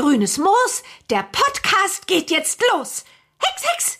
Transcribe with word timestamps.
Grünes 0.00 0.38
Moos, 0.38 0.82
der 1.10 1.24
Podcast 1.24 2.06
geht 2.06 2.30
jetzt 2.30 2.62
los. 2.72 3.04
Hex, 3.38 3.64
Hex! 3.70 3.98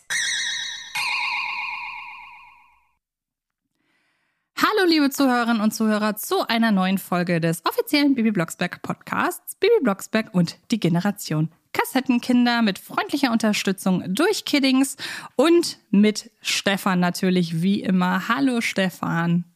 Hallo 4.56 4.88
liebe 4.88 5.10
Zuhörerinnen 5.10 5.60
und 5.60 5.74
Zuhörer 5.74 6.16
zu 6.16 6.48
einer 6.48 6.70
neuen 6.70 6.96
Folge 6.96 7.38
des 7.38 7.62
offiziellen 7.66 8.14
Bibi 8.14 8.30
Blocksberg 8.30 8.80
Podcasts 8.80 9.56
Bibi 9.56 9.74
Blocksberg 9.82 10.32
und 10.32 10.56
die 10.70 10.80
Generation 10.80 11.50
Kassettenkinder 11.74 12.62
mit 12.62 12.78
freundlicher 12.78 13.30
Unterstützung 13.30 14.02
durch 14.08 14.46
Kiddings 14.46 14.96
und 15.36 15.80
mit 15.90 16.30
Stefan 16.40 17.00
natürlich 17.00 17.60
wie 17.60 17.82
immer. 17.82 18.26
Hallo 18.26 18.62
Stefan. 18.62 19.49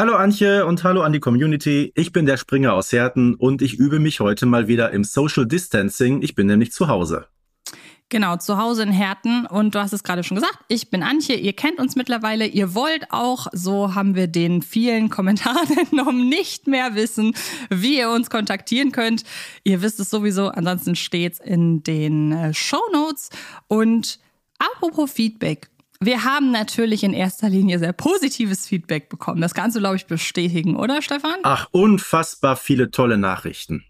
Hallo 0.00 0.14
Antje 0.14 0.64
und 0.64 0.82
hallo 0.82 1.02
an 1.02 1.12
die 1.12 1.20
Community. 1.20 1.92
Ich 1.94 2.10
bin 2.10 2.24
der 2.24 2.38
Springer 2.38 2.72
aus 2.72 2.90
Herten 2.90 3.34
und 3.34 3.60
ich 3.60 3.74
übe 3.74 3.98
mich 3.98 4.20
heute 4.20 4.46
mal 4.46 4.66
wieder 4.66 4.92
im 4.92 5.04
Social 5.04 5.44
Distancing. 5.44 6.22
Ich 6.22 6.34
bin 6.34 6.46
nämlich 6.46 6.72
zu 6.72 6.88
Hause. 6.88 7.26
Genau, 8.08 8.38
zu 8.38 8.56
Hause 8.56 8.84
in 8.84 8.92
Herten. 8.92 9.44
Und 9.44 9.74
du 9.74 9.78
hast 9.78 9.92
es 9.92 10.02
gerade 10.02 10.24
schon 10.24 10.36
gesagt, 10.36 10.58
ich 10.68 10.88
bin 10.88 11.02
Antje. 11.02 11.36
Ihr 11.36 11.52
kennt 11.52 11.78
uns 11.78 11.96
mittlerweile. 11.96 12.46
Ihr 12.46 12.74
wollt 12.74 13.08
auch, 13.10 13.48
so 13.52 13.94
haben 13.94 14.14
wir 14.14 14.26
den 14.26 14.62
vielen 14.62 15.10
Kommentaren 15.10 15.68
entnommen, 15.78 16.30
nicht 16.30 16.66
mehr 16.66 16.94
wissen, 16.94 17.34
wie 17.68 17.98
ihr 17.98 18.08
uns 18.08 18.30
kontaktieren 18.30 18.92
könnt. 18.92 19.24
Ihr 19.64 19.82
wisst 19.82 20.00
es 20.00 20.08
sowieso. 20.08 20.48
Ansonsten 20.48 20.96
steht's 20.96 21.40
in 21.40 21.82
den 21.82 22.32
äh, 22.32 22.54
Show 22.54 22.80
Notes. 22.94 23.28
Und 23.68 24.18
apropos 24.58 25.12
Feedback. 25.12 25.69
Wir 26.02 26.24
haben 26.24 26.50
natürlich 26.50 27.04
in 27.04 27.12
erster 27.12 27.50
Linie 27.50 27.78
sehr 27.78 27.92
positives 27.92 28.66
Feedback 28.66 29.10
bekommen. 29.10 29.42
Das 29.42 29.52
kannst 29.52 29.76
du, 29.76 29.80
glaube 29.80 29.96
ich, 29.96 30.06
bestätigen, 30.06 30.76
oder 30.76 31.02
Stefan? 31.02 31.36
Ach, 31.42 31.68
unfassbar 31.72 32.56
viele 32.56 32.90
tolle 32.90 33.18
Nachrichten. 33.18 33.84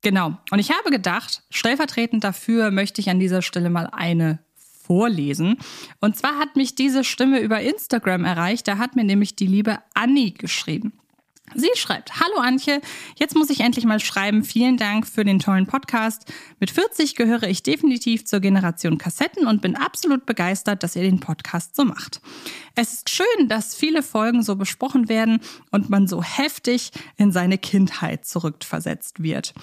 Genau. 0.00 0.38
Und 0.50 0.58
ich 0.58 0.70
habe 0.70 0.90
gedacht, 0.90 1.42
stellvertretend 1.50 2.24
dafür 2.24 2.70
möchte 2.70 3.02
ich 3.02 3.10
an 3.10 3.20
dieser 3.20 3.42
Stelle 3.42 3.68
mal 3.68 3.90
eine 3.92 4.38
vorlesen. 4.56 5.58
Und 6.00 6.16
zwar 6.16 6.38
hat 6.38 6.56
mich 6.56 6.74
diese 6.74 7.04
Stimme 7.04 7.40
über 7.40 7.60
Instagram 7.60 8.24
erreicht. 8.24 8.66
Da 8.66 8.78
hat 8.78 8.96
mir 8.96 9.04
nämlich 9.04 9.36
die 9.36 9.46
liebe 9.46 9.80
Annie 9.92 10.32
geschrieben. 10.32 10.97
Sie 11.54 11.70
schreibt, 11.74 12.20
Hallo 12.20 12.38
Antje, 12.40 12.80
jetzt 13.16 13.34
muss 13.34 13.50
ich 13.50 13.60
endlich 13.60 13.84
mal 13.84 14.00
schreiben. 14.00 14.44
Vielen 14.44 14.76
Dank 14.76 15.06
für 15.06 15.24
den 15.24 15.38
tollen 15.38 15.66
Podcast. 15.66 16.32
Mit 16.60 16.70
40 16.70 17.14
gehöre 17.14 17.44
ich 17.44 17.62
definitiv 17.62 18.24
zur 18.24 18.40
Generation 18.40 18.98
Kassetten 18.98 19.46
und 19.46 19.62
bin 19.62 19.76
absolut 19.76 20.26
begeistert, 20.26 20.82
dass 20.82 20.96
ihr 20.96 21.02
den 21.02 21.20
Podcast 21.20 21.76
so 21.76 21.84
macht. 21.84 22.20
Es 22.74 22.94
ist 22.94 23.10
schön, 23.10 23.48
dass 23.48 23.74
viele 23.74 24.02
Folgen 24.02 24.42
so 24.42 24.56
besprochen 24.56 25.08
werden 25.08 25.40
und 25.70 25.90
man 25.90 26.06
so 26.06 26.22
heftig 26.22 26.90
in 27.16 27.32
seine 27.32 27.58
Kindheit 27.58 28.24
zurückversetzt 28.24 29.22
wird. 29.22 29.54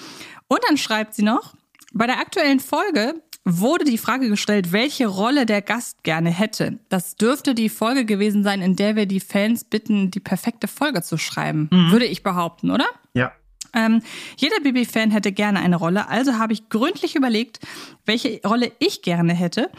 Und 0.47 0.59
dann 0.67 0.77
schreibt 0.77 1.13
sie 1.13 1.23
noch, 1.23 1.55
bei 1.93 2.07
der 2.07 2.19
aktuellen 2.19 2.59
Folge 2.59 3.21
wurde 3.45 3.85
die 3.85 3.99
Frage 3.99 4.27
gestellt, 4.27 4.71
welche 4.71 5.05
Rolle 5.05 5.45
der 5.45 5.61
Gast 5.61 6.03
gerne 6.03 6.31
hätte. 6.31 6.79
Das 6.89 7.15
dürfte 7.15 7.53
die 7.53 7.69
Folge 7.69 8.03
gewesen 8.03 8.43
sein, 8.43 8.61
in 8.61 8.75
der 8.75 8.95
wir 8.95 9.05
die 9.05 9.19
Fans 9.19 9.63
bitten, 9.63 10.09
die 10.09 10.19
perfekte 10.19 10.67
Folge 10.67 11.03
zu 11.03 11.17
schreiben, 11.17 11.69
mhm. 11.71 11.91
würde 11.91 12.05
ich 12.05 12.23
behaupten, 12.23 12.71
oder? 12.71 12.85
Ja. 13.13 13.31
Ähm, 13.73 14.01
jeder 14.37 14.59
Bibi-Fan 14.61 15.11
hätte 15.11 15.31
gerne 15.31 15.59
eine 15.59 15.75
Rolle, 15.75 16.07
also 16.07 16.37
habe 16.37 16.53
ich 16.53 16.69
gründlich 16.69 17.15
überlegt, 17.15 17.59
welche 18.05 18.41
Rolle 18.43 18.71
ich 18.79 19.01
gerne 19.01 19.33
hätte. 19.33 19.69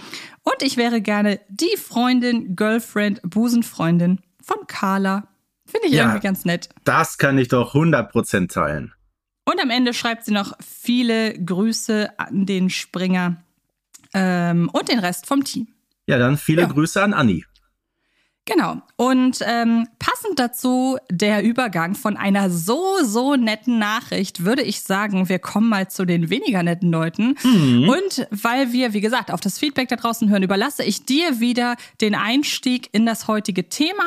Und 0.43 0.63
ich 0.63 0.77
wäre 0.77 1.01
gerne 1.01 1.41
die 1.49 1.77
Freundin, 1.77 2.55
Girlfriend, 2.55 3.21
Busenfreundin 3.25 4.21
von 4.43 4.67
Carla. 4.69 5.27
Finde 5.65 5.89
ich 5.89 5.95
ja, 5.95 6.05
irgendwie 6.05 6.21
ganz 6.21 6.45
nett. 6.45 6.69
Das 6.85 7.19
kann 7.19 7.39
ich 7.39 7.49
doch 7.49 7.75
100% 7.75 8.53
teilen. 8.53 8.93
Und 9.45 9.61
am 9.61 9.71
Ende 9.71 9.95
schreibt 9.95 10.25
sie 10.25 10.33
noch 10.33 10.53
viele 10.61 11.33
Grüße 11.39 12.19
an 12.19 12.47
den 12.47 12.69
Springer 12.69 13.43
ähm, 14.17 14.71
und 14.73 14.89
den 14.89 14.99
Rest 14.99 15.27
vom 15.27 15.45
Team. 15.45 15.69
Ja, 16.07 16.19
dann 16.19 16.39
viele 16.39 16.63
ja. 16.63 16.69
Grüße 16.69 17.03
an 17.03 17.13
Anni. 17.13 17.45
Genau. 18.47 18.81
Und 18.95 19.41
ähm, 19.45 19.89
passend 19.99 20.39
dazu 20.39 20.99
der 21.11 21.43
Übergang 21.43 21.97
von 21.97 22.17
einer 22.17 22.49
so, 22.49 22.99
so 23.03 23.35
netten 23.35 23.81
Nachricht, 23.81 24.45
würde 24.45 24.63
ich 24.63 24.83
sagen, 24.83 25.29
wir 25.29 25.41
kommen 25.41 25.69
mal 25.69 25.89
zu 25.89 26.05
den 26.05 26.31
weniger 26.31 26.63
netten 26.63 26.93
Leuten. 26.93 27.35
Mhm. 27.43 27.89
Und 27.89 28.29
weil 28.31 28.73
wir, 28.73 28.93
wie 28.93 29.01
gesagt, 29.01 29.33
auf 29.33 29.41
das 29.41 29.59
Feedback 29.59 29.89
da 29.89 29.97
draußen 29.97 30.31
hören, 30.31 30.45
überlasse 30.45 30.85
ich 30.85 31.05
dir 31.05 31.41
wieder 31.41 31.77
den 32.01 32.15
Einstieg 32.15 32.89
in 32.93 33.05
das 33.05 33.27
heutige 33.27 33.69
Thema. 33.69 34.05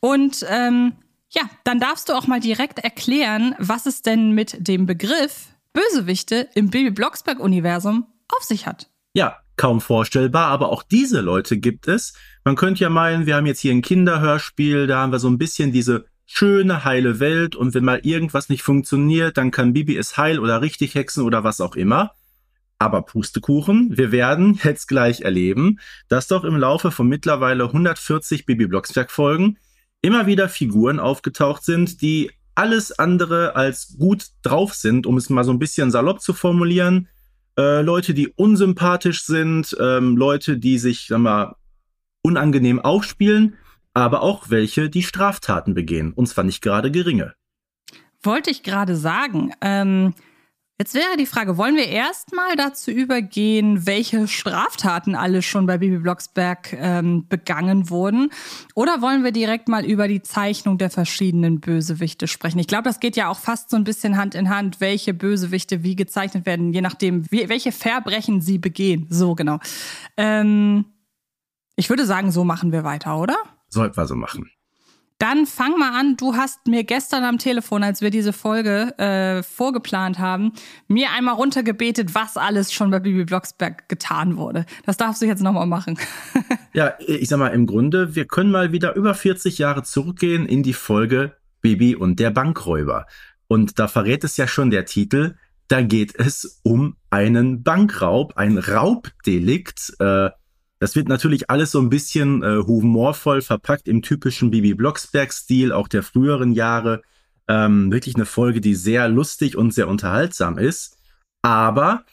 Und 0.00 0.44
ähm, 0.50 0.92
ja, 1.30 1.42
dann 1.64 1.80
darfst 1.80 2.10
du 2.10 2.12
auch 2.12 2.26
mal 2.26 2.40
direkt 2.40 2.80
erklären, 2.80 3.54
was 3.58 3.86
es 3.86 4.02
denn 4.02 4.32
mit 4.32 4.68
dem 4.68 4.84
Begriff 4.84 5.46
Bösewichte 5.72 6.50
im 6.54 6.68
Bibi 6.68 6.90
Blocksberg-Universum 6.90 8.06
auf 8.28 8.44
sich 8.44 8.66
hat. 8.66 8.90
Ja, 9.14 9.39
kaum 9.60 9.82
vorstellbar, 9.82 10.46
aber 10.46 10.70
auch 10.70 10.82
diese 10.82 11.20
Leute 11.20 11.58
gibt 11.58 11.86
es. 11.86 12.14
Man 12.44 12.56
könnte 12.56 12.80
ja 12.80 12.88
meinen, 12.88 13.26
wir 13.26 13.36
haben 13.36 13.44
jetzt 13.44 13.60
hier 13.60 13.72
ein 13.72 13.82
Kinderhörspiel, 13.82 14.86
da 14.86 15.00
haben 15.00 15.12
wir 15.12 15.18
so 15.18 15.28
ein 15.28 15.36
bisschen 15.36 15.70
diese 15.70 16.06
schöne, 16.24 16.84
heile 16.86 17.20
Welt 17.20 17.56
und 17.56 17.74
wenn 17.74 17.84
mal 17.84 18.00
irgendwas 18.02 18.48
nicht 18.48 18.62
funktioniert, 18.62 19.36
dann 19.36 19.50
kann 19.50 19.74
Bibi 19.74 19.98
es 19.98 20.16
heil 20.16 20.38
oder 20.38 20.62
richtig 20.62 20.94
hexen 20.94 21.24
oder 21.24 21.44
was 21.44 21.60
auch 21.60 21.76
immer. 21.76 22.12
Aber 22.78 23.02
Pustekuchen, 23.02 23.98
wir 23.98 24.12
werden 24.12 24.58
jetzt 24.64 24.88
gleich 24.88 25.20
erleben, 25.20 25.78
dass 26.08 26.26
doch 26.26 26.44
im 26.44 26.56
Laufe 26.56 26.90
von 26.90 27.06
mittlerweile 27.06 27.64
140 27.64 28.46
Bibi 28.46 28.66
Blocksberg 28.66 29.10
Folgen 29.10 29.58
immer 30.00 30.26
wieder 30.26 30.48
Figuren 30.48 30.98
aufgetaucht 30.98 31.66
sind, 31.66 32.00
die 32.00 32.30
alles 32.54 32.98
andere 32.98 33.56
als 33.56 33.94
gut 33.98 34.28
drauf 34.40 34.72
sind, 34.72 35.06
um 35.06 35.18
es 35.18 35.28
mal 35.28 35.44
so 35.44 35.52
ein 35.52 35.58
bisschen 35.58 35.90
salopp 35.90 36.22
zu 36.22 36.32
formulieren 36.32 37.08
äh, 37.58 37.82
Leute, 37.82 38.14
die 38.14 38.28
unsympathisch 38.28 39.24
sind, 39.24 39.76
ähm, 39.80 40.16
Leute, 40.16 40.58
die 40.58 40.78
sich, 40.78 41.06
sag 41.08 41.18
mal, 41.18 41.56
unangenehm 42.22 42.80
aufspielen, 42.80 43.56
aber 43.94 44.22
auch 44.22 44.50
welche, 44.50 44.90
die 44.90 45.02
Straftaten 45.02 45.74
begehen. 45.74 46.12
Und 46.12 46.26
zwar 46.26 46.44
nicht 46.44 46.62
gerade 46.62 46.90
geringe. 46.90 47.34
Wollte 48.22 48.50
ich 48.50 48.62
gerade 48.62 48.96
sagen. 48.96 49.52
Ähm, 49.60 50.14
Jetzt 50.80 50.94
wäre 50.94 51.18
die 51.18 51.26
Frage, 51.26 51.58
wollen 51.58 51.76
wir 51.76 51.88
erstmal 51.88 52.56
dazu 52.56 52.90
übergehen, 52.90 53.84
welche 53.84 54.26
Straftaten 54.26 55.14
alle 55.14 55.42
schon 55.42 55.66
bei 55.66 55.76
Bibi 55.76 55.98
Blocksberg 55.98 56.72
ähm, 56.72 57.28
begangen 57.28 57.90
wurden? 57.90 58.30
Oder 58.74 59.02
wollen 59.02 59.22
wir 59.22 59.30
direkt 59.30 59.68
mal 59.68 59.84
über 59.84 60.08
die 60.08 60.22
Zeichnung 60.22 60.78
der 60.78 60.88
verschiedenen 60.88 61.60
Bösewichte 61.60 62.26
sprechen? 62.26 62.58
Ich 62.60 62.66
glaube, 62.66 62.84
das 62.84 62.98
geht 62.98 63.14
ja 63.14 63.28
auch 63.28 63.38
fast 63.38 63.68
so 63.68 63.76
ein 63.76 63.84
bisschen 63.84 64.16
Hand 64.16 64.34
in 64.34 64.48
Hand, 64.48 64.80
welche 64.80 65.12
Bösewichte 65.12 65.82
wie 65.82 65.96
gezeichnet 65.96 66.46
werden, 66.46 66.72
je 66.72 66.80
nachdem, 66.80 67.30
wie, 67.30 67.50
welche 67.50 67.72
Verbrechen 67.72 68.40
sie 68.40 68.56
begehen. 68.56 69.06
So 69.10 69.34
genau. 69.34 69.58
Ähm, 70.16 70.86
ich 71.76 71.90
würde 71.90 72.06
sagen, 72.06 72.32
so 72.32 72.42
machen 72.42 72.72
wir 72.72 72.84
weiter, 72.84 73.18
oder? 73.18 73.36
Sollten 73.68 73.98
wir 73.98 74.06
so 74.06 74.14
machen. 74.14 74.50
Dann 75.20 75.44
fang 75.44 75.78
mal 75.78 76.00
an. 76.00 76.16
Du 76.16 76.34
hast 76.34 76.66
mir 76.66 76.82
gestern 76.82 77.24
am 77.24 77.36
Telefon, 77.36 77.84
als 77.84 78.00
wir 78.00 78.08
diese 78.08 78.32
Folge 78.32 78.98
äh, 78.98 79.42
vorgeplant 79.42 80.18
haben, 80.18 80.52
mir 80.88 81.10
einmal 81.10 81.34
runtergebetet, 81.34 82.14
was 82.14 82.38
alles 82.38 82.72
schon 82.72 82.90
bei 82.90 83.00
Bibi 83.00 83.24
Blocksberg 83.24 83.86
getan 83.90 84.38
wurde. 84.38 84.64
Das 84.86 84.96
darfst 84.96 85.20
du 85.20 85.26
jetzt 85.26 85.42
nochmal 85.42 85.66
machen. 85.66 85.98
ja, 86.72 86.94
ich 87.06 87.28
sag 87.28 87.38
mal, 87.38 87.48
im 87.48 87.66
Grunde, 87.66 88.14
wir 88.14 88.24
können 88.24 88.50
mal 88.50 88.72
wieder 88.72 88.96
über 88.96 89.14
40 89.14 89.58
Jahre 89.58 89.82
zurückgehen 89.82 90.46
in 90.46 90.62
die 90.62 90.72
Folge 90.72 91.36
Bibi 91.60 91.96
und 91.96 92.18
der 92.18 92.30
Bankräuber. 92.30 93.06
Und 93.46 93.78
da 93.78 93.88
verrät 93.88 94.24
es 94.24 94.38
ja 94.38 94.48
schon 94.48 94.70
der 94.70 94.86
Titel. 94.86 95.34
Da 95.68 95.82
geht 95.82 96.18
es 96.18 96.60
um 96.62 96.96
einen 97.10 97.62
Bankraub, 97.62 98.38
ein 98.38 98.56
Raubdelikt. 98.56 99.92
Äh, 99.98 100.30
das 100.80 100.96
wird 100.96 101.08
natürlich 101.08 101.50
alles 101.50 101.70
so 101.70 101.78
ein 101.78 101.90
bisschen 101.90 102.42
äh, 102.42 102.56
humorvoll 102.66 103.42
verpackt 103.42 103.86
im 103.86 104.00
typischen 104.00 104.50
Bibi 104.50 104.72
Blocksberg-Stil, 104.72 105.72
auch 105.72 105.88
der 105.88 106.02
früheren 106.02 106.52
Jahre. 106.52 107.02
Ähm, 107.48 107.92
wirklich 107.92 108.14
eine 108.14 108.24
Folge, 108.24 108.62
die 108.62 108.74
sehr 108.74 109.06
lustig 109.08 109.56
und 109.56 109.74
sehr 109.74 109.88
unterhaltsam 109.88 110.56
ist. 110.56 110.96
Aber, 111.42 112.04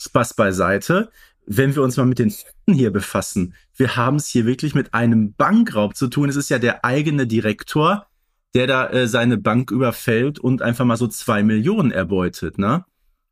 Spaß 0.00 0.34
beiseite, 0.34 1.10
wenn 1.46 1.76
wir 1.76 1.82
uns 1.82 1.96
mal 1.96 2.06
mit 2.06 2.18
den 2.18 2.32
Fakten 2.32 2.74
hier 2.74 2.92
befassen, 2.92 3.54
wir 3.76 3.94
haben 3.94 4.16
es 4.16 4.26
hier 4.26 4.44
wirklich 4.44 4.74
mit 4.74 4.92
einem 4.92 5.34
Bankraub 5.34 5.94
zu 5.94 6.08
tun. 6.08 6.28
Es 6.28 6.34
ist 6.34 6.48
ja 6.48 6.58
der 6.58 6.84
eigene 6.84 7.28
Direktor, 7.28 8.06
der 8.54 8.66
da 8.66 8.88
äh, 8.88 9.06
seine 9.06 9.38
Bank 9.38 9.70
überfällt 9.70 10.40
und 10.40 10.62
einfach 10.62 10.84
mal 10.84 10.96
so 10.96 11.06
zwei 11.06 11.44
Millionen 11.44 11.92
erbeutet, 11.92 12.58
ne? 12.58 12.84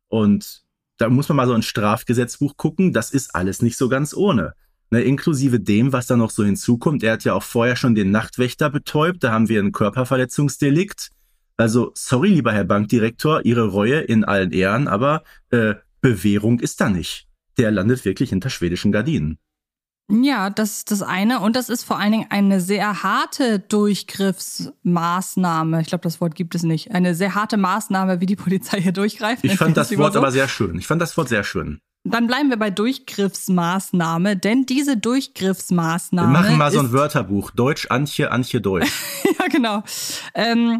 Und 0.07 0.63
da 0.97 1.09
muss 1.09 1.27
man 1.27 1.35
mal 1.35 1.47
so 1.47 1.53
ein 1.53 1.63
Strafgesetzbuch 1.63 2.55
gucken. 2.55 2.93
Das 2.93 3.11
ist 3.11 3.35
alles 3.35 3.61
nicht 3.61 3.77
so 3.77 3.89
ganz 3.89 4.13
ohne. 4.13 4.53
Ne, 4.91 5.01
inklusive 5.01 5.59
dem, 5.59 5.93
was 5.93 6.07
da 6.07 6.15
noch 6.15 6.29
so 6.29 6.43
hinzukommt. 6.43 7.03
Er 7.03 7.13
hat 7.13 7.23
ja 7.23 7.33
auch 7.33 7.43
vorher 7.43 7.75
schon 7.75 7.95
den 7.95 8.11
Nachtwächter 8.11 8.69
betäubt. 8.69 9.23
Da 9.23 9.31
haben 9.31 9.49
wir 9.49 9.59
ein 9.59 9.71
Körperverletzungsdelikt. 9.71 11.09
Also, 11.57 11.91
sorry, 11.95 12.29
lieber 12.29 12.51
Herr 12.51 12.65
Bankdirektor, 12.65 13.45
Ihre 13.45 13.67
Reue 13.67 14.01
in 14.01 14.23
allen 14.23 14.51
Ehren, 14.51 14.87
aber 14.87 15.23
äh, 15.49 15.75
Bewährung 16.01 16.59
ist 16.59 16.81
da 16.81 16.89
nicht. 16.89 17.27
Der 17.57 17.71
landet 17.71 18.05
wirklich 18.05 18.29
hinter 18.29 18.49
schwedischen 18.49 18.91
Gardinen. 18.91 19.39
Ja, 20.11 20.51
das 20.51 20.77
ist 20.77 20.91
das 20.91 21.01
eine. 21.01 21.39
Und 21.39 21.55
das 21.55 21.69
ist 21.69 21.83
vor 21.83 21.97
allen 21.97 22.11
Dingen 22.11 22.27
eine 22.29 22.61
sehr 22.61 23.01
harte 23.01 23.57
Durchgriffsmaßnahme. 23.59 25.81
Ich 25.81 25.87
glaube, 25.87 26.03
das 26.03 26.21
Wort 26.21 26.35
gibt 26.35 26.53
es 26.53 26.61
nicht. 26.61 26.91
Eine 26.91 27.15
sehr 27.15 27.33
harte 27.33 27.57
Maßnahme, 27.57 28.21
wie 28.21 28.27
die 28.27 28.35
Polizei 28.35 28.79
hier 28.81 28.91
durchgreift. 28.91 29.43
Ich 29.43 29.57
fand 29.57 29.75
das 29.77 29.97
Wort 29.97 30.13
so. 30.13 30.19
aber 30.19 30.31
sehr 30.31 30.47
schön. 30.47 30.77
Ich 30.77 30.85
fand 30.85 31.01
das 31.01 31.17
Wort 31.17 31.29
sehr 31.29 31.43
schön. 31.43 31.79
Dann 32.07 32.27
bleiben 32.27 32.49
wir 32.49 32.57
bei 32.57 32.69
Durchgriffsmaßnahme, 32.69 34.37
denn 34.37 34.67
diese 34.67 34.95
Durchgriffsmaßnahme. 34.95 36.33
Wir 36.33 36.39
machen 36.39 36.57
mal 36.57 36.71
so 36.71 36.79
ein 36.79 36.91
Wörterbuch. 36.91 37.49
Deutsch, 37.49 37.87
Antje, 37.89 38.31
Antje, 38.31 38.61
Deutsch. 38.61 38.91
ja, 39.39 39.47
genau. 39.47 39.83
Ähm, 40.35 40.79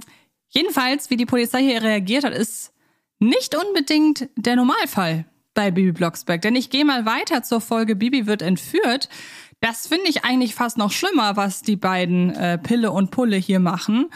jedenfalls, 0.50 1.10
wie 1.10 1.18
die 1.18 1.26
Polizei 1.26 1.64
hier 1.64 1.82
reagiert 1.82 2.26
hat, 2.26 2.34
ist 2.34 2.72
nicht 3.18 3.56
unbedingt 3.56 4.30
der 4.36 4.56
Normalfall 4.56 5.26
bei 5.56 5.72
Bibi 5.72 5.94
Blocksberg. 5.94 6.44
Denn 6.44 6.56
ich 6.56 6.70
gehe 6.70 6.86
mal 6.86 7.08
weiter 7.08 7.42
zur 7.42 7.60
Folge 7.60 7.96
Bibi 7.96 8.28
wird 8.28 8.44
entführt. 8.44 9.10
Das 9.62 9.88
finde 9.88 10.10
ich 10.10 10.26
eigentlich 10.26 10.54
fast 10.54 10.78
noch 10.78 10.92
schlimmer, 10.92 11.38
was 11.38 11.64
die 11.64 11.78
beiden 11.78 12.36
äh, 12.36 12.60
Pille 12.60 12.92
und 12.92 13.10
Pulle 13.10 13.38
hier 13.38 13.60
machen. 13.60 14.12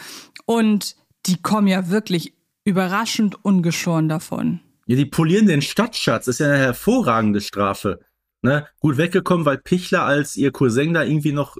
Und 0.46 0.94
die 1.26 1.42
kommen 1.42 1.66
ja 1.66 1.88
wirklich 1.88 2.34
überraschend 2.64 3.44
ungeschoren 3.44 4.08
davon. 4.08 4.60
Ja, 4.90 4.96
die 4.96 5.06
polieren 5.06 5.46
den 5.46 5.62
Stadtschatz. 5.62 6.24
Das 6.24 6.34
ist 6.34 6.38
ja 6.40 6.48
eine 6.48 6.58
hervorragende 6.58 7.40
Strafe. 7.40 8.00
Ne? 8.42 8.66
Gut 8.80 8.96
weggekommen, 8.96 9.46
weil 9.46 9.58
Pichler 9.58 10.02
als 10.02 10.34
ihr 10.34 10.50
Cousin 10.50 10.94
da 10.94 11.04
irgendwie 11.04 11.30
noch 11.30 11.56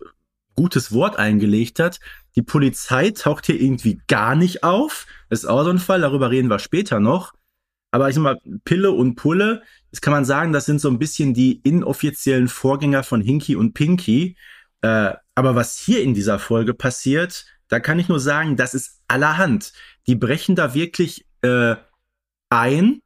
gutes 0.56 0.91
Wort 0.91 1.17
eingelegt 1.17 1.79
hat. 1.79 2.00
Die 2.35 2.43
Polizei 2.43 3.11
taucht 3.11 3.47
hier 3.47 3.61
irgendwie 3.61 4.00
gar 4.09 4.35
nicht 4.35 4.65
auf. 4.65 5.06
Das 5.29 5.44
ist 5.44 5.44
auch 5.44 5.62
so 5.62 5.71
ein 5.71 5.79
Fall, 5.79 6.00
darüber 6.00 6.32
reden 6.32 6.50
wir 6.50 6.59
später 6.59 6.99
noch. 6.99 7.32
Aber 7.93 8.09
ich 8.09 8.17
sag 8.17 8.23
mal, 8.23 8.41
Pille 8.65 8.91
und 8.91 9.15
Pulle, 9.15 9.62
das 9.93 10.00
kann 10.00 10.12
man 10.12 10.25
sagen, 10.25 10.53
das 10.53 10.67
sind 10.67 10.81
so 10.81 10.88
ein 10.88 10.99
bisschen 10.99 11.33
die 11.33 11.61
inoffiziellen 11.62 12.49
Vorgänger 12.49 13.05
von 13.05 13.21
Hinky 13.21 13.55
und 13.55 13.75
Pinky. 13.75 14.37
Äh, 14.81 15.12
aber 15.37 15.55
was 15.55 15.79
hier 15.79 16.03
in 16.03 16.15
dieser 16.15 16.41
Folge 16.41 16.75
passiert, 16.75 17.47
da 17.69 17.79
kann 17.79 18.00
ich 18.00 18.09
nur 18.09 18.19
sagen, 18.19 18.56
das 18.56 18.75
ist 18.75 19.03
allerhand. 19.06 19.73
Die 20.09 20.17
brechen 20.17 20.56
da 20.56 20.75
wirklich 20.75 21.29
äh, 21.43 21.76
ein, 22.49 23.03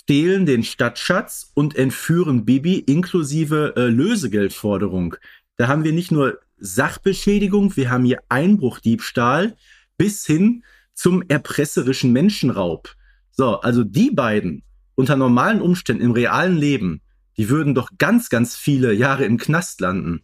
stehlen 0.00 0.46
den 0.46 0.64
Stadtschatz 0.64 1.50
und 1.54 1.76
entführen 1.76 2.46
Bibi 2.46 2.78
inklusive 2.78 3.74
äh, 3.76 3.88
Lösegeldforderung. 3.88 5.16
Da 5.58 5.68
haben 5.68 5.84
wir 5.84 5.92
nicht 5.92 6.10
nur 6.10 6.40
Sachbeschädigung, 6.56 7.76
wir 7.76 7.90
haben 7.90 8.04
hier 8.04 8.22
Einbruchdiebstahl 8.28 9.54
bis 9.98 10.24
hin 10.24 10.64
zum 10.94 11.22
erpresserischen 11.28 12.12
Menschenraub. 12.12 12.94
So, 13.32 13.60
also 13.60 13.84
die 13.84 14.10
beiden 14.10 14.62
unter 14.94 15.16
normalen 15.16 15.60
Umständen 15.60 16.02
im 16.02 16.12
realen 16.12 16.56
Leben, 16.56 17.02
die 17.36 17.50
würden 17.50 17.74
doch 17.74 17.90
ganz, 17.98 18.30
ganz 18.30 18.56
viele 18.56 18.94
Jahre 18.94 19.24
im 19.24 19.36
Knast 19.36 19.80
landen. 19.80 20.22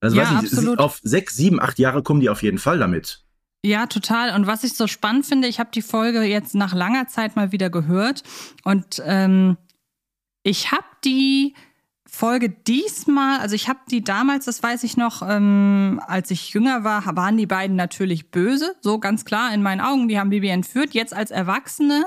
Also 0.00 0.16
ja, 0.16 0.34
weiß 0.34 0.52
nicht, 0.52 0.78
auf 0.78 1.00
sechs, 1.02 1.36
sieben, 1.36 1.60
acht 1.60 1.78
Jahre 1.78 2.02
kommen 2.02 2.20
die 2.20 2.30
auf 2.30 2.42
jeden 2.42 2.58
Fall 2.58 2.78
damit. 2.78 3.24
Ja, 3.64 3.86
total. 3.86 4.34
Und 4.34 4.46
was 4.46 4.64
ich 4.64 4.72
so 4.72 4.86
spannend 4.86 5.26
finde, 5.26 5.46
ich 5.46 5.60
habe 5.60 5.70
die 5.72 5.82
Folge 5.82 6.22
jetzt 6.22 6.54
nach 6.54 6.74
langer 6.74 7.08
Zeit 7.08 7.36
mal 7.36 7.52
wieder 7.52 7.68
gehört 7.68 8.22
und 8.64 9.02
ähm, 9.04 9.58
ich 10.42 10.72
habe 10.72 10.86
die 11.04 11.54
Folge 12.06 12.50
diesmal, 12.50 13.38
also 13.38 13.54
ich 13.54 13.68
habe 13.68 13.78
die 13.88 14.02
damals, 14.02 14.46
das 14.46 14.62
weiß 14.62 14.82
ich 14.82 14.96
noch, 14.96 15.22
ähm, 15.26 16.00
als 16.06 16.30
ich 16.30 16.50
jünger 16.50 16.82
war, 16.82 17.04
waren 17.16 17.36
die 17.36 17.46
beiden 17.46 17.76
natürlich 17.76 18.30
böse, 18.30 18.74
so 18.80 18.98
ganz 18.98 19.24
klar 19.24 19.54
in 19.54 19.62
meinen 19.62 19.80
Augen. 19.80 20.08
Die 20.08 20.18
haben 20.18 20.30
Bibi 20.30 20.48
entführt. 20.48 20.92
Jetzt 20.92 21.14
als 21.14 21.30
Erwachsene 21.30 22.06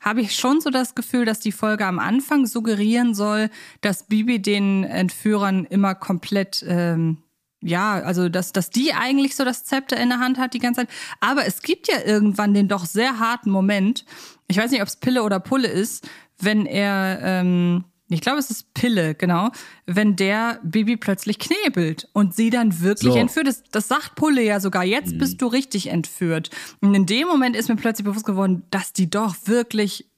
habe 0.00 0.20
ich 0.20 0.36
schon 0.36 0.60
so 0.60 0.70
das 0.70 0.94
Gefühl, 0.94 1.24
dass 1.24 1.40
die 1.40 1.50
Folge 1.50 1.84
am 1.84 1.98
Anfang 1.98 2.46
suggerieren 2.46 3.12
soll, 3.12 3.50
dass 3.80 4.04
Bibi 4.04 4.40
den 4.40 4.84
Entführern 4.84 5.64
immer 5.64 5.96
komplett 5.96 6.64
ähm, 6.68 7.18
ja, 7.62 7.94
also 7.94 8.28
dass, 8.28 8.52
dass 8.52 8.70
die 8.70 8.94
eigentlich 8.94 9.36
so 9.36 9.44
das 9.44 9.64
Zepter 9.64 9.96
in 9.96 10.08
der 10.08 10.18
Hand 10.18 10.38
hat 10.38 10.54
die 10.54 10.58
ganze 10.58 10.82
Zeit. 10.82 10.90
Aber 11.20 11.46
es 11.46 11.62
gibt 11.62 11.88
ja 11.88 11.96
irgendwann 12.04 12.54
den 12.54 12.68
doch 12.68 12.86
sehr 12.86 13.18
harten 13.18 13.50
Moment. 13.50 14.04
Ich 14.48 14.56
weiß 14.56 14.70
nicht, 14.70 14.82
ob 14.82 14.88
es 14.88 14.96
Pille 14.96 15.22
oder 15.22 15.40
Pulle 15.40 15.68
ist, 15.68 16.08
wenn 16.38 16.66
er 16.66 17.20
ähm, 17.22 17.84
ich 18.12 18.20
glaube, 18.20 18.38
es 18.38 18.50
ist 18.50 18.74
Pille, 18.74 19.14
genau, 19.14 19.50
wenn 19.86 20.16
der 20.16 20.58
Bibi 20.64 20.96
plötzlich 20.96 21.38
knebelt 21.38 22.08
und 22.12 22.34
sie 22.34 22.50
dann 22.50 22.80
wirklich 22.80 23.12
so. 23.12 23.18
entführt. 23.18 23.46
Das, 23.46 23.62
das 23.70 23.86
sagt 23.86 24.16
Pulle 24.16 24.42
ja 24.42 24.58
sogar, 24.58 24.84
jetzt 24.84 25.12
mhm. 25.12 25.18
bist 25.18 25.40
du 25.40 25.46
richtig 25.46 25.86
entführt. 25.86 26.50
Und 26.80 26.94
in 26.94 27.06
dem 27.06 27.28
Moment 27.28 27.54
ist 27.54 27.68
mir 27.68 27.76
plötzlich 27.76 28.04
bewusst 28.04 28.26
geworden, 28.26 28.64
dass 28.70 28.92
die 28.92 29.08
doch 29.08 29.36
wirklich 29.44 30.10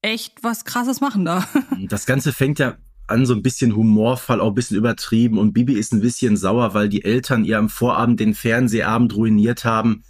echt 0.00 0.42
was 0.42 0.64
Krasses 0.64 1.00
machen 1.00 1.26
da. 1.26 1.46
Das 1.88 2.06
Ganze 2.06 2.32
fängt 2.32 2.58
ja 2.58 2.76
an 3.06 3.26
so 3.26 3.34
ein 3.34 3.42
bisschen 3.42 3.76
humorvoll, 3.76 4.40
auch 4.40 4.48
ein 4.48 4.54
bisschen 4.54 4.76
übertrieben 4.76 5.38
und 5.38 5.52
Bibi 5.52 5.74
ist 5.74 5.92
ein 5.92 6.00
bisschen 6.00 6.36
sauer, 6.36 6.74
weil 6.74 6.88
die 6.88 7.04
Eltern 7.04 7.44
ihr 7.44 7.58
am 7.58 7.68
Vorabend 7.68 8.20
den 8.20 8.34
Fernsehabend 8.34 9.14
ruiniert 9.14 9.64
haben. 9.64 10.02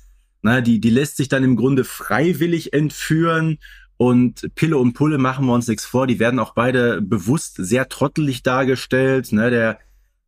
Na, 0.43 0.61
die, 0.61 0.81
die 0.81 0.91
lässt 0.91 1.17
sich 1.17 1.29
dann 1.29 1.45
im 1.45 1.57
Grunde 1.57 1.85
freiwillig 1.85 2.73
entführen 2.73 3.59
und 3.97 4.55
Pille 4.55 4.77
und 4.77 4.93
Pulle 4.93 5.19
machen 5.19 5.47
wir 5.47 5.55
uns 5.55 5.69
nichts 5.69 5.85
vor, 5.85 6.07
die 6.07 6.19
werden 6.19 6.39
auch 6.39 6.55
beide 6.55 7.01
bewusst 7.01 7.57
sehr 7.59 7.89
trottelig 7.89 8.43
dargestellt. 8.43 9.33
Ne? 9.33 9.51
Der, 9.51 9.79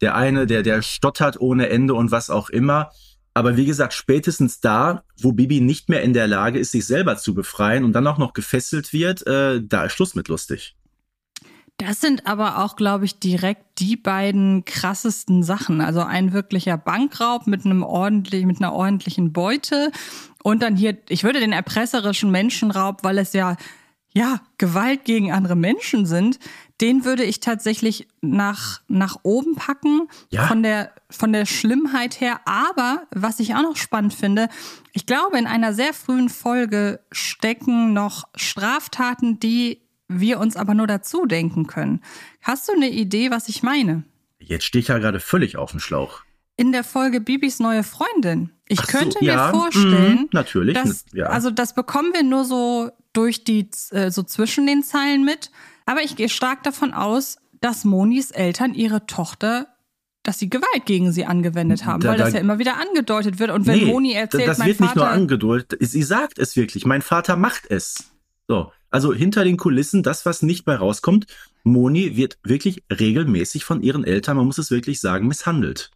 der 0.01 0.15
eine, 0.15 0.47
der, 0.47 0.63
der 0.63 0.83
stottert 0.83 1.41
ohne 1.41 1.69
Ende 1.69 1.95
und 1.95 2.11
was 2.11 2.31
auch 2.31 2.49
immer. 2.49 2.91
Aber 3.35 3.57
wie 3.57 3.67
gesagt, 3.67 3.93
spätestens 3.93 4.61
da, 4.61 5.05
wo 5.21 5.33
Bibi 5.33 5.61
nicht 5.61 5.89
mehr 5.89 6.03
in 6.03 6.13
der 6.13 6.27
Lage 6.27 6.59
ist, 6.59 6.73
sich 6.73 6.87
selber 6.87 7.17
zu 7.19 7.35
befreien 7.35 7.85
und 7.85 7.93
dann 7.93 8.07
auch 8.07 8.19
noch 8.19 8.33
gefesselt 8.33 8.93
wird, 8.93 9.27
äh, 9.27 9.61
da 9.63 9.85
ist 9.85 9.93
Schluss 9.93 10.15
mit 10.15 10.29
lustig. 10.29 10.78
Das 11.79 12.01
sind 12.01 12.27
aber 12.27 12.59
auch, 12.59 12.75
glaube 12.75 13.05
ich, 13.05 13.21
direkt 13.21 13.79
die 13.79 13.97
beiden 13.97 14.65
krassesten 14.65 15.45
Sachen. 15.45 15.81
Also 15.81 16.01
ein 16.01 16.33
wirklicher 16.33 16.77
Bankraub 16.77 17.47
mit 17.47 17.65
einem 17.65 17.85
ordentlich, 17.85 18.45
mit 18.45 18.61
einer 18.61 18.73
ordentlichen 18.73 19.33
Beute 19.33 19.93
und 20.43 20.63
dann 20.63 20.77
hier, 20.77 20.99
ich 21.09 21.23
würde 21.23 21.39
den 21.39 21.53
erpresserischen 21.53 22.33
Menschenraub, 22.33 23.05
weil 23.05 23.19
es 23.19 23.33
ja, 23.33 23.57
ja, 24.13 24.41
Gewalt 24.59 25.05
gegen 25.05 25.31
andere 25.31 25.55
Menschen 25.55 26.05
sind, 26.05 26.41
den 26.81 27.05
würde 27.05 27.23
ich 27.23 27.39
tatsächlich 27.39 28.09
nach, 28.21 28.81
nach 28.89 29.19
oben 29.23 29.55
packen, 29.55 30.09
ja. 30.31 30.47
von, 30.47 30.65
der, 30.65 30.93
von 31.11 31.33
der 31.33 31.47
Schlimmheit 31.47 32.21
her. 32.21 32.41
Aber 32.45 33.03
was 33.15 33.39
ich 33.39 33.55
auch 33.55 33.63
noch 33.63 33.77
spannend 33.77 34.15
finde, 34.15 34.49
ich 34.93 35.07
glaube, 35.07 35.39
in 35.39 35.47
einer 35.47 35.73
sehr 35.73 35.95
frühen 35.95 36.29
Folge 36.29 37.01
stecken 37.13 37.93
noch 37.93 38.29
Straftaten, 38.35 39.39
die 39.39 39.88
wir 40.09 40.41
uns 40.41 40.57
aber 40.57 40.75
nur 40.75 40.87
dazu 40.87 41.27
denken 41.27 41.67
können. 41.67 42.03
Hast 42.43 42.69
du 42.69 42.73
eine 42.73 42.91
Idee, 42.91 43.31
was 43.31 43.49
ich 43.49 43.63
meine? 43.63 44.05
Jetzt 44.39 44.65
stehe 44.65 44.81
ich 44.81 44.89
ja 44.89 44.99
gerade 44.99 45.21
völlig 45.21 45.57
auf 45.57 45.71
dem 45.73 45.81
Schlauch. 45.81 46.23
In 46.57 46.73
der 46.73 46.83
Folge 46.83 47.21
Bibis 47.21 47.61
neue 47.61 47.85
Freundin. 47.85 48.51
Ich 48.69 48.81
Ach 48.81 48.87
könnte 48.87 49.19
so, 49.21 49.25
mir 49.25 49.33
ja, 49.33 49.51
vorstellen, 49.51 50.23
mh, 50.23 50.29
natürlich, 50.33 50.75
dass, 50.75 51.05
ja. 51.13 51.27
also 51.27 51.51
das 51.51 51.75
bekommen 51.75 52.13
wir 52.13 52.23
nur 52.23 52.45
so 52.45 52.91
durch 53.13 53.45
die, 53.45 53.71
äh, 53.91 54.11
so 54.11 54.23
zwischen 54.23 54.67
den 54.67 54.83
Zeilen 54.83 55.25
mit. 55.25 55.51
Aber 55.87 56.03
ich 56.03 56.17
gehe 56.17 56.29
stark 56.29 56.63
davon 56.65 56.93
aus, 56.95 57.39
dass 57.61 57.85
Monis 57.85 58.31
Eltern 58.31 58.75
ihre 58.75 59.07
Tochter 59.07 59.69
dass 60.25 60.39
sie 60.39 60.51
Gewalt 60.51 60.85
gegen 60.85 61.11
sie 61.11 61.25
angewendet 61.25 61.87
haben, 61.87 62.03
da, 62.03 62.11
weil 62.11 62.19
das 62.19 62.35
ja 62.35 62.41
immer 62.41 62.59
wieder 62.59 62.77
angedeutet 62.77 63.39
wird. 63.39 63.51
Und 63.51 63.67
wenn 63.67 63.79
nee, 63.79 63.87
Moni 63.87 64.13
erzählt, 64.13 64.47
das 64.47 64.59
mein 64.59 64.69
wird 64.69 64.77
Vater, 64.77 64.91
nicht 64.91 64.97
nur 64.97 65.09
angedeutet, 65.09 65.79
sie 65.81 66.03
sagt 66.03 66.39
es 66.39 66.55
wirklich. 66.55 66.85
Mein 66.85 67.01
Vater 67.01 67.37
macht 67.37 67.71
es. 67.71 68.11
So, 68.47 68.71
also 68.91 69.13
hinter 69.13 69.45
den 69.45 69.57
Kulissen, 69.57 70.03
das, 70.03 70.27
was 70.27 70.43
nicht 70.43 70.65
bei 70.65 70.75
rauskommt, 70.75 71.27
Moni 71.65 72.17
wird 72.17 72.39
wirklich 72.43 72.85
regelmäßig 72.91 73.65
von 73.65 73.83
ihren 73.83 74.05
Eltern, 74.05 74.37
man 74.37 74.47
muss 74.47 74.59
es 74.59 74.71
wirklich 74.71 75.01
sagen, 75.01 75.27
misshandelt. 75.29 75.91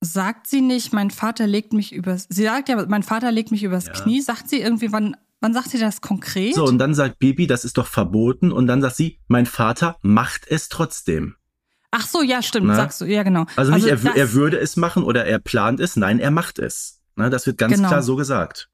Sagt 0.00 0.46
sie 0.46 0.60
nicht, 0.60 0.92
mein 0.92 1.10
Vater 1.10 1.46
legt 1.46 1.72
mich 1.72 1.92
übers. 1.92 2.26
Sie 2.28 2.44
sagt 2.44 2.68
ja, 2.68 2.84
mein 2.86 3.02
Vater 3.02 3.32
legt 3.32 3.50
mich 3.50 3.62
übers 3.62 3.86
ja. 3.86 3.92
Knie. 3.92 4.20
Sagt 4.20 4.48
sie 4.50 4.60
irgendwie, 4.60 4.92
wann, 4.92 5.16
wann 5.40 5.54
sagt 5.54 5.70
sie 5.70 5.78
das 5.78 6.02
konkret? 6.02 6.54
So, 6.54 6.64
und 6.64 6.78
dann 6.78 6.94
sagt 6.94 7.18
Bibi, 7.18 7.46
das 7.46 7.64
ist 7.64 7.78
doch 7.78 7.86
verboten. 7.86 8.52
Und 8.52 8.66
dann 8.66 8.82
sagt 8.82 8.96
sie, 8.96 9.18
mein 9.26 9.46
Vater 9.46 9.96
macht 10.02 10.46
es 10.48 10.68
trotzdem. 10.68 11.36
Ach 11.90 12.06
so, 12.06 12.22
ja, 12.22 12.42
stimmt, 12.42 12.66
Na? 12.66 12.76
sagst 12.76 13.00
du, 13.00 13.06
ja, 13.06 13.22
genau. 13.22 13.46
Also 13.56 13.72
nicht, 13.72 13.90
also 13.90 14.08
er, 14.08 14.16
er, 14.16 14.32
würde 14.34 14.58
es 14.58 14.76
machen 14.76 15.02
oder 15.02 15.24
er 15.24 15.38
plant 15.38 15.80
es, 15.80 15.96
nein, 15.96 16.18
er 16.18 16.30
macht 16.30 16.58
es. 16.58 17.00
Na, 17.14 17.30
das 17.30 17.46
wird 17.46 17.56
ganz 17.56 17.74
genau. 17.74 17.88
klar 17.88 18.02
so 18.02 18.16
gesagt. 18.16 18.68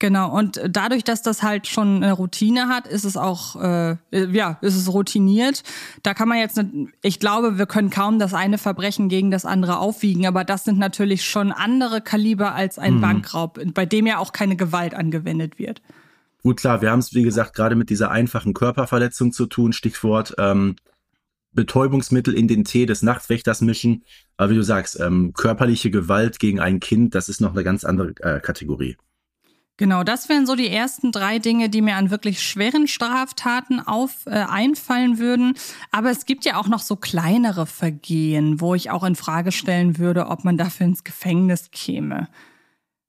Genau, 0.00 0.36
und 0.36 0.60
dadurch, 0.68 1.04
dass 1.04 1.22
das 1.22 1.42
halt 1.42 1.68
schon 1.68 2.02
eine 2.02 2.12
Routine 2.12 2.68
hat, 2.68 2.88
ist 2.88 3.04
es 3.04 3.16
auch, 3.16 3.56
äh, 3.56 3.96
ja, 4.10 4.58
ist 4.60 4.74
es 4.76 4.92
routiniert. 4.92 5.62
Da 6.02 6.14
kann 6.14 6.28
man 6.28 6.38
jetzt, 6.38 6.56
nicht, 6.56 6.92
ich 7.00 7.20
glaube, 7.20 7.58
wir 7.58 7.66
können 7.66 7.90
kaum 7.90 8.18
das 8.18 8.34
eine 8.34 8.58
Verbrechen 8.58 9.08
gegen 9.08 9.30
das 9.30 9.44
andere 9.44 9.78
aufwiegen, 9.78 10.26
aber 10.26 10.44
das 10.44 10.64
sind 10.64 10.78
natürlich 10.78 11.24
schon 11.24 11.52
andere 11.52 12.00
Kaliber 12.00 12.54
als 12.54 12.78
ein 12.78 12.96
mhm. 12.96 13.00
Bankraub, 13.02 13.60
bei 13.72 13.86
dem 13.86 14.06
ja 14.06 14.18
auch 14.18 14.32
keine 14.32 14.56
Gewalt 14.56 14.94
angewendet 14.94 15.58
wird. 15.58 15.80
Gut, 16.42 16.58
klar, 16.58 16.82
wir 16.82 16.90
haben 16.90 16.98
es, 16.98 17.14
wie 17.14 17.22
gesagt, 17.22 17.54
gerade 17.54 17.76
mit 17.76 17.88
dieser 17.88 18.10
einfachen 18.10 18.52
Körperverletzung 18.52 19.32
zu 19.32 19.46
tun, 19.46 19.72
Stichwort 19.72 20.34
ähm, 20.38 20.76
Betäubungsmittel 21.52 22.34
in 22.34 22.48
den 22.48 22.64
Tee 22.64 22.84
des 22.84 23.02
Nachtwächters 23.02 23.60
mischen. 23.60 24.04
Aber 24.36 24.50
wie 24.50 24.56
du 24.56 24.62
sagst, 24.62 24.98
ähm, 25.00 25.32
körperliche 25.32 25.90
Gewalt 25.90 26.38
gegen 26.40 26.60
ein 26.60 26.80
Kind, 26.80 27.14
das 27.14 27.28
ist 27.28 27.40
noch 27.40 27.52
eine 27.52 27.64
ganz 27.64 27.84
andere 27.84 28.12
äh, 28.20 28.40
Kategorie. 28.40 28.96
Genau, 29.76 30.04
das 30.04 30.28
wären 30.28 30.46
so 30.46 30.54
die 30.54 30.68
ersten 30.68 31.10
drei 31.10 31.40
Dinge, 31.40 31.68
die 31.68 31.82
mir 31.82 31.96
an 31.96 32.10
wirklich 32.10 32.40
schweren 32.40 32.86
Straftaten 32.86 33.80
auf, 33.80 34.24
äh, 34.26 34.30
einfallen 34.30 35.18
würden. 35.18 35.54
Aber 35.90 36.10
es 36.10 36.26
gibt 36.26 36.44
ja 36.44 36.58
auch 36.58 36.68
noch 36.68 36.78
so 36.78 36.94
kleinere 36.94 37.66
Vergehen, 37.66 38.60
wo 38.60 38.76
ich 38.76 38.90
auch 38.90 39.02
in 39.02 39.16
Frage 39.16 39.50
stellen 39.50 39.98
würde, 39.98 40.28
ob 40.28 40.44
man 40.44 40.56
dafür 40.56 40.86
ins 40.86 41.02
Gefängnis 41.02 41.72
käme. 41.72 42.28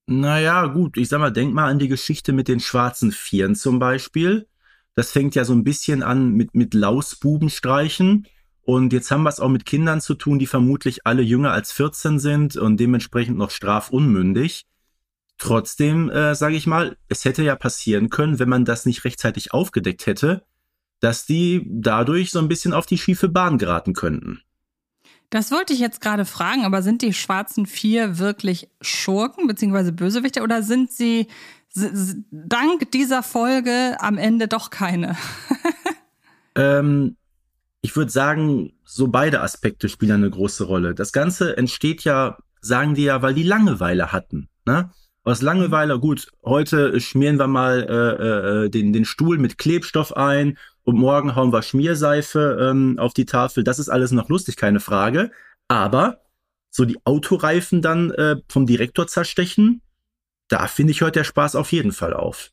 Naja, 0.08 0.66
gut, 0.66 0.98
ich 0.98 1.08
sag 1.10 1.20
mal, 1.20 1.32
denk 1.32 1.54
mal 1.54 1.70
an 1.70 1.78
die 1.78 1.88
Geschichte 1.88 2.34
mit 2.34 2.48
den 2.48 2.60
schwarzen 2.60 3.12
Vieren 3.12 3.56
zum 3.56 3.78
Beispiel. 3.78 4.48
Das 4.96 5.12
fängt 5.12 5.36
ja 5.36 5.46
so 5.46 5.54
ein 5.54 5.64
bisschen 5.64 6.02
an 6.02 6.32
mit, 6.32 6.56
mit 6.56 6.74
Lausbubenstreichen. 6.74 8.26
Und 8.64 8.92
jetzt 8.92 9.12
haben 9.12 9.22
wir 9.22 9.30
es 9.30 9.40
auch 9.40 9.50
mit 9.50 9.68
Kindern 9.68 10.02
zu 10.02 10.16
tun, 10.16 10.40
die 10.40 10.48
vermutlich 10.48 11.06
alle 11.06 11.22
jünger 11.22 11.52
als 11.52 11.72
14 11.72 12.18
sind 12.18 12.58
und 12.58 12.80
dementsprechend 12.80 13.38
noch 13.38 13.52
strafunmündig. 13.52 14.66
Trotzdem, 15.38 16.10
äh, 16.10 16.34
sage 16.34 16.56
ich 16.56 16.66
mal, 16.66 16.98
es 17.10 17.26
hätte 17.26 17.44
ja 17.44 17.56
passieren 17.56 18.10
können, 18.10 18.40
wenn 18.40 18.50
man 18.50 18.66
das 18.66 18.86
nicht 18.86 19.04
rechtzeitig 19.04 19.54
aufgedeckt 19.54 20.06
hätte, 20.06 20.44
dass 21.02 21.26
die 21.26 21.68
dadurch 21.70 22.32
so 22.32 22.40
ein 22.40 22.48
bisschen 22.48 22.74
auf 22.74 22.86
die 22.86 22.98
schiefe 22.98 23.28
Bahn 23.28 23.58
geraten 23.58 23.94
könnten. 23.94 24.42
Das 25.30 25.52
wollte 25.52 25.74
ich 25.74 25.80
jetzt 25.80 26.02
gerade 26.02 26.24
fragen, 26.24 26.64
aber 26.64 26.82
sind 26.82 27.02
die 27.02 27.14
schwarzen 27.14 27.66
vier 27.66 28.20
wirklich 28.20 28.70
Schurken 28.80 29.48
bzw. 29.48 29.92
Bösewichte 29.92 30.42
oder 30.42 30.64
sind 30.64 30.92
sie 30.92 31.28
dank 32.32 32.92
dieser 32.92 33.22
Folge 33.22 33.98
am 34.00 34.18
Ende 34.18 34.48
doch 34.48 34.70
keine? 34.70 35.18
ähm, 36.56 37.18
ich 37.82 37.96
würde 37.96 38.12
sagen, 38.12 38.74
so 38.86 39.10
beide 39.10 39.42
Aspekte 39.42 39.90
spielen 39.90 40.24
eine 40.24 40.30
große 40.30 40.64
Rolle. 40.64 40.96
Das 40.96 41.12
Ganze 41.12 41.58
entsteht 41.58 42.04
ja, 42.04 42.38
sagen 42.62 42.96
die 42.96 43.04
ja, 43.04 43.22
weil 43.22 43.34
die 43.34 43.44
Langeweile 43.44 44.12
hatten. 44.12 44.48
Ne? 44.66 44.90
Aus 45.26 45.42
Langeweile, 45.42 46.00
gut, 46.00 46.32
heute 46.44 47.00
schmieren 47.02 47.38
wir 47.38 47.48
mal 47.48 47.84
äh, 47.90 48.66
äh, 48.66 48.70
den, 48.70 48.94
den 48.94 49.06
Stuhl 49.06 49.40
mit 49.40 49.58
Klebstoff 49.58 50.16
ein 50.16 50.58
und 50.84 50.98
morgen 50.98 51.36
hauen 51.36 51.52
wir 51.52 51.64
Schmierseife 51.64 52.58
ähm, 52.62 53.00
auf 53.00 53.14
die 53.14 53.26
Tafel. 53.26 53.64
Das 53.64 53.80
ist 53.80 53.90
alles 53.90 54.12
noch 54.12 54.30
lustig, 54.30 54.56
keine 54.56 54.80
Frage. 54.80 55.32
Aber 55.68 56.22
so 56.70 56.86
die 56.86 57.00
Autoreifen 57.06 57.82
dann 57.82 58.12
äh, 58.12 58.36
vom 58.48 58.68
Direktor 58.68 59.08
zerstechen, 59.08 59.82
da 60.48 60.68
finde 60.68 60.92
ich 60.92 61.02
heute 61.02 61.20
der 61.20 61.24
Spaß 61.24 61.56
auf 61.56 61.72
jeden 61.72 61.92
Fall 61.92 62.14
auf. 62.14 62.52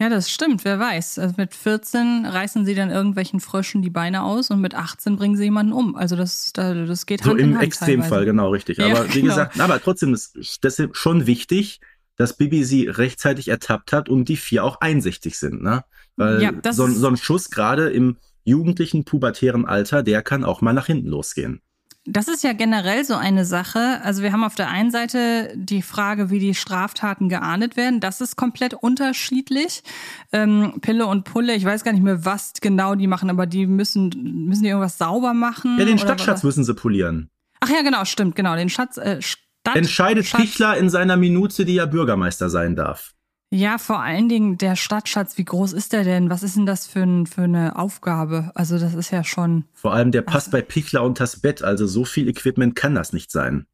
Ja, 0.00 0.08
das 0.10 0.30
stimmt, 0.30 0.64
wer 0.64 0.78
weiß. 0.78 1.18
Also 1.20 1.36
mit 1.38 1.54
14 1.54 2.26
reißen 2.26 2.66
sie 2.66 2.74
dann 2.74 2.90
irgendwelchen 2.90 3.40
Fröschen 3.40 3.80
die 3.80 3.90
Beine 3.90 4.24
aus 4.24 4.50
und 4.50 4.60
mit 4.60 4.74
18 4.74 5.16
bringen 5.16 5.36
sie 5.36 5.44
jemanden 5.44 5.72
um. 5.72 5.94
Also 5.94 6.16
das, 6.16 6.52
das 6.52 7.06
geht 7.06 7.22
so 7.22 7.30
Hand 7.30 7.40
im 7.40 7.50
in 7.50 7.54
Hand 7.54 7.64
Extremfall, 7.64 8.10
teilweise. 8.10 8.26
genau, 8.26 8.50
richtig. 8.50 8.78
Ja, 8.78 8.86
aber 8.90 9.08
wie 9.08 9.20
genau. 9.20 9.28
gesagt, 9.28 9.58
aber 9.58 9.80
trotzdem 9.80 10.12
ist 10.12 10.58
das 10.62 10.82
schon 10.92 11.26
wichtig, 11.26 11.80
dass 12.16 12.36
Bibi 12.36 12.64
sie 12.64 12.86
rechtzeitig 12.88 13.48
ertappt 13.48 13.92
hat 13.92 14.08
und 14.08 14.28
die 14.28 14.36
vier 14.36 14.64
auch 14.64 14.80
einsichtig 14.80 15.38
sind, 15.38 15.62
ne? 15.62 15.84
Weil 16.16 16.42
Ja, 16.42 16.52
so, 16.70 16.86
so 16.86 17.08
ein 17.08 17.16
Schuss 17.16 17.50
gerade 17.50 17.90
im 17.90 18.16
jugendlichen, 18.44 19.04
pubertären 19.04 19.64
Alter, 19.64 20.02
der 20.02 20.22
kann 20.22 20.44
auch 20.44 20.60
mal 20.60 20.72
nach 20.72 20.86
hinten 20.86 21.08
losgehen. 21.08 21.60
Das 22.06 22.28
ist 22.28 22.44
ja 22.44 22.52
generell 22.52 23.02
so 23.02 23.14
eine 23.14 23.46
Sache. 23.46 24.00
Also 24.02 24.22
wir 24.22 24.30
haben 24.30 24.44
auf 24.44 24.54
der 24.54 24.68
einen 24.68 24.90
Seite 24.90 25.54
die 25.56 25.80
Frage, 25.80 26.28
wie 26.28 26.38
die 26.38 26.54
Straftaten 26.54 27.30
geahndet 27.30 27.78
werden. 27.78 28.00
Das 28.00 28.20
ist 28.20 28.36
komplett 28.36 28.74
unterschiedlich. 28.74 29.82
Ähm, 30.30 30.74
Pille 30.82 31.06
und 31.06 31.24
Pulle, 31.24 31.54
ich 31.54 31.64
weiß 31.64 31.82
gar 31.82 31.92
nicht 31.92 32.04
mehr, 32.04 32.26
was 32.26 32.52
genau 32.60 32.94
die 32.94 33.06
machen, 33.06 33.30
aber 33.30 33.46
die 33.46 33.66
müssen, 33.66 34.10
müssen 34.46 34.64
die 34.64 34.68
irgendwas 34.68 34.98
sauber 34.98 35.32
machen? 35.32 35.78
Ja, 35.78 35.86
den 35.86 35.98
Stadtschatz 35.98 36.42
müssen 36.42 36.62
sie 36.62 36.74
polieren. 36.74 37.30
Ach 37.60 37.70
ja, 37.70 37.80
genau, 37.80 38.04
stimmt, 38.04 38.36
genau. 38.36 38.54
Den 38.54 38.68
Schatz, 38.68 38.98
äh, 38.98 39.22
Stadt, 39.66 39.76
Entscheidet 39.76 40.26
Schatz- 40.26 40.40
Pichler 40.42 40.76
in 40.76 40.90
seiner 40.90 41.16
Minute, 41.16 41.64
die 41.64 41.78
er 41.78 41.86
Bürgermeister 41.86 42.50
sein 42.50 42.76
darf. 42.76 43.14
Ja, 43.50 43.78
vor 43.78 44.00
allen 44.02 44.28
Dingen 44.28 44.58
der 44.58 44.76
Stadtschatz, 44.76 45.38
wie 45.38 45.44
groß 45.44 45.72
ist 45.72 45.94
der 45.94 46.04
denn? 46.04 46.28
Was 46.28 46.42
ist 46.42 46.56
denn 46.56 46.66
das 46.66 46.86
für, 46.86 47.02
ein, 47.02 47.24
für 47.26 47.42
eine 47.44 47.76
Aufgabe? 47.78 48.50
Also 48.54 48.78
das 48.78 48.92
ist 48.94 49.10
ja 49.10 49.24
schon, 49.24 49.64
Vor 49.72 49.94
allem, 49.94 50.10
der 50.12 50.20
passt 50.22 50.50
bei 50.50 50.60
Pichler 50.60 51.02
unters 51.02 51.40
Bett, 51.40 51.62
also 51.62 51.86
so 51.86 52.04
viel 52.04 52.28
Equipment 52.28 52.74
kann 52.76 52.94
das 52.94 53.12
nicht 53.14 53.30
sein. 53.30 53.66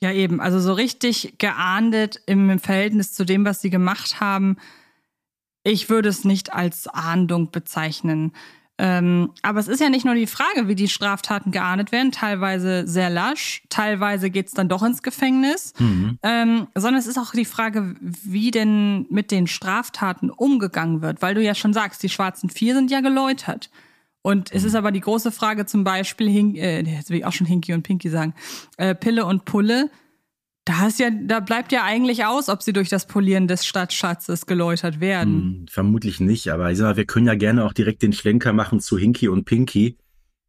ja 0.00 0.12
eben, 0.12 0.40
also 0.40 0.60
so 0.60 0.72
richtig 0.74 1.36
geahndet 1.38 2.20
im 2.26 2.58
Verhältnis 2.60 3.12
zu 3.14 3.24
dem, 3.24 3.44
was 3.44 3.60
sie 3.60 3.70
gemacht 3.70 4.20
haben. 4.20 4.56
Ich 5.64 5.88
würde 5.88 6.10
es 6.10 6.24
nicht 6.24 6.52
als 6.52 6.86
Ahndung 6.86 7.50
bezeichnen. 7.50 8.32
Ähm, 8.76 9.30
aber 9.42 9.60
es 9.60 9.68
ist 9.68 9.80
ja 9.80 9.88
nicht 9.88 10.04
nur 10.04 10.16
die 10.16 10.26
Frage, 10.26 10.66
wie 10.66 10.74
die 10.74 10.88
Straftaten 10.88 11.52
geahndet 11.52 11.92
werden, 11.92 12.10
teilweise 12.10 12.88
sehr 12.88 13.08
lasch, 13.08 13.62
teilweise 13.68 14.30
geht's 14.30 14.52
dann 14.52 14.68
doch 14.68 14.82
ins 14.82 15.02
Gefängnis, 15.02 15.74
ähm, 16.24 16.66
sondern 16.74 16.98
es 16.98 17.06
ist 17.06 17.16
auch 17.16 17.30
die 17.30 17.44
Frage, 17.44 17.94
wie 18.00 18.50
denn 18.50 19.06
mit 19.10 19.30
den 19.30 19.46
Straftaten 19.46 20.28
umgegangen 20.28 21.02
wird, 21.02 21.22
weil 21.22 21.34
du 21.36 21.42
ja 21.42 21.54
schon 21.54 21.72
sagst, 21.72 22.02
die 22.02 22.08
schwarzen 22.08 22.50
vier 22.50 22.74
sind 22.74 22.90
ja 22.90 23.00
geläutert. 23.00 23.70
Und 24.22 24.52
es 24.52 24.64
ist 24.64 24.74
aber 24.74 24.90
die 24.90 25.00
große 25.00 25.30
Frage 25.30 25.66
zum 25.66 25.84
Beispiel, 25.84 26.28
Hink, 26.28 26.56
äh, 26.56 26.80
jetzt 26.80 27.10
will 27.10 27.18
ich 27.18 27.26
auch 27.26 27.32
schon 27.32 27.46
Hinky 27.46 27.74
und 27.74 27.82
Pinky 27.82 28.08
sagen, 28.08 28.34
äh, 28.78 28.94
Pille 28.94 29.26
und 29.26 29.44
Pulle, 29.44 29.90
da, 30.64 30.86
ist 30.86 30.98
ja, 30.98 31.10
da 31.10 31.40
bleibt 31.40 31.72
ja 31.72 31.84
eigentlich 31.84 32.24
aus, 32.24 32.48
ob 32.48 32.62
sie 32.62 32.72
durch 32.72 32.88
das 32.88 33.06
Polieren 33.06 33.48
des 33.48 33.66
Stadtschatzes 33.66 34.46
geläutert 34.46 35.00
werden. 35.00 35.34
Hm, 35.34 35.66
vermutlich 35.68 36.20
nicht, 36.20 36.48
aber 36.48 36.70
ich 36.70 36.78
sag 36.78 36.86
mal, 36.86 36.96
wir 36.96 37.04
können 37.04 37.26
ja 37.26 37.34
gerne 37.34 37.64
auch 37.64 37.74
direkt 37.74 38.02
den 38.02 38.12
Schlenker 38.12 38.52
machen 38.52 38.80
zu 38.80 38.96
Hinky 38.96 39.28
und 39.28 39.44
Pinky, 39.44 39.98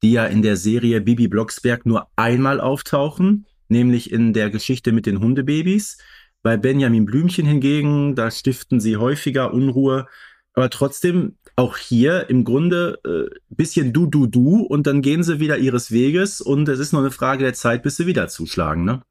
die 0.04 0.14
ja 0.14 0.26
in 0.26 0.42
der 0.42 0.56
Serie 0.56 1.02
Bibi 1.02 1.28
Blocksberg 1.28 1.86
nur 1.86 2.08
einmal 2.16 2.62
auftauchen, 2.62 3.46
nämlich 3.68 4.12
in 4.12 4.32
der 4.32 4.50
Geschichte 4.50 4.94
mit 4.94 5.06
den 5.06 5.20
Hundebabys. 5.20 5.98
Bei 6.42 6.56
Benjamin 6.56 7.06
Blümchen 7.06 7.46
hingegen, 7.46 8.16
da 8.16 8.32
stiften 8.32 8.80
sie 8.80 8.98
häufiger 8.98 9.54
Unruhe, 9.54 10.08
aber 10.54 10.70
trotzdem 10.70 11.38
auch 11.58 11.76
hier 11.76 12.30
im 12.30 12.44
Grunde 12.44 13.00
äh, 13.06 13.36
bisschen 13.50 13.92
du 13.92 14.06
du 14.06 14.28
du 14.28 14.60
und 14.60 14.88
dann 14.88 15.02
gehen 15.02 15.24
sie 15.24 15.40
wieder 15.40 15.58
ihres 15.58 15.92
Weges 15.92 16.40
und 16.40 16.70
es 16.70 16.80
ist 16.80 16.94
nur 16.94 17.02
eine 17.02 17.12
Frage 17.12 17.44
der 17.44 17.54
Zeit, 17.54 17.84
bis 17.84 17.98
sie 17.98 18.06
wieder 18.06 18.28
zuschlagen, 18.28 18.86
ne? 18.86 19.02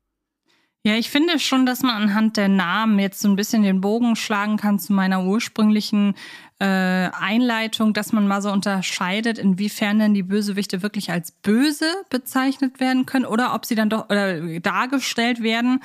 Ja, 0.87 0.97
ich 0.97 1.09
finde 1.09 1.39
schon, 1.39 1.65
dass 1.65 1.81
man 1.81 1.97
anhand 1.97 2.37
der 2.37 2.49
Namen 2.49 2.99
jetzt 2.99 3.21
so 3.21 3.29
ein 3.29 3.37
bisschen 3.37 3.63
den 3.63 3.81
Bogen 3.81 4.17
schlagen 4.17 4.59
kann 4.59 4.79
zu 4.79 4.93
meiner 4.93 5.25
ursprünglichen 5.25 6.15
äh, 6.65 7.11
Einleitung, 7.13 7.93
dass 7.93 8.15
man 8.15 8.27
mal 8.27 8.41
so 8.41 8.51
unterscheidet, 8.51 9.37
inwiefern 9.39 9.99
denn 9.99 10.15
die 10.15 10.23
Bösewichte 10.23 10.83
wirklich 10.83 11.11
als 11.11 11.31
böse 11.31 11.85
bezeichnet 12.09 12.81
werden 12.81 13.05
können 13.05 13.27
oder 13.27 13.55
ob 13.55 13.67
sie 13.67 13.75
dann 13.75 13.91
doch 13.91 14.09
oder 14.09 14.61
dargestellt 14.61 15.43
werden 15.43 15.81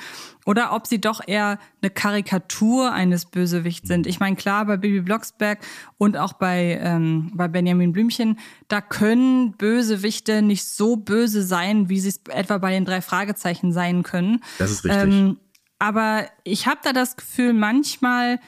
oder 0.46 0.72
ob 0.72 0.86
sie 0.86 0.98
doch 0.98 1.20
eher 1.26 1.58
eine 1.82 1.90
Karikatur 1.90 2.92
eines 2.92 3.26
Bösewichts 3.26 3.88
sind. 3.88 4.06
Ich 4.06 4.20
meine, 4.20 4.36
klar, 4.36 4.64
bei 4.64 4.78
Bibi 4.78 5.02
Blocksberg 5.02 5.58
und 5.98 6.16
auch 6.16 6.32
bei, 6.32 6.80
ähm, 6.82 7.30
bei 7.34 7.46
Benjamin 7.46 7.92
Blümchen, 7.92 8.38
da 8.68 8.80
können 8.80 9.52
Bösewichte 9.52 10.40
nicht 10.40 10.64
so 10.64 10.96
böse 10.96 11.42
sein, 11.42 11.90
wie 11.90 12.00
sie 12.00 12.08
es 12.08 12.20
etwa 12.30 12.56
bei 12.56 12.70
den 12.70 12.86
drei 12.86 13.02
Fragezeichen 13.02 13.74
sein 13.74 14.02
können. 14.02 14.42
Das 14.58 14.70
ist 14.70 14.84
richtig. 14.84 15.02
Ähm, 15.02 15.36
aber 15.78 16.26
ich 16.44 16.66
habe 16.66 16.80
da 16.82 16.94
das 16.94 17.16
Gefühl, 17.16 17.52
manchmal 17.52 18.40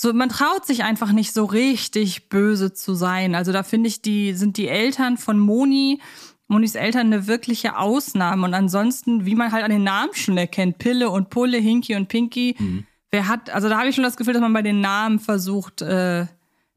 so, 0.00 0.14
man 0.14 0.30
traut 0.30 0.64
sich 0.66 0.82
einfach 0.82 1.12
nicht 1.12 1.34
so 1.34 1.44
richtig 1.44 2.28
böse 2.30 2.72
zu 2.72 2.94
sein. 2.94 3.34
Also 3.34 3.52
da 3.52 3.62
finde 3.62 3.88
ich, 3.88 4.00
die 4.00 4.32
sind 4.32 4.56
die 4.56 4.68
Eltern 4.68 5.18
von 5.18 5.38
Moni, 5.38 6.00
Monis 6.48 6.74
Eltern 6.74 7.08
eine 7.08 7.26
wirkliche 7.26 7.76
Ausnahme. 7.76 8.46
Und 8.46 8.54
ansonsten, 8.54 9.26
wie 9.26 9.34
man 9.34 9.52
halt 9.52 9.62
an 9.62 9.70
den 9.70 9.84
Namen 9.84 10.14
schon 10.14 10.38
erkennt, 10.38 10.78
Pille 10.78 11.10
und 11.10 11.28
Pulle, 11.28 11.58
Hinky 11.58 11.96
und 11.96 12.08
Pinky, 12.08 12.56
Mhm. 12.58 12.86
wer 13.10 13.28
hat, 13.28 13.50
also 13.50 13.68
da 13.68 13.78
habe 13.78 13.90
ich 13.90 13.94
schon 13.94 14.04
das 14.04 14.16
Gefühl, 14.16 14.32
dass 14.32 14.40
man 14.40 14.54
bei 14.54 14.62
den 14.62 14.80
Namen 14.80 15.18
versucht, 15.18 15.82
äh, 15.82 16.26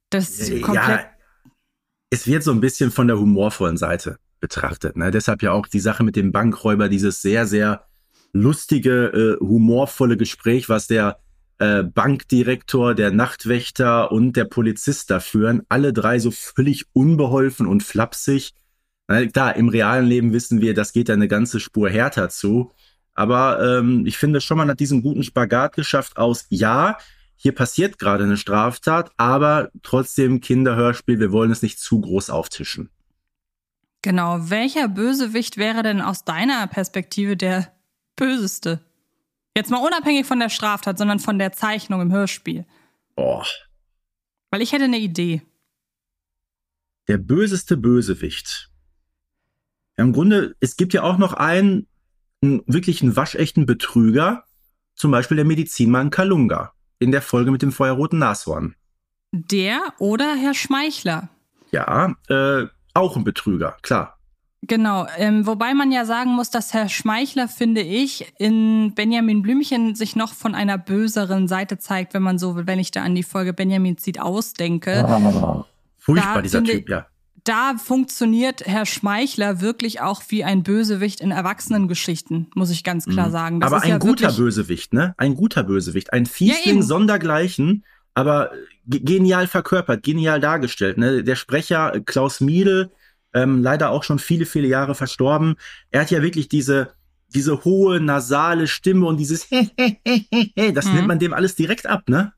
das 0.09 0.37
komplett. 0.61 0.75
Ja, 0.75 1.05
es 2.09 2.27
wird 2.27 2.43
so 2.43 2.51
ein 2.51 2.59
bisschen 2.59 2.91
von 2.91 3.07
der 3.07 3.17
humorvollen 3.17 3.77
Seite 3.77 4.17
betrachtet. 4.41 4.97
Ne? 4.97 5.11
Deshalb 5.11 5.41
ja 5.41 5.53
auch 5.53 5.67
die 5.67 5.79
Sache 5.79 6.03
mit 6.03 6.17
dem 6.17 6.33
Bankräuber, 6.33 6.89
dieses 6.89 7.21
sehr, 7.21 7.47
sehr 7.47 7.87
lustige, 8.33 9.37
äh, 9.39 9.43
humorvolle 9.43 10.17
Gespräch, 10.17 10.67
was 10.67 10.87
der 10.87 11.22
äh, 11.63 11.83
Bankdirektor, 11.83 12.93
der 12.93 13.11
Nachtwächter 13.11 14.11
und 14.11 14.35
der 14.35 14.45
Polizist 14.45 15.09
da 15.09 15.19
führen. 15.19 15.63
Alle 15.69 15.93
drei 15.93 16.19
so 16.19 16.31
völlig 16.31 16.85
unbeholfen 16.93 17.67
und 17.67 17.83
flapsig. 17.83 18.53
Na, 19.07 19.25
klar, 19.25 19.55
im 19.55 19.69
realen 19.69 20.05
Leben 20.05 20.33
wissen 20.33 20.61
wir, 20.61 20.73
das 20.73 20.91
geht 20.91 21.07
ja 21.07 21.15
eine 21.15 21.27
ganze 21.27 21.59
Spur 21.59 21.89
härter 21.89 22.29
zu. 22.29 22.71
Aber 23.13 23.61
ähm, 23.61 24.05
ich 24.05 24.17
finde 24.17 24.41
schon, 24.41 24.57
man 24.57 24.69
hat 24.69 24.79
diesen 24.79 25.03
guten 25.03 25.23
Spagat 25.23 25.75
geschafft 25.75 26.17
aus, 26.17 26.45
ja, 26.49 26.97
hier 27.35 27.53
passiert 27.53 27.99
gerade 27.99 28.23
eine 28.23 28.37
Straftat, 28.37 29.11
aber 29.17 29.69
trotzdem 29.83 30.41
Kinderhörspiel, 30.41 31.19
wir 31.19 31.31
wollen 31.31 31.51
es 31.51 31.61
nicht 31.61 31.79
zu 31.79 31.99
groß 32.01 32.29
auftischen. 32.29 32.89
Genau. 34.01 34.49
Welcher 34.49 34.87
Bösewicht 34.87 35.57
wäre 35.57 35.83
denn 35.83 36.01
aus 36.01 36.25
deiner 36.25 36.67
Perspektive 36.67 37.37
der 37.37 37.71
böseste? 38.15 38.79
Jetzt 39.55 39.69
mal 39.69 39.85
unabhängig 39.85 40.25
von 40.25 40.39
der 40.39 40.49
Straftat, 40.49 40.97
sondern 40.97 41.19
von 41.19 41.37
der 41.37 41.51
Zeichnung 41.51 42.01
im 42.01 42.11
Hörspiel. 42.11 42.65
Boah, 43.15 43.45
Weil 44.49 44.61
ich 44.61 44.71
hätte 44.71 44.85
eine 44.85 44.97
Idee. 44.99 45.41
der 47.07 47.17
böseste 47.17 47.77
Bösewicht. 47.77 48.69
Ja, 49.97 50.03
Im 50.05 50.13
Grunde, 50.13 50.55
es 50.59 50.75
gibt 50.77 50.93
ja 50.93 51.03
auch 51.03 51.17
noch 51.17 51.33
einen, 51.33 51.87
einen 52.41 52.63
wirklich 52.65 53.01
einen 53.03 53.15
waschechten 53.15 53.65
Betrüger, 53.65 54.43
zum 54.95 55.11
Beispiel 55.11 55.35
der 55.37 55.45
Medizinmann 55.45 56.09
Kalunga. 56.09 56.73
in 56.99 57.11
der 57.11 57.21
Folge 57.21 57.51
mit 57.51 57.61
dem 57.61 57.71
feuerroten 57.71 58.19
Nashorn. 58.19 58.75
Der 59.31 59.81
oder 59.99 60.35
Herr 60.35 60.53
Schmeichler. 60.53 61.29
Ja, 61.71 62.15
äh, 62.29 62.67
auch 62.93 63.17
ein 63.17 63.23
Betrüger, 63.23 63.77
klar. 63.81 64.17
Genau, 64.65 65.07
ähm, 65.17 65.45
wobei 65.45 65.73
man 65.73 65.91
ja 65.91 66.05
sagen 66.05 66.31
muss, 66.31 66.49
dass 66.49 66.73
Herr 66.73 66.87
Schmeichler, 66.87 67.49
finde 67.49 67.81
ich, 67.81 68.33
in 68.37 68.93
Benjamin 68.95 69.41
Blümchen 69.41 69.93
sich 69.93 70.15
noch 70.15 70.33
von 70.33 70.55
einer 70.55 70.77
böseren 70.77 71.49
Seite 71.49 71.79
zeigt, 71.79 72.13
wenn 72.13 72.23
man 72.23 72.37
so 72.37 72.55
will, 72.55 72.65
wenn 72.65 72.79
ich 72.79 72.91
da 72.91 73.03
an 73.03 73.13
die 73.13 73.23
Folge 73.23 73.51
Benjamin 73.51 73.97
zieht 73.97 74.21
ausdenke. 74.21 75.65
Furchtbar, 75.97 76.41
dieser 76.41 76.63
Typ, 76.63 76.87
ja. 76.87 77.07
Da 77.43 77.75
funktioniert 77.77 78.65
Herr 78.65 78.85
Schmeichler 78.85 79.59
wirklich 79.59 79.99
auch 79.99 80.21
wie 80.29 80.45
ein 80.45 80.63
Bösewicht 80.63 81.19
in 81.19 81.31
Erwachsenengeschichten, 81.31 82.47
muss 82.55 82.69
ich 82.69 82.85
ganz 82.85 83.05
klar 83.05 83.27
mhm. 83.27 83.31
sagen. 83.31 83.59
Das 83.59 83.73
aber 83.73 83.83
ein 83.83 83.89
ja 83.89 83.97
guter 83.97 84.31
Bösewicht, 84.31 84.93
ne? 84.93 85.13
Ein 85.17 85.35
guter 85.35 85.63
Bösewicht. 85.63 86.13
Ein 86.13 86.25
Fiesling 86.25 86.77
ja, 86.77 86.83
sondergleichen, 86.83 87.83
aber 88.13 88.51
genial 88.87 89.47
verkörpert, 89.47 90.03
genial 90.03 90.39
dargestellt. 90.39 90.97
Ne? 90.97 91.25
Der 91.25 91.35
Sprecher 91.35 91.99
Klaus 92.05 92.39
Miedl, 92.39 92.91
ähm, 93.33 93.61
leider 93.61 93.89
auch 93.89 94.03
schon 94.03 94.19
viele, 94.19 94.45
viele 94.45 94.67
Jahre 94.67 94.95
verstorben. 94.95 95.55
Er 95.91 96.01
hat 96.01 96.11
ja 96.11 96.21
wirklich 96.21 96.47
diese, 96.47 96.93
diese 97.33 97.63
hohe 97.63 97.99
nasale 97.99 98.67
Stimme 98.67 99.05
und 99.05 99.17
dieses 99.17 99.49
das 99.49 100.85
mhm. 100.85 100.93
nimmt 100.93 101.07
man 101.07 101.19
dem 101.19 101.33
alles 101.33 101.55
direkt 101.55 101.87
ab, 101.87 102.03
ne? 102.07 102.33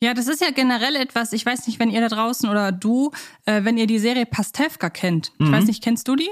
Ja, 0.00 0.14
das 0.14 0.26
ist 0.26 0.40
ja 0.40 0.50
generell 0.50 0.96
etwas, 0.96 1.32
ich 1.32 1.46
weiß 1.46 1.68
nicht, 1.68 1.78
wenn 1.78 1.88
ihr 1.88 2.00
da 2.00 2.08
draußen 2.08 2.48
oder 2.48 2.72
du, 2.72 3.12
äh, 3.44 3.62
wenn 3.62 3.78
ihr 3.78 3.86
die 3.86 4.00
Serie 4.00 4.26
Pastewka 4.26 4.90
kennt. 4.90 5.30
Ich 5.38 5.46
mhm. 5.46 5.52
weiß 5.52 5.66
nicht, 5.66 5.80
kennst 5.80 6.08
du 6.08 6.16
die? 6.16 6.28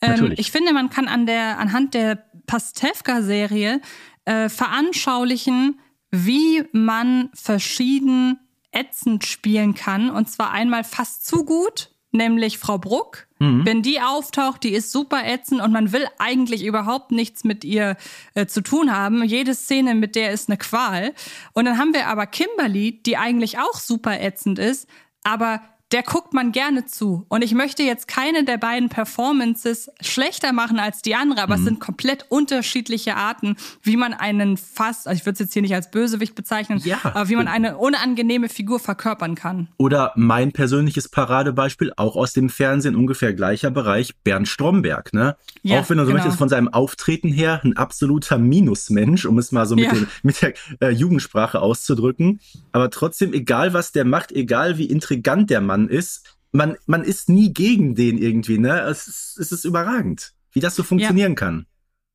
Ähm, 0.00 0.34
ich 0.36 0.52
finde, 0.52 0.72
man 0.72 0.88
kann 0.88 1.08
an 1.08 1.26
der, 1.26 1.58
anhand 1.58 1.94
der 1.94 2.24
Pastewka-Serie 2.46 3.80
äh, 4.24 4.48
veranschaulichen, 4.48 5.80
wie 6.12 6.62
man 6.70 7.30
verschieden 7.34 8.38
ätzend 8.70 9.26
spielen 9.26 9.74
kann. 9.74 10.10
Und 10.10 10.30
zwar 10.30 10.52
einmal 10.52 10.84
fast 10.84 11.26
zu 11.26 11.44
gut 11.44 11.90
nämlich 12.12 12.58
Frau 12.58 12.78
Bruck. 12.78 13.27
Mhm. 13.38 13.64
Wenn 13.64 13.82
die 13.82 14.00
auftaucht, 14.00 14.64
die 14.64 14.72
ist 14.72 14.90
super 14.90 15.24
ätzend 15.24 15.60
und 15.60 15.72
man 15.72 15.92
will 15.92 16.06
eigentlich 16.18 16.64
überhaupt 16.64 17.12
nichts 17.12 17.44
mit 17.44 17.64
ihr 17.64 17.96
äh, 18.34 18.46
zu 18.46 18.62
tun 18.62 18.94
haben. 18.94 19.22
Jede 19.22 19.54
Szene 19.54 19.94
mit 19.94 20.16
der 20.16 20.32
ist 20.32 20.48
eine 20.48 20.58
Qual. 20.58 21.14
Und 21.52 21.64
dann 21.66 21.78
haben 21.78 21.94
wir 21.94 22.08
aber 22.08 22.26
Kimberly, 22.26 23.00
die 23.02 23.16
eigentlich 23.16 23.58
auch 23.58 23.74
super 23.74 24.20
ätzend 24.20 24.58
ist, 24.58 24.88
aber 25.22 25.60
der 25.92 26.02
guckt 26.02 26.34
man 26.34 26.52
gerne 26.52 26.84
zu. 26.84 27.24
Und 27.28 27.42
ich 27.42 27.54
möchte 27.54 27.82
jetzt 27.82 28.08
keine 28.08 28.44
der 28.44 28.58
beiden 28.58 28.90
Performances 28.90 29.90
schlechter 30.00 30.52
machen 30.52 30.78
als 30.78 31.00
die 31.00 31.14
andere, 31.14 31.42
aber 31.42 31.56
mhm. 31.56 31.62
es 31.62 31.66
sind 31.66 31.80
komplett 31.80 32.26
unterschiedliche 32.28 33.16
Arten, 33.16 33.56
wie 33.82 33.96
man 33.96 34.12
einen 34.12 34.58
fast, 34.58 35.08
also 35.08 35.18
ich 35.18 35.24
würde 35.24 35.34
es 35.34 35.38
jetzt 35.40 35.52
hier 35.54 35.62
nicht 35.62 35.74
als 35.74 35.90
Bösewicht 35.90 36.34
bezeichnen, 36.34 36.80
ja. 36.84 36.98
aber 37.02 37.28
wie 37.28 37.36
man 37.36 37.48
eine 37.48 37.78
unangenehme 37.78 38.48
Figur 38.48 38.80
verkörpern 38.80 39.34
kann. 39.34 39.68
Oder 39.78 40.12
mein 40.16 40.52
persönliches 40.52 41.08
Paradebeispiel, 41.08 41.92
auch 41.96 42.16
aus 42.16 42.34
dem 42.34 42.50
Fernsehen, 42.50 42.94
ungefähr 42.94 43.32
gleicher 43.32 43.70
Bereich, 43.70 44.14
Bernd 44.22 44.48
Stromberg. 44.48 45.14
Ne? 45.14 45.36
Ja, 45.62 45.80
auch 45.80 45.88
wenn 45.88 45.96
du 45.96 46.04
so 46.04 46.08
genau. 46.08 46.18
möchtest, 46.18 46.38
von 46.38 46.50
seinem 46.50 46.68
Auftreten 46.68 47.28
her 47.28 47.60
ein 47.64 47.76
absoluter 47.76 48.36
Minusmensch, 48.36 49.24
um 49.24 49.38
es 49.38 49.52
mal 49.52 49.64
so 49.64 49.74
mit, 49.74 49.86
ja. 49.86 49.92
den, 49.92 50.06
mit 50.22 50.42
der 50.42 50.52
äh, 50.80 50.90
Jugendsprache 50.90 51.60
auszudrücken. 51.60 52.40
Aber 52.72 52.90
trotzdem, 52.90 53.32
egal 53.32 53.72
was 53.72 53.92
der 53.92 54.04
macht, 54.04 54.32
egal 54.32 54.76
wie 54.76 54.84
intrigant 54.84 55.48
der 55.48 55.62
Mann 55.62 55.77
Mann 55.78 55.88
ist, 55.88 56.36
man, 56.52 56.76
man 56.86 57.04
ist 57.04 57.28
nie 57.28 57.52
gegen 57.52 57.94
den 57.94 58.18
irgendwie, 58.18 58.58
ne? 58.58 58.80
Es 58.80 59.06
ist, 59.06 59.38
es 59.38 59.52
ist 59.52 59.64
überragend, 59.64 60.32
wie 60.52 60.60
das 60.60 60.74
so 60.74 60.82
funktionieren 60.82 61.32
ja, 61.32 61.36
kann. 61.36 61.66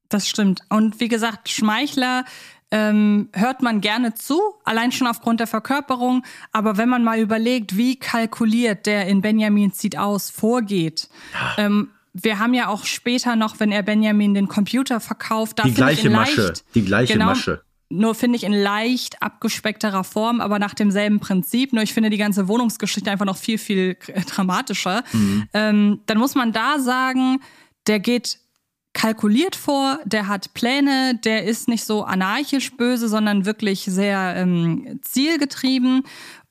Das 0.10 0.28
stimmt. 0.28 0.62
Und 0.70 1.00
wie 1.00 1.08
gesagt, 1.08 1.50
Schmeichler 1.50 2.26
ähm, 2.72 3.30
hört 3.34 3.62
man 3.62 3.82
gerne 3.82 4.14
zu, 4.16 4.40
allein 4.64 4.92
schon 4.92 5.08
aufgrund 5.08 5.40
der 5.40 5.48
Verkörperung. 5.48 6.24
Aber 6.52 6.78
wenn 6.78 6.90
man 6.90 7.04
mal 7.04 7.20
überlegt, 7.20 7.78
wie 7.78 7.98
kalkuliert 7.98 8.86
der 8.86 9.08
in 9.08 9.22
Benjamin 9.22 9.72
zieht 9.72 9.98
aus 9.98 10.30
vorgeht, 10.30 11.10
ja. 11.34 11.66
ähm, 11.66 11.90
wir 12.14 12.38
haben 12.38 12.54
ja 12.54 12.68
auch 12.68 12.86
später 12.86 13.36
noch, 13.36 13.60
wenn 13.60 13.72
er 13.72 13.82
Benjamin 13.82 14.36
den 14.36 14.48
Computer 14.48 15.00
verkauft, 15.00 15.58
da 15.58 15.64
die 15.64 15.74
gleiche 15.74 16.12
Masche, 16.12 16.54
die 16.76 16.86
gleiche 16.86 17.14
genau, 17.14 17.26
Masche 17.26 17.64
nur 17.98 18.16
finde 18.16 18.38
ich 18.38 18.44
in 18.44 18.54
leicht 18.54 19.22
abgespeckterer 19.22 20.04
Form, 20.04 20.42
aber 20.42 20.60
nach 20.60 20.74
demselben 20.74 21.20
Prinzip. 21.20 21.74
Nur 21.74 21.84
ich 21.84 21.94
finde 21.94 22.10
die 22.10 22.18
ganze 22.18 22.48
Wohnungsgeschichte 22.48 23.10
einfach 23.10 23.26
noch 23.26 23.38
viel, 23.38 23.58
viel 23.58 23.98
dramatischer. 24.28 25.04
Mhm. 25.12 25.48
Ähm, 25.54 26.00
dann 26.06 26.18
muss 26.18 26.36
man 26.36 26.52
da 26.52 26.80
sagen, 26.80 27.40
der 27.88 28.00
geht 28.00 28.40
kalkuliert 28.94 29.56
vor, 29.56 30.00
der 30.06 30.28
hat 30.28 30.54
Pläne, 30.54 31.20
der 31.24 31.46
ist 31.46 31.68
nicht 31.68 31.84
so 31.84 32.04
anarchisch 32.04 32.78
böse, 32.78 33.10
sondern 33.10 33.46
wirklich 33.46 33.86
sehr 33.86 34.36
ähm, 34.36 35.00
zielgetrieben. 35.02 36.04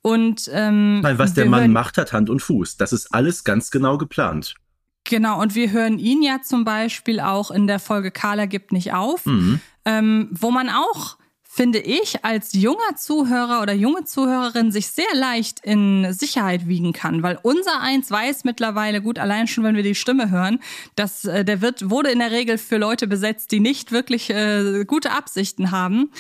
Und 0.03 0.51
ähm, 0.53 1.01
Nein, 1.01 1.19
was 1.19 1.35
der 1.35 1.47
Mann 1.47 1.73
macht, 1.73 1.99
hat 1.99 2.13
Hand 2.13 2.29
und 2.29 2.41
Fuß. 2.41 2.77
Das 2.77 2.93
ist 2.93 3.15
alles 3.15 3.45
ganz 3.45 3.71
genau 3.71 3.97
geplant. 3.97 4.57
Genau, 5.05 5.41
und 5.41 5.55
wir 5.55 5.71
hören 5.71 5.99
ihn 5.99 6.23
ja 6.23 6.41
zum 6.43 6.65
Beispiel 6.65 7.21
auch 7.21 7.51
in 7.51 7.67
der 7.67 7.79
Folge 7.79 8.11
Carla 8.11 8.47
gibt 8.47 8.73
nicht 8.73 8.93
auf, 8.93 9.27
mhm. 9.27 9.61
ähm, 9.85 10.29
wo 10.33 10.51
man 10.51 10.69
auch 10.69 11.17
finde 11.55 11.81
ich, 11.81 12.25
als 12.25 12.55
junger 12.55 12.97
Zuhörer 12.97 13.61
oder 13.61 13.75
junge 13.75 14.05
Zuhörerin 14.05 14.73
sich 14.73 14.87
sehr 14.87 15.05
leicht 15.13 15.61
in 15.63 16.11
Sicherheit 16.15 16.67
wiegen 16.67 16.95
kann, 16.95 17.23
weil 17.23 17.39
unser 17.43 17.83
Eins 17.83 18.11
weiß 18.11 18.45
mittlerweile, 18.45 19.03
gut, 19.03 19.19
allein 19.19 19.47
schon, 19.47 19.63
wenn 19.63 19.77
wir 19.77 19.83
die 19.83 19.95
Stimme 19.95 20.31
hören, 20.31 20.61
dass 20.97 21.27
äh, 21.27 21.45
der 21.45 21.61
wird, 21.61 21.91
wurde 21.91 22.11
in 22.11 22.21
der 22.21 22.31
Regel 22.31 22.57
für 22.57 22.79
Leute 22.79 23.07
besetzt, 23.07 23.53
die 23.53 23.61
nicht 23.61 23.93
wirklich 23.93 24.31
äh, 24.31 24.87
gute 24.87 25.11
Absichten 25.11 25.71
haben. 25.71 26.11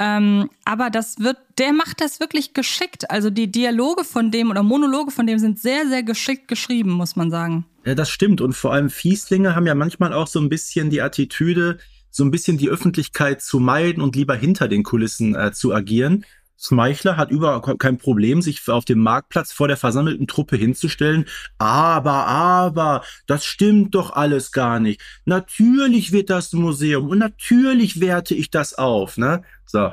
Ähm, 0.00 0.50
aber 0.64 0.90
das 0.90 1.20
wird, 1.20 1.36
der 1.58 1.72
macht 1.72 2.00
das 2.00 2.18
wirklich 2.18 2.52
geschickt. 2.52 3.12
Also 3.12 3.30
die 3.30 3.46
Dialoge 3.52 4.02
von 4.02 4.32
dem 4.32 4.50
oder 4.50 4.64
Monologe 4.64 5.12
von 5.12 5.24
dem 5.24 5.38
sind 5.38 5.60
sehr, 5.60 5.86
sehr 5.86 6.02
geschickt 6.02 6.48
geschrieben, 6.48 6.90
muss 6.90 7.14
man 7.14 7.30
sagen. 7.30 7.64
Ja, 7.84 7.94
das 7.94 8.10
stimmt. 8.10 8.40
Und 8.40 8.54
vor 8.54 8.72
allem 8.72 8.90
Fieslinge 8.90 9.54
haben 9.54 9.68
ja 9.68 9.76
manchmal 9.76 10.12
auch 10.12 10.26
so 10.26 10.40
ein 10.40 10.48
bisschen 10.48 10.90
die 10.90 11.00
Attitüde, 11.00 11.78
so 12.10 12.24
ein 12.24 12.30
bisschen 12.30 12.58
die 12.58 12.68
Öffentlichkeit 12.68 13.42
zu 13.42 13.60
meiden 13.60 14.02
und 14.02 14.16
lieber 14.16 14.34
hinter 14.34 14.68
den 14.68 14.82
Kulissen 14.82 15.34
äh, 15.34 15.52
zu 15.52 15.74
agieren. 15.74 16.24
Schmeichler 16.62 17.16
hat 17.16 17.30
überhaupt 17.30 17.78
kein 17.78 17.96
Problem, 17.96 18.42
sich 18.42 18.68
auf 18.68 18.84
dem 18.84 18.98
Marktplatz 18.98 19.50
vor 19.50 19.66
der 19.66 19.78
versammelten 19.78 20.26
Truppe 20.26 20.56
hinzustellen. 20.56 21.24
Aber, 21.56 22.26
aber, 22.26 23.02
das 23.26 23.46
stimmt 23.46 23.94
doch 23.94 24.12
alles 24.12 24.52
gar 24.52 24.78
nicht. 24.78 25.00
Natürlich 25.24 26.12
wird 26.12 26.28
das 26.28 26.52
Museum 26.52 27.08
und 27.08 27.18
natürlich 27.18 28.00
werte 28.00 28.34
ich 28.34 28.50
das 28.50 28.74
auf. 28.74 29.16
Ne? 29.16 29.42
So, 29.64 29.90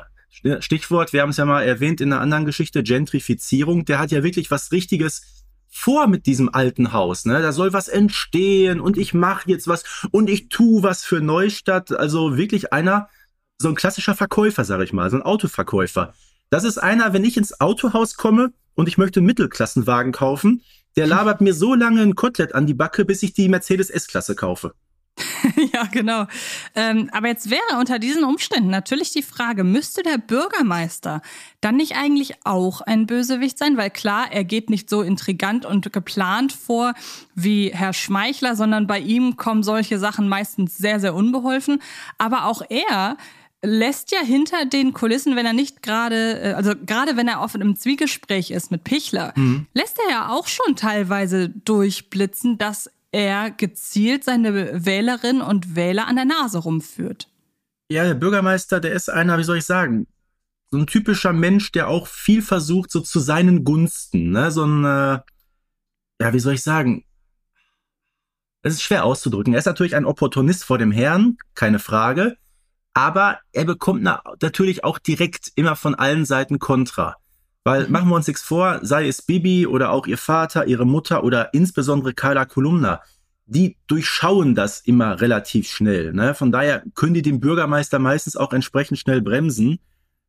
Stichwort, 0.59 1.13
wir 1.13 1.21
haben 1.21 1.29
es 1.29 1.37
ja 1.37 1.45
mal 1.45 1.63
erwähnt 1.63 2.01
in 2.01 2.11
einer 2.11 2.21
anderen 2.21 2.45
Geschichte, 2.45 2.83
Gentrifizierung. 2.83 3.85
Der 3.85 3.99
hat 3.99 4.11
ja 4.11 4.23
wirklich 4.23 4.51
was 4.51 4.71
Richtiges 4.71 5.36
vor 5.77 6.07
mit 6.07 6.25
diesem 6.25 6.53
alten 6.53 6.91
Haus. 6.91 7.25
Ne? 7.25 7.41
Da 7.41 7.51
soll 7.51 7.71
was 7.71 7.87
entstehen 7.87 8.79
und 8.79 8.97
ich 8.97 9.13
mache 9.13 9.49
jetzt 9.49 9.67
was 9.67 9.83
und 10.11 10.29
ich 10.29 10.49
tu 10.49 10.81
was 10.81 11.05
für 11.05 11.21
Neustadt. 11.21 11.91
Also 11.91 12.35
wirklich 12.35 12.73
einer, 12.73 13.09
so 13.59 13.69
ein 13.69 13.75
klassischer 13.75 14.15
Verkäufer, 14.15 14.65
sag 14.65 14.81
ich 14.81 14.91
mal, 14.91 15.09
so 15.09 15.17
ein 15.17 15.21
Autoverkäufer. 15.21 16.13
Das 16.49 16.63
ist 16.63 16.79
einer, 16.79 17.13
wenn 17.13 17.23
ich 17.23 17.37
ins 17.37 17.61
Autohaus 17.61 18.15
komme 18.15 18.53
und 18.73 18.87
ich 18.87 18.97
möchte 18.97 19.19
einen 19.19 19.27
Mittelklassenwagen 19.27 20.11
kaufen, 20.11 20.63
der 20.95 21.05
labert 21.05 21.41
mir 21.41 21.53
so 21.53 21.75
lange 21.75 22.01
ein 22.01 22.15
Kotelett 22.15 22.55
an 22.55 22.65
die 22.65 22.73
Backe, 22.73 23.05
bis 23.05 23.21
ich 23.21 23.33
die 23.33 23.47
Mercedes 23.47 23.91
S-Klasse 23.91 24.35
kaufe. 24.35 24.73
ja, 25.73 25.85
genau. 25.91 26.25
Ähm, 26.75 27.09
aber 27.11 27.27
jetzt 27.27 27.49
wäre 27.49 27.79
unter 27.79 27.99
diesen 27.99 28.23
Umständen 28.23 28.69
natürlich 28.69 29.11
die 29.11 29.21
Frage, 29.21 29.63
müsste 29.63 30.03
der 30.03 30.17
Bürgermeister 30.17 31.21
dann 31.61 31.75
nicht 31.75 31.95
eigentlich 31.95 32.35
auch 32.45 32.81
ein 32.81 33.07
Bösewicht 33.07 33.57
sein? 33.57 33.77
Weil 33.77 33.89
klar, 33.89 34.27
er 34.31 34.43
geht 34.43 34.69
nicht 34.69 34.89
so 34.89 35.01
intrigant 35.01 35.65
und 35.65 35.91
geplant 35.91 36.53
vor 36.53 36.93
wie 37.35 37.71
Herr 37.73 37.93
Schmeichler, 37.93 38.55
sondern 38.55 38.87
bei 38.87 38.99
ihm 38.99 39.37
kommen 39.37 39.63
solche 39.63 39.99
Sachen 39.99 40.29
meistens 40.29 40.77
sehr, 40.77 40.99
sehr 40.99 41.15
unbeholfen. 41.15 41.81
Aber 42.17 42.45
auch 42.45 42.61
er 42.69 43.17
lässt 43.61 44.11
ja 44.11 44.19
hinter 44.19 44.65
den 44.65 44.93
Kulissen, 44.93 45.35
wenn 45.35 45.45
er 45.45 45.53
nicht 45.53 45.81
gerade, 45.81 46.41
äh, 46.41 46.53
also 46.53 46.73
gerade 46.85 47.17
wenn 47.17 47.27
er 47.27 47.41
oft 47.41 47.55
im 47.55 47.75
Zwiegespräch 47.75 48.51
ist 48.51 48.71
mit 48.71 48.83
Pichler, 48.83 49.33
mhm. 49.35 49.67
lässt 49.73 49.97
er 50.05 50.11
ja 50.11 50.29
auch 50.29 50.47
schon 50.47 50.75
teilweise 50.75 51.49
durchblitzen, 51.49 52.57
dass 52.57 52.89
er 53.17 53.49
gezielt 53.49 54.23
seine 54.23 54.85
Wählerinnen 54.85 55.41
und 55.41 55.75
Wähler 55.75 56.07
an 56.07 56.17
der 56.17 56.25
Nase 56.25 56.59
rumführt. 56.59 57.27
Ja, 57.89 58.03
der 58.03 58.13
Bürgermeister, 58.13 58.79
der 58.79 58.93
ist 58.93 59.09
einer, 59.09 59.39
wie 59.39 59.43
soll 59.43 59.57
ich 59.57 59.65
sagen, 59.65 60.05
so 60.69 60.77
ein 60.77 60.85
typischer 60.85 61.33
Mensch, 61.33 61.71
der 61.71 61.87
auch 61.87 62.05
viel 62.05 62.43
versucht, 62.43 62.91
so 62.91 62.99
zu 62.99 63.19
seinen 63.19 63.63
Gunsten, 63.63 64.29
ne? 64.29 64.51
So 64.51 64.65
ein, 64.65 64.83
äh, 64.83 65.19
ja, 66.21 66.33
wie 66.33 66.39
soll 66.39 66.53
ich 66.53 66.61
sagen? 66.61 67.05
Es 68.61 68.73
ist 68.73 68.83
schwer 68.83 69.03
auszudrücken. 69.03 69.53
Er 69.53 69.59
ist 69.59 69.65
natürlich 69.65 69.95
ein 69.95 70.05
Opportunist 70.05 70.63
vor 70.63 70.77
dem 70.77 70.91
Herrn, 70.91 71.37
keine 71.55 71.79
Frage. 71.79 72.37
Aber 72.93 73.39
er 73.51 73.65
bekommt 73.65 74.03
natürlich 74.03 74.83
auch 74.83 74.99
direkt 74.99 75.51
immer 75.55 75.75
von 75.75 75.95
allen 75.95 76.25
Seiten 76.25 76.59
Kontra. 76.59 77.15
Weil 77.67 77.89
machen 77.89 78.07
wir 78.07 78.15
uns 78.15 78.27
nichts 78.27 78.43
vor, 78.43 78.79
sei 78.81 79.09
es 79.09 79.21
Bibi 79.21 79.67
oder 79.67 79.91
auch 79.91 80.07
ihr 80.07 80.17
Vater, 80.17 80.67
ihre 80.67 80.85
Mutter 80.85 81.25
oder 81.25 81.53
insbesondere 81.53 82.13
Carla 82.13 82.45
Kolumna, 82.45 83.01
die 83.45 83.75
durchschauen 83.87 84.55
das 84.55 84.79
immer 84.79 85.19
relativ 85.19 85.67
schnell. 85.67 86.13
Ne? 86.13 86.33
Von 86.33 86.53
daher 86.53 86.81
können 86.95 87.13
die 87.13 87.21
den 87.21 87.41
Bürgermeister 87.41 87.99
meistens 87.99 88.37
auch 88.37 88.53
entsprechend 88.53 88.99
schnell 88.99 89.21
bremsen. 89.21 89.79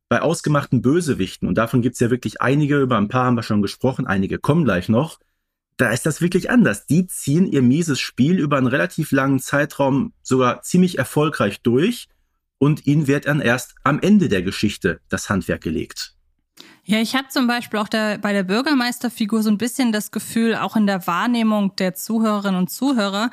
bei 0.09 0.21
ausgemachten 0.21 0.81
Bösewichten, 0.81 1.47
und 1.47 1.57
davon 1.57 1.81
gibt's 1.81 2.01
ja 2.01 2.09
wirklich 2.09 2.41
einige, 2.41 2.81
über 2.81 2.97
ein 2.97 3.07
paar 3.07 3.23
haben 3.23 3.37
wir 3.37 3.43
schon 3.43 3.61
gesprochen, 3.61 4.05
einige 4.05 4.37
kommen 4.37 4.65
gleich 4.65 4.89
noch, 4.89 5.17
da 5.77 5.91
ist 5.91 6.05
das 6.05 6.19
wirklich 6.19 6.49
anders. 6.49 6.87
Die 6.87 7.07
ziehen 7.07 7.47
ihr 7.47 7.61
mieses 7.61 8.01
Spiel 8.01 8.37
über 8.37 8.57
einen 8.57 8.67
relativ 8.67 9.13
langen 9.13 9.39
Zeitraum 9.39 10.11
sogar 10.23 10.61
ziemlich 10.61 10.97
erfolgreich 10.97 11.61
durch 11.61 12.09
und 12.57 12.85
ihnen 12.85 13.07
wird 13.07 13.27
dann 13.27 13.39
erst 13.39 13.75
am 13.85 14.01
Ende 14.01 14.27
der 14.27 14.41
Geschichte 14.41 14.99
das 15.07 15.29
Handwerk 15.29 15.61
gelegt. 15.61 16.18
Ja, 16.89 16.99
ich 16.99 17.13
habe 17.13 17.27
zum 17.27 17.45
Beispiel 17.45 17.79
auch 17.79 17.87
der, 17.87 18.17
bei 18.17 18.33
der 18.33 18.41
Bürgermeisterfigur 18.41 19.43
so 19.43 19.51
ein 19.51 19.59
bisschen 19.59 19.91
das 19.91 20.09
Gefühl, 20.09 20.55
auch 20.55 20.75
in 20.75 20.87
der 20.87 21.05
Wahrnehmung 21.05 21.75
der 21.75 21.93
Zuhörerinnen 21.93 22.59
und 22.59 22.71
Zuhörer, 22.71 23.29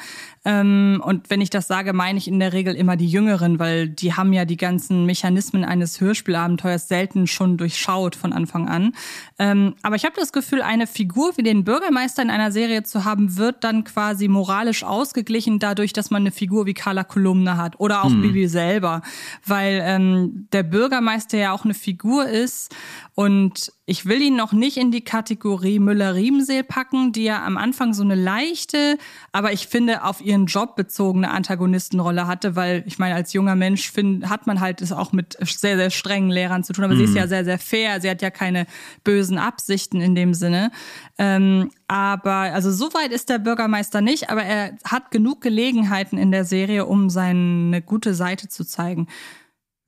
ähm, 0.47 1.03
und 1.05 1.29
wenn 1.29 1.41
ich 1.41 1.51
das 1.51 1.67
sage, 1.67 1.93
meine 1.93 2.19
ich 2.19 2.29
in 2.29 2.39
der 2.39 2.53
Regel 2.53 2.77
immer 2.77 2.97
die 2.97 3.09
Jüngeren, 3.09 3.59
weil 3.59 3.89
die 3.89 4.15
haben 4.15 4.33
ja 4.33 4.45
die 4.45 4.57
ganzen 4.57 5.05
Mechanismen 5.05 5.65
eines 5.65 6.01
Hörspielabenteuers 6.01 6.87
selten 6.87 7.27
schon 7.27 7.57
durchschaut 7.57 8.15
von 8.15 8.33
Anfang 8.33 8.69
an. 8.69 8.93
Ähm, 9.41 9.75
aber 9.83 9.97
ich 9.97 10.05
habe 10.05 10.15
das 10.17 10.33
Gefühl, 10.33 10.63
eine 10.63 10.87
Figur 10.87 11.37
wie 11.37 11.43
den 11.43 11.65
Bürgermeister 11.65 12.23
in 12.23 12.31
einer 12.31 12.53
Serie 12.53 12.85
zu 12.85 13.05
haben, 13.05 13.37
wird 13.37 13.65
dann 13.65 13.83
quasi 13.83 14.29
moralisch 14.29 14.85
ausgeglichen 14.85 15.59
dadurch, 15.59 15.93
dass 15.93 16.11
man 16.11 16.23
eine 16.23 16.31
Figur 16.31 16.65
wie 16.65 16.75
Carla 16.75 17.03
Kolumna 17.03 17.57
hat 17.57 17.81
oder 17.81 18.05
auch 18.05 18.11
hm. 18.11 18.23
Bibi 18.23 18.47
selber, 18.47 19.03
weil 19.45 19.81
ähm, 19.83 20.47
der 20.53 20.63
Bürgermeister 20.63 21.39
ja 21.39 21.51
auch 21.51 21.65
eine 21.65 21.75
Figur 21.75 22.29
ist 22.29 22.73
und 23.17 23.46
ich 23.87 24.07
will 24.07 24.21
ihn 24.21 24.37
noch 24.37 24.53
nicht 24.53 24.77
in 24.77 24.91
die 24.91 25.03
Kategorie 25.03 25.79
Müller-Riemseel 25.79 26.65
packen, 26.65 27.13
die 27.13 27.25
ja 27.25 27.45
am 27.45 27.57
Anfang 27.57 27.95
so 27.95 28.03
eine 28.03 28.15
leichte, 28.15 28.99
aber 29.33 29.53
ich 29.53 29.69
finde 29.69 30.05
auf 30.05 30.21
ihren 30.21 30.47
Job 30.47 30.77
bezogene 30.77 31.31
Antagonistenrolle 31.31 32.27
hatte, 32.27 32.57
weil 32.57 32.83
ich 32.87 32.99
meine, 32.99 33.15
als 33.15 33.33
junger 33.33 33.55
Mensch 33.55 33.91
find, 33.91 34.29
hat 34.29 34.47
man 34.47 34.61
halt 34.61 34.83
es 34.83 34.93
auch 34.93 35.13
mit 35.13 35.37
sehr, 35.41 35.77
sehr 35.77 35.91
strengen 35.91 36.31
Lehrern 36.31 36.65
zu 36.65 36.73
tun, 36.73 36.85
aber 36.85 36.95
mhm. 36.95 36.99
sie 36.99 37.05
ist 37.05 37.11
mhm. 37.11 37.17
ja 37.17 37.29
sehr, 37.29 37.45
sehr 37.45 37.59
fair, 37.59 38.01
sie 38.01 38.11
hat 38.11 38.23
ja 38.23 38.31
keine 38.31 38.67
bösen 39.05 39.39
Absichten 39.39 40.01
in 40.01 40.15
dem 40.15 40.35
Sinne. 40.35 40.71
Ähm, 41.19 41.71
aber 41.89 42.33
also 42.33 42.73
so 42.73 42.93
weit 42.95 43.13
ist 43.13 43.29
der 43.29 43.39
Bürgermeister 43.39 44.01
nicht, 44.01 44.31
aber 44.31 44.43
er 44.43 44.77
hat 44.85 45.11
genug 45.11 45.41
Gelegenheiten 45.41 46.19
in 46.19 46.33
der 46.33 46.45
Serie, 46.45 46.87
um 46.87 47.11
seine 47.11 47.83
gute 47.83 48.15
Seite 48.15 48.49
zu 48.49 48.65
zeigen, 48.65 49.07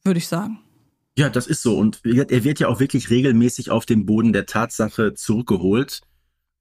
würde 0.04 0.18
ich 0.18 0.28
sagen. 0.28 0.60
Ja, 1.18 1.28
das 1.28 1.48
ist 1.48 1.62
so. 1.62 1.76
Und 1.76 2.00
er 2.04 2.44
wird 2.44 2.60
ja 2.60 2.68
auch 2.68 2.78
wirklich 2.78 3.10
regelmäßig 3.10 3.72
auf 3.72 3.84
den 3.86 4.06
Boden 4.06 4.32
der 4.32 4.46
Tatsache 4.46 5.14
zurückgeholt. 5.14 6.00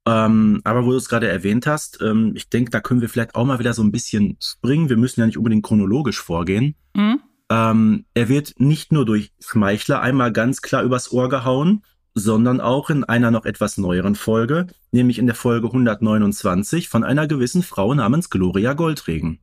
Ähm, 0.07 0.61
aber 0.63 0.83
wo 0.83 0.89
du 0.89 0.97
es 0.97 1.09
gerade 1.09 1.27
erwähnt 1.27 1.67
hast, 1.67 2.01
ähm, 2.01 2.31
ich 2.35 2.49
denke, 2.49 2.71
da 2.71 2.79
können 2.79 3.01
wir 3.01 3.07
vielleicht 3.07 3.35
auch 3.35 3.45
mal 3.45 3.59
wieder 3.59 3.73
so 3.73 3.83
ein 3.83 3.91
bisschen 3.91 4.35
springen. 4.41 4.89
Wir 4.89 4.97
müssen 4.97 5.19
ja 5.19 5.27
nicht 5.27 5.37
unbedingt 5.37 5.63
chronologisch 5.63 6.19
vorgehen. 6.19 6.73
Mhm. 6.95 7.19
Ähm, 7.51 8.05
er 8.15 8.29
wird 8.29 8.55
nicht 8.57 8.91
nur 8.91 9.05
durch 9.05 9.31
Schmeichler 9.39 10.01
einmal 10.01 10.31
ganz 10.33 10.63
klar 10.63 10.81
übers 10.81 11.11
Ohr 11.11 11.29
gehauen, 11.29 11.83
sondern 12.15 12.59
auch 12.59 12.89
in 12.89 13.03
einer 13.03 13.29
noch 13.29 13.45
etwas 13.45 13.77
neueren 13.77 14.15
Folge, 14.15 14.65
nämlich 14.91 15.19
in 15.19 15.27
der 15.27 15.35
Folge 15.35 15.67
129 15.67 16.89
von 16.89 17.03
einer 17.03 17.27
gewissen 17.27 17.61
Frau 17.61 17.93
namens 17.93 18.31
Gloria 18.31 18.73
Goldregen. 18.73 19.37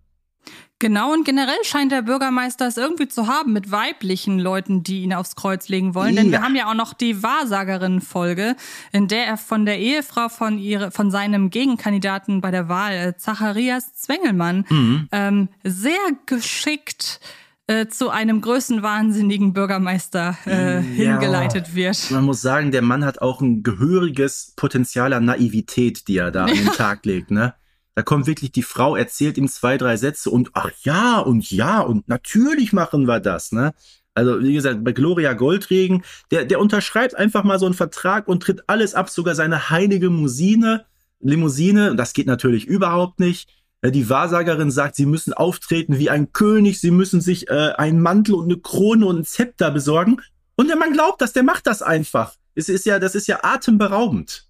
Genau, 0.80 1.12
und 1.12 1.24
generell 1.24 1.62
scheint 1.62 1.92
der 1.92 2.02
Bürgermeister 2.02 2.66
es 2.66 2.76
irgendwie 2.76 3.09
zu 3.09 3.26
haben 3.26 3.52
mit 3.52 3.70
weiblichen 3.70 4.38
Leuten, 4.38 4.83
die 4.83 5.02
ihn 5.02 5.14
aufs 5.14 5.37
Kreuz 5.37 5.68
legen 5.68 5.94
wollen. 5.94 6.14
Ja. 6.14 6.22
Denn 6.22 6.33
wir 6.33 6.42
haben 6.42 6.57
ja 6.57 6.68
auch 6.68 6.74
noch 6.74 6.92
die 6.92 7.22
Wahrsagerin-Folge, 7.22 8.57
in 8.92 9.09
der 9.09 9.26
er 9.26 9.37
von 9.37 9.64
der 9.64 9.78
Ehefrau 9.78 10.28
von, 10.28 10.59
ihre, 10.59 10.90
von 10.90 11.11
seinem 11.11 11.50
Gegenkandidaten 11.50 12.40
bei 12.40 12.50
der 12.50 12.68
Wahl, 12.68 12.92
äh, 12.92 13.16
Zacharias 13.16 13.94
Zwengelmann, 13.94 14.66
mhm. 14.68 15.09
ähm, 15.12 15.48
sehr 15.62 15.96
geschickt 16.26 17.20
äh, 17.66 17.87
zu 17.87 18.11
einem 18.11 18.42
größenwahnsinnigen 18.42 19.54
Bürgermeister 19.54 20.37
äh, 20.46 20.74
ja. 20.74 20.80
hingeleitet 20.80 21.74
wird. 21.74 22.11
Man 22.11 22.24
muss 22.24 22.42
sagen, 22.42 22.72
der 22.72 22.83
Mann 22.83 23.07
hat 23.07 23.22
auch 23.22 23.40
ein 23.40 23.62
gehöriges 23.62 24.52
Potenzial 24.57 25.14
an 25.14 25.24
Naivität, 25.24 26.09
die 26.09 26.18
er 26.18 26.30
da 26.30 26.44
an 26.44 26.54
den 26.54 26.66
Tag 26.76 27.07
legt, 27.07 27.30
ne? 27.30 27.54
Da 27.94 28.02
kommt 28.02 28.26
wirklich 28.26 28.50
die 28.52 28.62
Frau, 28.62 28.96
erzählt 28.96 29.38
ihm 29.38 29.48
zwei, 29.48 29.78
drei 29.78 29.96
Sätze 29.96 30.30
und 30.30 30.50
ach 30.54 30.70
ja 30.83 31.20
und 31.20 31.50
ja 31.50 31.80
und 31.80 32.09
natürlich 32.09 32.72
machen 32.72 33.07
wir 33.07 33.20
das, 33.20 33.52
ne? 33.52 33.72
Also, 34.14 34.40
wie 34.40 34.54
gesagt, 34.54 34.85
bei 34.85 34.92
Gloria 34.92 35.33
Goldregen, 35.33 36.04
der, 36.30 36.44
der 36.44 36.61
unterschreibt 36.61 37.16
einfach 37.16 37.42
mal 37.42 37.59
so 37.59 37.66
einen 37.66 37.74
Vertrag 37.74 38.28
und 38.28 38.42
tritt 38.44 38.62
alles 38.68 38.94
ab, 38.94 39.11
sogar 39.11 39.35
seine 39.35 39.70
heilige 39.70 40.09
Musine, 40.09 40.87
Limousine. 41.20 41.96
Das 41.96 42.12
geht 42.12 42.28
natürlich 42.28 42.64
überhaupt 42.66 43.18
nicht. 43.18 43.48
Äh, 43.80 43.90
die 43.90 44.09
Wahrsagerin 44.09 44.70
sagt, 44.70 44.94
sie 44.94 45.07
müssen 45.07 45.33
auftreten 45.33 45.98
wie 45.98 46.11
ein 46.11 46.33
König, 46.33 46.80
sie 46.80 46.92
müssen 46.92 47.20
sich 47.20 47.48
äh, 47.48 47.72
einen 47.76 48.00
Mantel 48.00 48.37
und 48.37 48.44
eine 48.44 48.59
Krone 48.59 49.04
und 49.04 49.18
ein 49.18 49.24
Zepter 49.24 49.72
besorgen. 49.72 50.20
Und 50.54 50.68
der 50.68 50.76
Mann 50.76 50.92
glaubt 50.92 51.20
das, 51.20 51.33
der 51.33 51.42
macht 51.42 51.66
das 51.66 51.83
einfach. 51.83 52.35
Es 52.54 52.68
ist 52.68 52.87
ja, 52.87 53.00
das 53.00 53.16
ist 53.16 53.26
ja 53.26 53.40
atemberaubend. 53.42 54.48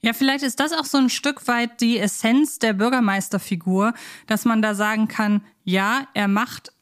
Ja, 0.00 0.12
vielleicht 0.12 0.44
ist 0.44 0.60
das 0.60 0.72
auch 0.72 0.84
so 0.84 0.98
ein 0.98 1.10
Stück 1.10 1.46
weit 1.48 1.80
die 1.80 1.98
Essenz 1.98 2.58
der 2.58 2.72
Bürgermeisterfigur, 2.72 3.94
dass 4.26 4.44
man 4.44 4.62
da 4.62 4.74
sagen 4.74 5.08
kann, 5.08 5.42
ja, 5.64 6.08
er 6.14 6.28
macht, 6.28 6.72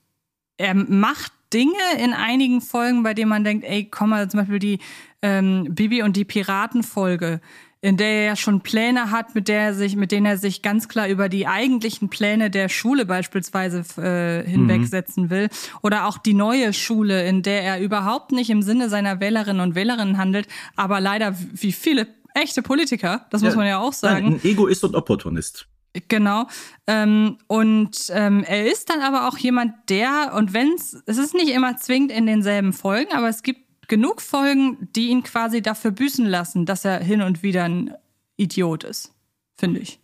er 0.57 0.75
macht 0.75 1.33
Dinge 1.53 1.73
in 1.99 2.13
einigen 2.13 2.61
Folgen, 2.61 3.03
bei 3.03 3.15
denen 3.15 3.29
man 3.29 3.45
denkt, 3.45 3.65
ey, 3.65 3.85
komm 3.85 4.11
mal, 4.11 4.31
zum 4.31 4.41
Beispiel 4.41 4.59
die 4.59 4.79
ähm, 5.23 5.67
Bibi 5.71 6.03
und 6.03 6.17
die 6.17 6.25
Piratenfolge, 6.25 7.41
in 7.83 7.97
der 7.97 8.09
er 8.09 8.25
ja 8.25 8.37
schon 8.37 8.61
Pläne 8.61 9.11
hat, 9.11 9.35
mit 9.35 9.49
der 9.49 9.61
er 9.61 9.75
sich, 9.75 9.97
mit 9.97 10.13
denen 10.13 10.27
er 10.27 10.37
sich 10.37 10.63
ganz 10.63 10.89
klar 10.89 11.09
über 11.09 11.29
die 11.29 11.47
eigentlichen 11.47 12.11
Pläne 12.11 12.51
der 12.51 12.69
Schule 12.69 13.07
beispielsweise 13.07 13.85
äh, 14.01 14.49
hinwegsetzen 14.49 15.25
mhm. 15.25 15.31
will. 15.31 15.49
Oder 15.83 16.07
auch 16.07 16.19
die 16.19 16.35
neue 16.35 16.73
Schule, 16.73 17.27
in 17.27 17.43
der 17.43 17.63
er 17.63 17.81
überhaupt 17.81 18.33
nicht 18.33 18.51
im 18.51 18.63
Sinne 18.63 18.91
seiner 18.91 19.19
Wählerinnen 19.21 19.63
und 19.63 19.75
Wählerinnen 19.75 20.19
handelt, 20.19 20.47
aber 20.77 21.01
leider 21.01 21.35
wie 21.53 21.73
viele 21.73 22.07
echte 22.35 22.63
Politiker, 22.63 23.27
das 23.31 23.43
ja, 23.43 23.49
muss 23.49 23.57
man 23.57 23.67
ja 23.67 23.79
auch 23.79 23.93
sagen. 23.93 24.35
Ein 24.35 24.45
Egoist 24.45 24.85
und 24.85 24.95
Opportunist. 24.95 25.67
Genau. 26.09 26.47
Ähm, 26.87 27.39
und 27.49 27.97
ähm, 28.11 28.45
er 28.45 28.71
ist 28.71 28.91
dann 28.91 29.01
aber 29.01 29.29
auch 29.29 29.39
jemand, 29.39 29.75
der, 29.89 30.33
und 30.37 30.53
wenn 30.53 30.73
es, 30.75 31.03
es 31.07 31.19
ist 31.19 31.35
nicht 31.35 31.51
immer 31.51 31.77
zwingend 31.77 32.13
in 32.13 32.27
denselben 32.27 32.73
Folgen, 32.73 33.13
aber 33.13 33.29
es 33.29 33.43
gibt 33.43 33.89
genug 33.89 34.23
Folgen, 34.23 34.89
die 34.95 35.09
ihn 35.09 35.25
quasi 35.25 35.63
dafür 35.63 35.91
büßen 35.91 36.27
lassen, 36.27 36.65
dass 36.65 36.85
er 36.85 37.01
hin 37.01 37.23
und 37.23 37.43
wieder 37.43 37.65
ein 37.65 37.93
Idiot 38.37 38.85
ist, 38.85 39.13
finde 39.57 39.81
ich. 39.81 40.01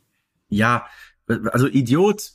Ja, 0.48 0.86
also 1.28 1.68
Idiot 1.68 2.32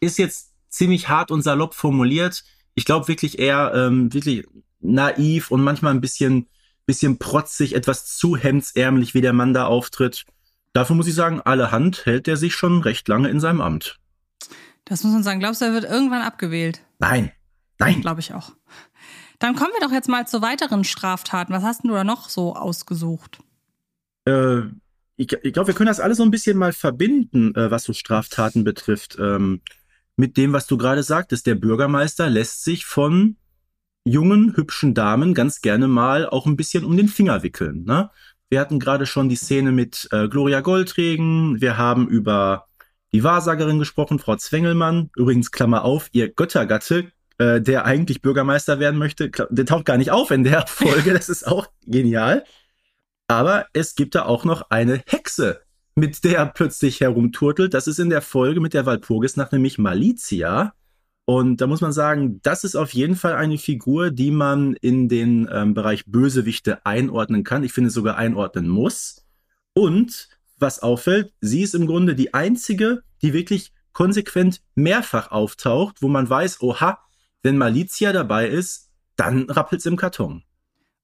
ist 0.00 0.18
jetzt 0.18 0.52
ziemlich 0.68 1.08
hart 1.08 1.30
und 1.30 1.42
salopp 1.42 1.74
formuliert. 1.74 2.44
Ich 2.74 2.84
glaube 2.84 3.08
wirklich 3.08 3.38
eher 3.38 3.72
ähm, 3.74 4.12
wirklich 4.14 4.46
naiv 4.80 5.50
und 5.50 5.62
manchmal 5.62 5.92
ein 5.92 6.00
bisschen 6.00 6.48
bisschen 6.86 7.18
protzig, 7.18 7.74
etwas 7.74 8.06
zu 8.16 8.36
hemdsärmlich, 8.36 9.14
wie 9.14 9.20
der 9.20 9.32
Mann 9.32 9.54
da 9.54 9.66
auftritt. 9.66 10.24
Dafür 10.72 10.96
muss 10.96 11.06
ich 11.06 11.14
sagen, 11.14 11.40
alle 11.40 11.70
Hand 11.70 12.06
hält 12.06 12.28
er 12.28 12.36
sich 12.36 12.54
schon 12.54 12.80
recht 12.80 13.08
lange 13.08 13.28
in 13.28 13.40
seinem 13.40 13.60
Amt. 13.60 13.98
Das 14.84 15.04
muss 15.04 15.12
man 15.12 15.22
sagen. 15.22 15.40
Glaubst 15.40 15.60
du, 15.60 15.66
er 15.66 15.74
wird 15.74 15.84
irgendwann 15.84 16.22
abgewählt? 16.22 16.82
Nein, 16.98 17.32
nein. 17.78 18.00
Glaube 18.00 18.20
ich 18.20 18.34
auch. 18.34 18.52
Dann 19.38 19.56
kommen 19.56 19.70
wir 19.78 19.86
doch 19.86 19.92
jetzt 19.92 20.08
mal 20.08 20.26
zu 20.26 20.40
weiteren 20.40 20.84
Straftaten. 20.84 21.52
Was 21.52 21.62
hast 21.62 21.84
du 21.84 21.88
da 21.88 22.04
noch 22.04 22.28
so 22.28 22.54
ausgesucht? 22.54 23.40
Äh, 24.24 24.60
ich, 25.16 25.32
ich 25.32 25.52
glaube, 25.52 25.68
wir 25.68 25.74
können 25.74 25.88
das 25.88 26.00
alles 26.00 26.18
so 26.18 26.22
ein 26.22 26.30
bisschen 26.30 26.56
mal 26.56 26.72
verbinden, 26.72 27.54
äh, 27.54 27.70
was 27.70 27.84
so 27.84 27.92
Straftaten 27.92 28.64
betrifft. 28.64 29.16
Ähm, 29.18 29.60
mit 30.16 30.36
dem, 30.36 30.52
was 30.52 30.66
du 30.66 30.76
gerade 30.76 31.02
sagtest. 31.02 31.46
Der 31.46 31.54
Bürgermeister 31.54 32.30
lässt 32.30 32.64
sich 32.64 32.84
von 32.84 33.36
jungen, 34.04 34.56
hübschen 34.56 34.94
Damen 34.94 35.34
ganz 35.34 35.60
gerne 35.60 35.88
mal 35.88 36.28
auch 36.28 36.46
ein 36.46 36.56
bisschen 36.56 36.84
um 36.84 36.96
den 36.96 37.08
Finger 37.08 37.42
wickeln. 37.42 37.84
Ne? 37.84 38.10
Wir 38.50 38.60
hatten 38.60 38.78
gerade 38.78 39.06
schon 39.06 39.28
die 39.28 39.36
Szene 39.36 39.72
mit 39.72 40.08
äh, 40.10 40.28
Gloria 40.28 40.60
Goldregen. 40.60 41.60
Wir 41.60 41.78
haben 41.78 42.08
über 42.08 42.66
die 43.12 43.24
Wahrsagerin 43.24 43.78
gesprochen, 43.78 44.18
Frau 44.18 44.36
Zwengelmann. 44.36 45.10
Übrigens, 45.16 45.50
Klammer 45.52 45.84
auf, 45.84 46.08
ihr 46.12 46.32
Göttergatte, 46.32 47.12
äh, 47.38 47.60
der 47.60 47.84
eigentlich 47.84 48.22
Bürgermeister 48.22 48.78
werden 48.78 48.98
möchte, 48.98 49.30
der 49.30 49.66
taucht 49.66 49.84
gar 49.84 49.96
nicht 49.96 50.10
auf 50.10 50.30
in 50.30 50.44
der 50.44 50.66
Folge. 50.66 51.12
Das 51.12 51.28
ist 51.28 51.46
auch 51.46 51.68
genial. 51.86 52.44
Aber 53.28 53.66
es 53.72 53.94
gibt 53.94 54.14
da 54.14 54.24
auch 54.24 54.44
noch 54.44 54.70
eine 54.70 55.02
Hexe, 55.06 55.62
mit 55.94 56.24
der 56.24 56.38
er 56.38 56.46
plötzlich 56.46 57.00
herumturtelt. 57.00 57.72
Das 57.74 57.86
ist 57.86 57.98
in 57.98 58.10
der 58.10 58.22
Folge 58.22 58.60
mit 58.60 58.74
der 58.74 58.84
Walpurgisnacht 58.84 59.52
nämlich 59.52 59.78
Malizia. 59.78 60.74
Und 61.34 61.62
da 61.62 61.66
muss 61.66 61.80
man 61.80 61.94
sagen, 61.94 62.40
das 62.42 62.62
ist 62.62 62.76
auf 62.76 62.92
jeden 62.92 63.16
Fall 63.16 63.32
eine 63.32 63.56
Figur, 63.56 64.10
die 64.10 64.30
man 64.30 64.74
in 64.74 65.08
den 65.08 65.48
ähm, 65.50 65.72
Bereich 65.72 66.04
Bösewichte 66.04 66.84
einordnen 66.84 67.42
kann. 67.42 67.64
Ich 67.64 67.72
finde 67.72 67.88
sogar 67.88 68.18
einordnen 68.18 68.68
muss. 68.68 69.24
Und 69.72 70.28
was 70.58 70.80
auffällt, 70.80 71.32
sie 71.40 71.62
ist 71.62 71.74
im 71.74 71.86
Grunde 71.86 72.14
die 72.14 72.34
einzige, 72.34 73.02
die 73.22 73.32
wirklich 73.32 73.72
konsequent 73.94 74.60
mehrfach 74.74 75.30
auftaucht, 75.30 76.02
wo 76.02 76.08
man 76.08 76.28
weiß, 76.28 76.60
oha, 76.60 76.98
wenn 77.42 77.56
Malizia 77.56 78.12
dabei 78.12 78.46
ist, 78.48 78.90
dann 79.16 79.48
rappelt's 79.48 79.86
im 79.86 79.96
Karton. 79.96 80.42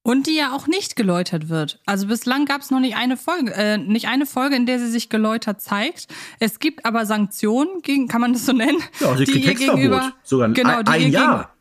Und 0.09 0.27
die 0.27 0.37
ja 0.37 0.53
auch 0.53 0.66
nicht 0.66 0.97
geläutert 0.97 1.51
wird. 1.51 1.81
Also 1.85 2.07
bislang 2.07 2.47
gab 2.47 2.62
es 2.62 2.71
noch 2.71 2.81
nicht 2.81 2.97
eine 2.97 3.18
Folge, 3.18 3.53
äh, 3.53 3.77
nicht 3.77 4.09
eine 4.09 4.25
Folge, 4.25 4.57
in 4.57 4.64
der 4.64 4.79
sie 4.79 4.90
sich 4.90 5.11
geläutert 5.11 5.61
zeigt. 5.61 6.07
Es 6.40 6.61
gibt 6.61 6.87
aber 6.87 7.05
Sanktionen 7.05 7.83
gegen, 7.83 8.09
kann 8.09 8.23
man 8.23 8.33
das 8.33 8.47
so 8.47 8.55
nennen? 8.55 8.79
Ja, 9.01 9.14
sie 9.18 9.25
die 9.27 9.44
ihr 9.44 9.55
gegenüber, 9.55 10.14
sogar 10.23 10.49
genau, 10.49 10.79
ein, 10.79 10.88
ein 10.88 11.12
Jahr. 11.12 11.53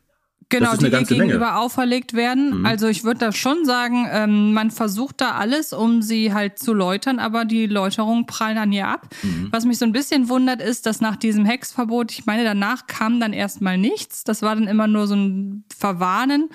Genau, 0.48 0.74
die 0.76 0.86
ihr 0.86 1.02
gegenüber 1.02 1.26
Menge. 1.26 1.56
auferlegt 1.58 2.14
werden. 2.14 2.60
Mhm. 2.60 2.64
Also 2.64 2.86
ich 2.88 3.04
würde 3.04 3.20
da 3.20 3.32
schon 3.32 3.66
sagen, 3.66 4.08
ähm, 4.10 4.54
man 4.54 4.70
versucht 4.70 5.20
da 5.20 5.32
alles, 5.32 5.74
um 5.74 6.00
sie 6.00 6.32
halt 6.32 6.58
zu 6.58 6.72
läutern, 6.72 7.18
aber 7.18 7.44
die 7.44 7.66
Läuterungen 7.66 8.24
prallen 8.24 8.56
an 8.56 8.72
ihr 8.72 8.88
ab. 8.88 9.08
Mhm. 9.22 9.48
Was 9.50 9.66
mich 9.66 9.76
so 9.76 9.84
ein 9.84 9.92
bisschen 9.92 10.30
wundert, 10.30 10.62
ist, 10.62 10.86
dass 10.86 11.02
nach 11.02 11.16
diesem 11.16 11.44
Hexverbot, 11.44 12.12
ich 12.12 12.24
meine, 12.24 12.44
danach 12.44 12.86
kam 12.86 13.20
dann 13.20 13.34
erstmal 13.34 13.76
nichts. 13.76 14.24
Das 14.24 14.40
war 14.40 14.54
dann 14.54 14.68
immer 14.68 14.86
nur 14.86 15.06
so 15.06 15.16
ein 15.16 15.64
Verwarnen. 15.76 16.48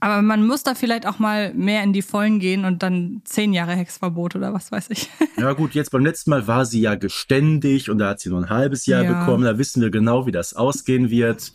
Aber 0.00 0.22
man 0.22 0.46
muss 0.46 0.62
da 0.62 0.74
vielleicht 0.74 1.06
auch 1.06 1.18
mal 1.18 1.52
mehr 1.54 1.82
in 1.82 1.92
die 1.92 2.02
Vollen 2.02 2.38
gehen 2.38 2.64
und 2.64 2.82
dann 2.84 3.20
zehn 3.24 3.52
Jahre 3.52 3.72
Hexverbot 3.72 4.36
oder 4.36 4.54
was 4.54 4.70
weiß 4.70 4.90
ich. 4.90 5.10
Ja 5.36 5.52
gut, 5.52 5.74
jetzt 5.74 5.90
beim 5.90 6.04
letzten 6.04 6.30
Mal 6.30 6.46
war 6.46 6.64
sie 6.64 6.80
ja 6.80 6.94
geständig 6.94 7.90
und 7.90 7.98
da 7.98 8.10
hat 8.10 8.20
sie 8.20 8.28
nur 8.28 8.40
ein 8.40 8.50
halbes 8.50 8.86
Jahr 8.86 9.02
ja. 9.02 9.20
bekommen. 9.20 9.44
Da 9.44 9.58
wissen 9.58 9.82
wir 9.82 9.90
genau, 9.90 10.26
wie 10.26 10.32
das 10.32 10.54
ausgehen 10.54 11.10
wird. 11.10 11.52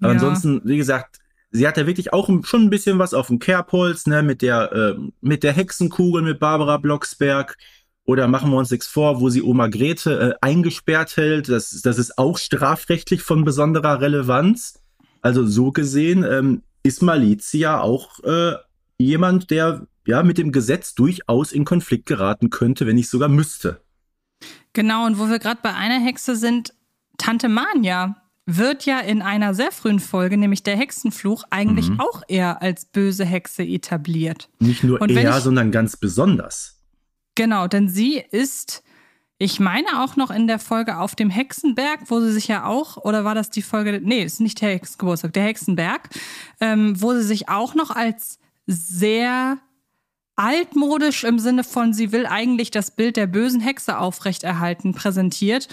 Aber 0.00 0.08
ja. 0.08 0.14
ansonsten, 0.14 0.62
wie 0.64 0.78
gesagt, 0.78 1.18
sie 1.50 1.68
hat 1.68 1.76
ja 1.76 1.86
wirklich 1.86 2.12
auch 2.12 2.28
schon 2.44 2.62
ein 2.62 2.70
bisschen 2.70 2.98
was 2.98 3.14
auf 3.14 3.28
dem 3.28 3.38
Kerbholz, 3.38 4.06
ne, 4.06 4.22
mit 4.22 4.42
der, 4.42 4.72
äh, 4.72 4.94
mit 5.20 5.42
der 5.42 5.52
Hexenkugel 5.52 6.22
mit 6.22 6.40
Barbara 6.40 6.78
Blocksberg. 6.78 7.56
Oder 8.04 8.26
machen 8.26 8.50
wir 8.50 8.56
uns 8.56 8.70
nichts 8.70 8.88
vor, 8.88 9.20
wo 9.20 9.28
sie 9.28 9.42
Oma 9.42 9.68
Grete 9.68 10.32
äh, 10.32 10.34
eingesperrt 10.40 11.16
hält. 11.16 11.48
Das, 11.48 11.70
das 11.82 11.98
ist 11.98 12.18
auch 12.18 12.38
strafrechtlich 12.38 13.22
von 13.22 13.44
besonderer 13.44 14.00
Relevanz. 14.00 14.80
Also 15.20 15.46
so 15.46 15.70
gesehen 15.70 16.24
ähm, 16.28 16.62
ist 16.82 17.02
Malizia 17.02 17.80
auch 17.80 18.20
äh, 18.24 18.54
jemand, 18.98 19.50
der 19.50 19.86
ja 20.06 20.22
mit 20.22 20.38
dem 20.38 20.52
Gesetz 20.52 20.94
durchaus 20.94 21.52
in 21.52 21.64
Konflikt 21.64 22.06
geraten 22.06 22.50
könnte, 22.50 22.86
wenn 22.86 22.98
ich 22.98 23.08
sogar 23.08 23.28
müsste. 23.28 23.80
Genau, 24.72 25.06
und 25.06 25.18
wo 25.18 25.28
wir 25.28 25.38
gerade 25.38 25.60
bei 25.62 25.74
einer 25.74 26.00
Hexe 26.00 26.34
sind, 26.34 26.74
Tante 27.18 27.48
Mania 27.48 28.16
wird 28.46 28.86
ja 28.86 28.98
in 28.98 29.22
einer 29.22 29.54
sehr 29.54 29.70
frühen 29.70 30.00
Folge, 30.00 30.36
nämlich 30.36 30.62
der 30.62 30.76
Hexenfluch, 30.76 31.44
eigentlich 31.50 31.90
mhm. 31.90 32.00
auch 32.00 32.22
eher 32.26 32.60
als 32.60 32.86
böse 32.86 33.24
Hexe 33.24 33.62
etabliert. 33.62 34.48
Nicht 34.58 34.82
nur 34.82 35.00
eher, 35.08 35.36
ich, 35.36 35.42
sondern 35.44 35.70
ganz 35.70 35.96
besonders. 35.96 36.80
Genau, 37.34 37.68
denn 37.68 37.88
sie 37.88 38.22
ist, 38.30 38.82
ich 39.42 39.58
meine 39.58 40.02
auch 40.02 40.14
noch 40.14 40.30
in 40.30 40.46
der 40.46 40.60
Folge 40.60 40.98
auf 40.98 41.16
dem 41.16 41.28
Hexenberg, 41.28 42.00
wo 42.06 42.20
sie 42.20 42.32
sich 42.32 42.46
ja 42.46 42.64
auch, 42.64 42.96
oder 42.98 43.24
war 43.24 43.34
das 43.34 43.50
die 43.50 43.62
Folge, 43.62 44.00
nee, 44.02 44.22
ist 44.22 44.40
nicht 44.40 44.60
der 44.60 44.70
Hexengeburtstag, 44.70 45.32
der 45.32 45.42
Hexenberg, 45.42 46.08
ähm, 46.60 47.00
wo 47.02 47.12
sie 47.14 47.24
sich 47.24 47.48
auch 47.48 47.74
noch 47.74 47.90
als 47.90 48.38
sehr 48.66 49.58
altmodisch 50.36 51.24
im 51.24 51.40
Sinne 51.40 51.64
von, 51.64 51.92
sie 51.92 52.12
will 52.12 52.24
eigentlich 52.26 52.70
das 52.70 52.92
Bild 52.92 53.16
der 53.16 53.26
bösen 53.26 53.60
Hexe 53.60 53.98
aufrechterhalten, 53.98 54.94
präsentiert. 54.94 55.68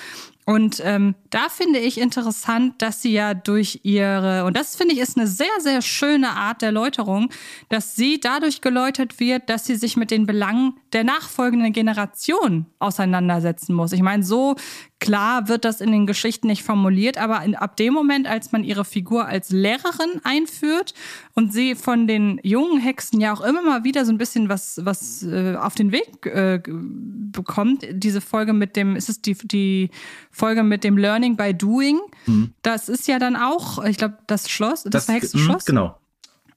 Und 0.50 0.82
ähm, 0.84 1.14
da 1.30 1.48
finde 1.48 1.78
ich 1.78 2.00
interessant, 2.00 2.82
dass 2.82 3.04
sie 3.04 3.12
ja 3.12 3.36
durch 3.36 3.82
ihre, 3.84 4.46
und 4.46 4.58
das 4.58 4.76
finde 4.76 4.96
ich 4.96 5.00
ist 5.00 5.16
eine 5.16 5.28
sehr, 5.28 5.46
sehr 5.60 5.84
schöne 5.84 6.32
Art 6.32 6.64
der 6.64 6.72
Läuterung, 6.72 7.30
dass 7.70 7.96
sie 7.96 8.20
dadurch 8.20 8.60
geläutert 8.60 9.20
wird, 9.20 9.48
dass 9.48 9.66
sie 9.66 9.76
sich 9.76 9.96
mit 9.96 10.10
den 10.10 10.26
Belangen 10.26 10.74
der 10.92 11.04
nachfolgenden 11.04 11.72
Generation 11.72 12.66
auseinandersetzen 12.80 13.76
muss. 13.76 13.92
Ich 13.92 14.02
meine, 14.02 14.24
so 14.24 14.56
klar 15.00 15.48
wird 15.48 15.66
das 15.66 15.82
in 15.82 15.92
den 15.92 16.06
Geschichten 16.06 16.48
nicht 16.48 16.64
formuliert, 16.64 17.18
aber 17.18 17.42
in, 17.44 17.56
ab 17.56 17.78
dem 17.78 17.94
Moment, 17.94 18.28
als 18.28 18.52
man 18.52 18.64
ihre 18.64 18.84
Figur 18.84 19.26
als 19.26 19.50
Lehrerin 19.50 20.22
einführt 20.24 20.94
und 21.36 21.54
sie 21.54 21.76
von 21.76 22.06
den 22.08 22.40
jungen 22.44 22.80
Hexen 22.80 23.22
ja 23.22 23.34
auch 23.34 23.42
immer 23.42 23.62
mal 23.62 23.84
wieder 23.84 24.06
so 24.06 24.12
ein 24.12 24.18
bisschen 24.18 24.50
was, 24.50 24.82
was 24.84 25.24
äh, 25.24 25.56
auf 25.56 25.76
den 25.76 25.92
Weg 25.92 26.26
äh, 26.26 26.62
bekommt, 26.66 27.86
diese 27.92 28.22
Folge 28.22 28.54
mit 28.54 28.76
dem, 28.76 28.96
ist 28.96 29.10
es 29.10 29.22
die, 29.22 29.36
die 29.36 29.90
Folge 30.32 30.64
mit 30.64 30.84
dem 30.84 30.98
Learning 30.98 31.38
by 31.38 31.54
Doing, 31.54 32.00
mhm. 32.26 32.54
das 32.62 32.90
ist 32.90 33.08
ja 33.08 33.20
dann 33.20 33.36
auch, 33.36 33.84
ich 33.86 33.98
glaube, 33.98 34.18
das 34.28 34.50
Schloss, 34.50 34.84
das, 34.84 35.06
das 35.06 35.08
Hexenschloss. 35.08 35.68
Mh, 35.68 35.72
genau. 35.72 36.00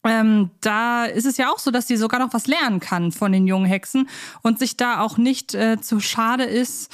Ähm, 0.04 0.50
da 0.60 1.04
ist 1.04 1.26
es 1.26 1.36
ja 1.36 1.52
auch 1.52 1.60
so, 1.60 1.70
dass 1.70 1.86
sie 1.86 1.96
sogar 1.96 2.18
noch 2.18 2.34
was 2.34 2.48
lernen 2.48 2.80
kann 2.80 3.12
von 3.12 3.30
den 3.30 3.46
jungen 3.46 3.66
Hexen 3.66 4.08
und 4.42 4.58
sich 4.58 4.76
da 4.76 5.00
auch 5.00 5.16
nicht 5.16 5.54
äh, 5.54 5.80
zu 5.80 6.00
schade 6.00 6.42
ist, 6.42 6.92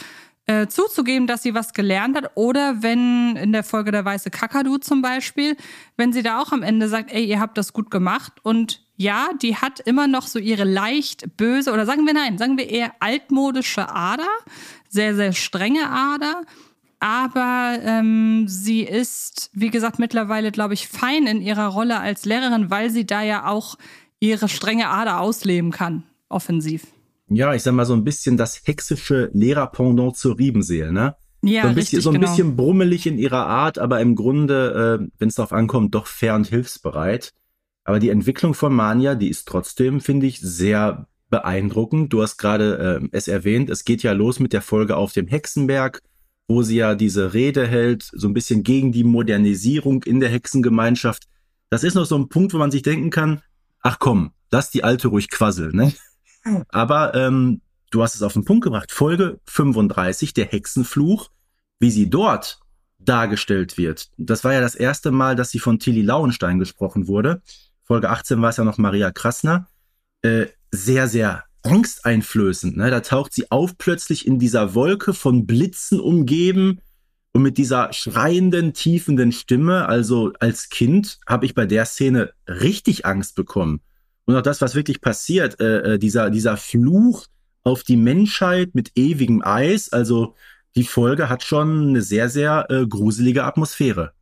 äh, 0.48 0.66
zuzugeben, 0.66 1.28
dass 1.28 1.44
sie 1.44 1.54
was 1.54 1.72
gelernt 1.72 2.16
hat. 2.16 2.32
Oder 2.34 2.82
wenn 2.82 3.36
in 3.36 3.52
der 3.52 3.62
Folge 3.62 3.92
der 3.92 4.04
weiße 4.04 4.30
Kakadu 4.30 4.78
zum 4.78 5.00
Beispiel, 5.00 5.56
wenn 5.96 6.12
sie 6.12 6.24
da 6.24 6.40
auch 6.40 6.50
am 6.50 6.64
Ende 6.64 6.88
sagt, 6.88 7.12
ey, 7.12 7.24
ihr 7.24 7.38
habt 7.38 7.56
das 7.56 7.72
gut 7.72 7.90
gemacht 7.90 8.32
und 8.42 8.82
ja, 8.96 9.28
die 9.40 9.54
hat 9.54 9.78
immer 9.78 10.08
noch 10.08 10.26
so 10.26 10.40
ihre 10.40 10.64
leicht 10.64 11.36
böse 11.36 11.72
oder 11.72 11.86
sagen 11.86 12.04
wir 12.04 12.14
nein, 12.14 12.36
sagen 12.36 12.58
wir 12.58 12.68
eher 12.68 12.92
altmodische 12.98 13.88
Ader, 13.88 14.26
sehr, 14.88 15.14
sehr 15.14 15.32
strenge 15.32 15.88
Ader 15.88 16.42
aber 17.00 17.78
ähm, 17.84 18.48
sie 18.48 18.82
ist, 18.82 19.50
wie 19.52 19.70
gesagt, 19.70 19.98
mittlerweile, 19.98 20.50
glaube 20.50 20.74
ich, 20.74 20.88
fein 20.88 21.26
in 21.26 21.40
ihrer 21.40 21.68
Rolle 21.68 22.00
als 22.00 22.24
Lehrerin, 22.24 22.70
weil 22.70 22.90
sie 22.90 23.06
da 23.06 23.22
ja 23.22 23.46
auch 23.46 23.76
ihre 24.18 24.48
strenge 24.48 24.88
Ader 24.88 25.20
ausleben 25.20 25.70
kann, 25.70 26.02
offensiv. 26.28 26.88
Ja, 27.28 27.54
ich 27.54 27.62
sag 27.62 27.74
mal 27.74 27.84
so 27.84 27.94
ein 27.94 28.04
bisschen 28.04 28.36
das 28.36 28.62
hexische 28.64 29.30
Lehrerpendant 29.32 30.16
zur 30.16 30.38
Riebenseel, 30.38 30.92
ne? 30.92 31.16
Ja, 31.42 31.62
so 31.62 31.68
ein 31.68 31.74
bisschen, 31.74 31.98
richtig, 31.98 32.02
so 32.02 32.10
ein 32.10 32.14
genau. 32.14 32.26
bisschen 32.28 32.56
brummelig 32.56 33.06
in 33.06 33.18
ihrer 33.18 33.46
Art, 33.46 33.78
aber 33.78 34.00
im 34.00 34.14
Grunde, 34.14 35.00
äh, 35.00 35.08
wenn 35.18 35.28
es 35.28 35.36
darauf 35.36 35.52
ankommt, 35.52 35.94
doch 35.94 36.06
fair 36.06 36.34
und 36.34 36.48
hilfsbereit. 36.48 37.32
Aber 37.84 38.00
die 38.00 38.10
Entwicklung 38.10 38.54
von 38.54 38.74
Mania, 38.74 39.14
die 39.14 39.28
ist 39.28 39.46
trotzdem, 39.46 40.00
finde 40.00 40.26
ich, 40.26 40.40
sehr 40.40 41.06
beeindruckend. 41.30 42.12
Du 42.12 42.22
hast 42.22 42.38
gerade 42.38 43.00
äh, 43.02 43.08
es 43.12 43.28
erwähnt, 43.28 43.70
es 43.70 43.84
geht 43.84 44.02
ja 44.02 44.12
los 44.12 44.40
mit 44.40 44.52
der 44.52 44.62
Folge 44.62 44.96
auf 44.96 45.12
dem 45.12 45.28
Hexenberg 45.28 46.02
wo 46.48 46.62
sie 46.62 46.76
ja 46.76 46.94
diese 46.94 47.34
Rede 47.34 47.66
hält, 47.66 48.08
so 48.12 48.26
ein 48.26 48.34
bisschen 48.34 48.62
gegen 48.62 48.90
die 48.90 49.04
Modernisierung 49.04 50.02
in 50.02 50.18
der 50.18 50.30
Hexengemeinschaft. 50.30 51.24
Das 51.68 51.84
ist 51.84 51.94
noch 51.94 52.06
so 52.06 52.16
ein 52.16 52.30
Punkt, 52.30 52.54
wo 52.54 52.58
man 52.58 52.70
sich 52.70 52.82
denken 52.82 53.10
kann, 53.10 53.42
ach 53.80 53.98
komm, 53.98 54.32
lass 54.50 54.70
die 54.70 54.82
Alte 54.82 55.08
ruhig 55.08 55.28
quasseln, 55.28 55.76
ne? 55.76 55.92
Aber 56.68 57.14
ähm, 57.14 57.60
du 57.90 58.02
hast 58.02 58.14
es 58.14 58.22
auf 58.22 58.32
den 58.32 58.44
Punkt 58.44 58.64
gebracht. 58.64 58.92
Folge 58.92 59.40
35, 59.46 60.34
der 60.34 60.46
Hexenfluch, 60.46 61.30
wie 61.78 61.90
sie 61.90 62.10
dort 62.10 62.60
dargestellt 62.98 63.78
wird. 63.78 64.10
Das 64.16 64.44
war 64.44 64.52
ja 64.52 64.60
das 64.60 64.74
erste 64.74 65.10
Mal, 65.10 65.36
dass 65.36 65.50
sie 65.50 65.58
von 65.60 65.78
Tilly 65.78 66.02
Lauenstein 66.02 66.58
gesprochen 66.58 67.06
wurde. 67.06 67.42
Folge 67.84 68.10
18 68.10 68.42
war 68.42 68.50
es 68.50 68.56
ja 68.56 68.64
noch 68.64 68.78
Maria 68.78 69.10
Krasner. 69.10 69.68
Äh, 70.22 70.46
sehr, 70.70 71.08
sehr 71.08 71.44
angsteinflößend. 71.62 72.76
Ne? 72.76 72.90
Da 72.90 73.00
taucht 73.00 73.32
sie 73.32 73.50
auf 73.50 73.78
plötzlich 73.78 74.26
in 74.26 74.38
dieser 74.38 74.74
Wolke 74.74 75.14
von 75.14 75.46
Blitzen 75.46 76.00
umgeben 76.00 76.80
und 77.32 77.42
mit 77.42 77.58
dieser 77.58 77.92
schreienden, 77.92 78.74
tiefenden 78.74 79.32
Stimme. 79.32 79.88
Also 79.88 80.32
als 80.40 80.68
Kind 80.68 81.18
habe 81.26 81.46
ich 81.46 81.54
bei 81.54 81.66
der 81.66 81.86
Szene 81.86 82.32
richtig 82.46 83.06
Angst 83.06 83.34
bekommen. 83.34 83.80
Und 84.28 84.36
auch 84.36 84.42
das, 84.42 84.60
was 84.60 84.74
wirklich 84.74 85.00
passiert, 85.00 85.58
äh, 85.58 85.94
äh, 85.94 85.98
dieser, 85.98 86.28
dieser 86.28 86.58
Fluch 86.58 87.24
auf 87.64 87.82
die 87.82 87.96
Menschheit 87.96 88.74
mit 88.74 88.92
ewigem 88.94 89.42
Eis. 89.42 89.90
Also 89.90 90.34
die 90.76 90.84
Folge 90.84 91.30
hat 91.30 91.42
schon 91.42 91.88
eine 91.88 92.02
sehr, 92.02 92.28
sehr 92.28 92.66
äh, 92.68 92.86
gruselige 92.86 93.44
Atmosphäre. 93.44 94.12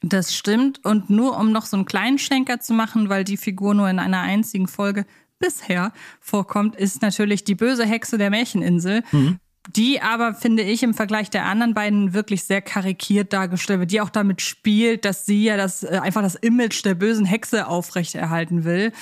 Das 0.00 0.34
stimmt. 0.34 0.82
Und 0.82 1.10
nur 1.10 1.36
um 1.36 1.52
noch 1.52 1.66
so 1.66 1.76
einen 1.76 1.84
kleinen 1.84 2.16
Schenker 2.16 2.60
zu 2.60 2.72
machen, 2.72 3.10
weil 3.10 3.22
die 3.22 3.36
Figur 3.36 3.74
nur 3.74 3.90
in 3.90 3.98
einer 3.98 4.22
einzigen 4.22 4.66
Folge 4.66 5.04
bisher 5.38 5.92
vorkommt, 6.20 6.74
ist 6.74 7.02
natürlich 7.02 7.44
die 7.44 7.54
böse 7.54 7.84
Hexe 7.84 8.16
der 8.16 8.30
Märcheninsel. 8.30 9.02
Mhm. 9.12 9.40
Die 9.76 10.00
aber, 10.00 10.34
finde 10.34 10.62
ich, 10.62 10.82
im 10.82 10.94
Vergleich 10.94 11.30
der 11.30 11.44
anderen 11.44 11.74
beiden 11.74 12.14
wirklich 12.14 12.44
sehr 12.44 12.62
karikiert 12.62 13.32
dargestellt 13.32 13.80
wird, 13.80 13.92
die 13.92 14.00
auch 14.00 14.10
damit 14.10 14.40
spielt, 14.40 15.04
dass 15.04 15.26
sie 15.26 15.44
ja 15.44 15.56
das, 15.56 15.82
äh, 15.82 16.00
einfach 16.02 16.22
das 16.22 16.36
Image 16.36 16.84
der 16.84 16.94
bösen 16.94 17.26
Hexe 17.26 17.66
aufrechterhalten 17.66 18.64
will. 18.64 18.92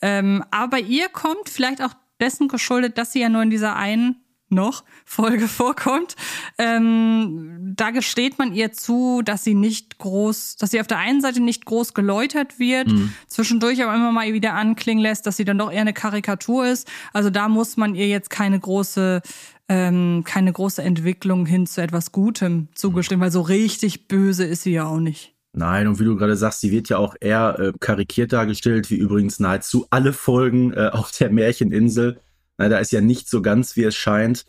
Ähm, 0.00 0.42
aber 0.50 0.78
ihr 0.78 1.08
kommt 1.08 1.48
vielleicht 1.48 1.82
auch 1.82 1.94
dessen 2.20 2.48
geschuldet, 2.48 2.96
dass 2.96 3.12
sie 3.12 3.20
ja 3.20 3.28
nur 3.28 3.42
in 3.42 3.50
dieser 3.50 3.76
einen 3.76 4.24
noch 4.48 4.84
Folge 5.04 5.48
vorkommt. 5.48 6.16
Ähm, 6.58 7.74
da 7.76 7.90
gesteht 7.90 8.38
man 8.38 8.54
ihr 8.54 8.72
zu, 8.72 9.22
dass 9.22 9.44
sie 9.44 9.54
nicht 9.54 9.98
groß, 9.98 10.56
dass 10.56 10.70
sie 10.70 10.80
auf 10.80 10.86
der 10.86 10.98
einen 10.98 11.20
Seite 11.20 11.40
nicht 11.40 11.66
groß 11.66 11.92
geläutert 11.94 12.58
wird, 12.58 12.88
mhm. 12.88 13.12
zwischendurch 13.26 13.82
aber 13.82 13.94
immer 13.94 14.12
mal 14.12 14.32
wieder 14.32 14.54
anklingen 14.54 15.02
lässt, 15.02 15.26
dass 15.26 15.36
sie 15.36 15.44
dann 15.44 15.58
doch 15.58 15.72
eher 15.72 15.82
eine 15.82 15.92
Karikatur 15.92 16.66
ist. 16.66 16.90
Also 17.12 17.30
da 17.30 17.48
muss 17.48 17.76
man 17.76 17.94
ihr 17.94 18.08
jetzt 18.08 18.30
keine 18.30 18.58
große 18.58 19.22
ähm, 19.68 20.22
keine 20.24 20.52
große 20.52 20.82
Entwicklung 20.82 21.46
hin 21.46 21.66
zu 21.66 21.82
etwas 21.82 22.12
Gutem 22.12 22.68
zugestehen, 22.74 23.20
weil 23.20 23.30
so 23.30 23.40
richtig 23.40 24.08
böse 24.08 24.44
ist 24.44 24.62
sie 24.62 24.72
ja 24.72 24.86
auch 24.86 25.00
nicht. 25.00 25.34
Nein, 25.56 25.86
und 25.86 26.00
wie 26.00 26.04
du 26.04 26.16
gerade 26.16 26.36
sagst, 26.36 26.60
sie 26.60 26.72
wird 26.72 26.88
ja 26.88 26.98
auch 26.98 27.14
eher 27.20 27.58
äh, 27.58 27.72
karikiert 27.78 28.32
dargestellt, 28.32 28.90
wie 28.90 28.96
übrigens 28.96 29.38
nahezu 29.38 29.86
alle 29.90 30.12
Folgen 30.12 30.72
äh, 30.72 30.90
auf 30.92 31.12
der 31.12 31.30
Märcheninsel. 31.30 32.20
Na, 32.58 32.68
da 32.68 32.78
ist 32.78 32.92
ja 32.92 33.00
nicht 33.00 33.28
so 33.28 33.40
ganz, 33.40 33.76
wie 33.76 33.84
es 33.84 33.94
scheint. 33.94 34.46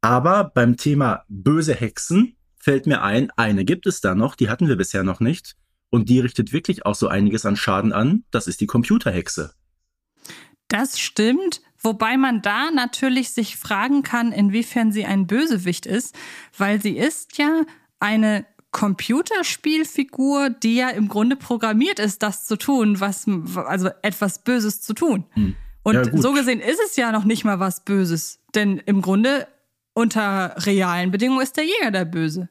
Aber 0.00 0.50
beim 0.54 0.76
Thema 0.76 1.24
böse 1.28 1.74
Hexen 1.74 2.36
fällt 2.56 2.86
mir 2.86 3.02
ein, 3.02 3.30
eine 3.36 3.64
gibt 3.64 3.86
es 3.86 4.00
da 4.00 4.14
noch, 4.14 4.34
die 4.34 4.48
hatten 4.48 4.66
wir 4.66 4.76
bisher 4.76 5.02
noch 5.02 5.20
nicht. 5.20 5.56
Und 5.90 6.08
die 6.08 6.20
richtet 6.20 6.52
wirklich 6.52 6.84
auch 6.84 6.94
so 6.94 7.08
einiges 7.08 7.46
an 7.46 7.56
Schaden 7.56 7.92
an. 7.92 8.24
Das 8.30 8.46
ist 8.46 8.60
die 8.60 8.66
Computerhexe. 8.66 9.52
Das 10.68 10.98
stimmt. 10.98 11.60
Wobei 11.86 12.16
man 12.16 12.42
da 12.42 12.72
natürlich 12.72 13.30
sich 13.30 13.56
fragen 13.56 14.02
kann, 14.02 14.32
inwiefern 14.32 14.90
sie 14.90 15.04
ein 15.04 15.28
Bösewicht 15.28 15.86
ist, 15.86 16.16
weil 16.58 16.82
sie 16.82 16.98
ist 16.98 17.38
ja 17.38 17.62
eine 18.00 18.44
Computerspielfigur, 18.72 20.50
die 20.50 20.74
ja 20.74 20.88
im 20.88 21.06
Grunde 21.06 21.36
programmiert 21.36 22.00
ist, 22.00 22.24
das 22.24 22.44
zu 22.44 22.56
tun, 22.56 22.98
was, 22.98 23.26
also 23.54 23.90
etwas 24.02 24.42
Böses 24.42 24.82
zu 24.82 24.94
tun. 24.94 25.26
Hm. 25.34 25.54
Und 25.84 25.94
ja, 25.94 26.16
so 26.16 26.32
gesehen 26.32 26.58
ist 26.58 26.80
es 26.84 26.96
ja 26.96 27.12
noch 27.12 27.22
nicht 27.22 27.44
mal 27.44 27.60
was 27.60 27.84
Böses. 27.84 28.40
Denn 28.56 28.78
im 28.78 29.00
Grunde 29.00 29.46
unter 29.94 30.56
realen 30.66 31.12
Bedingungen 31.12 31.42
ist 31.42 31.56
der 31.56 31.66
Jäger 31.66 31.92
der 31.92 32.04
Böse. 32.04 32.48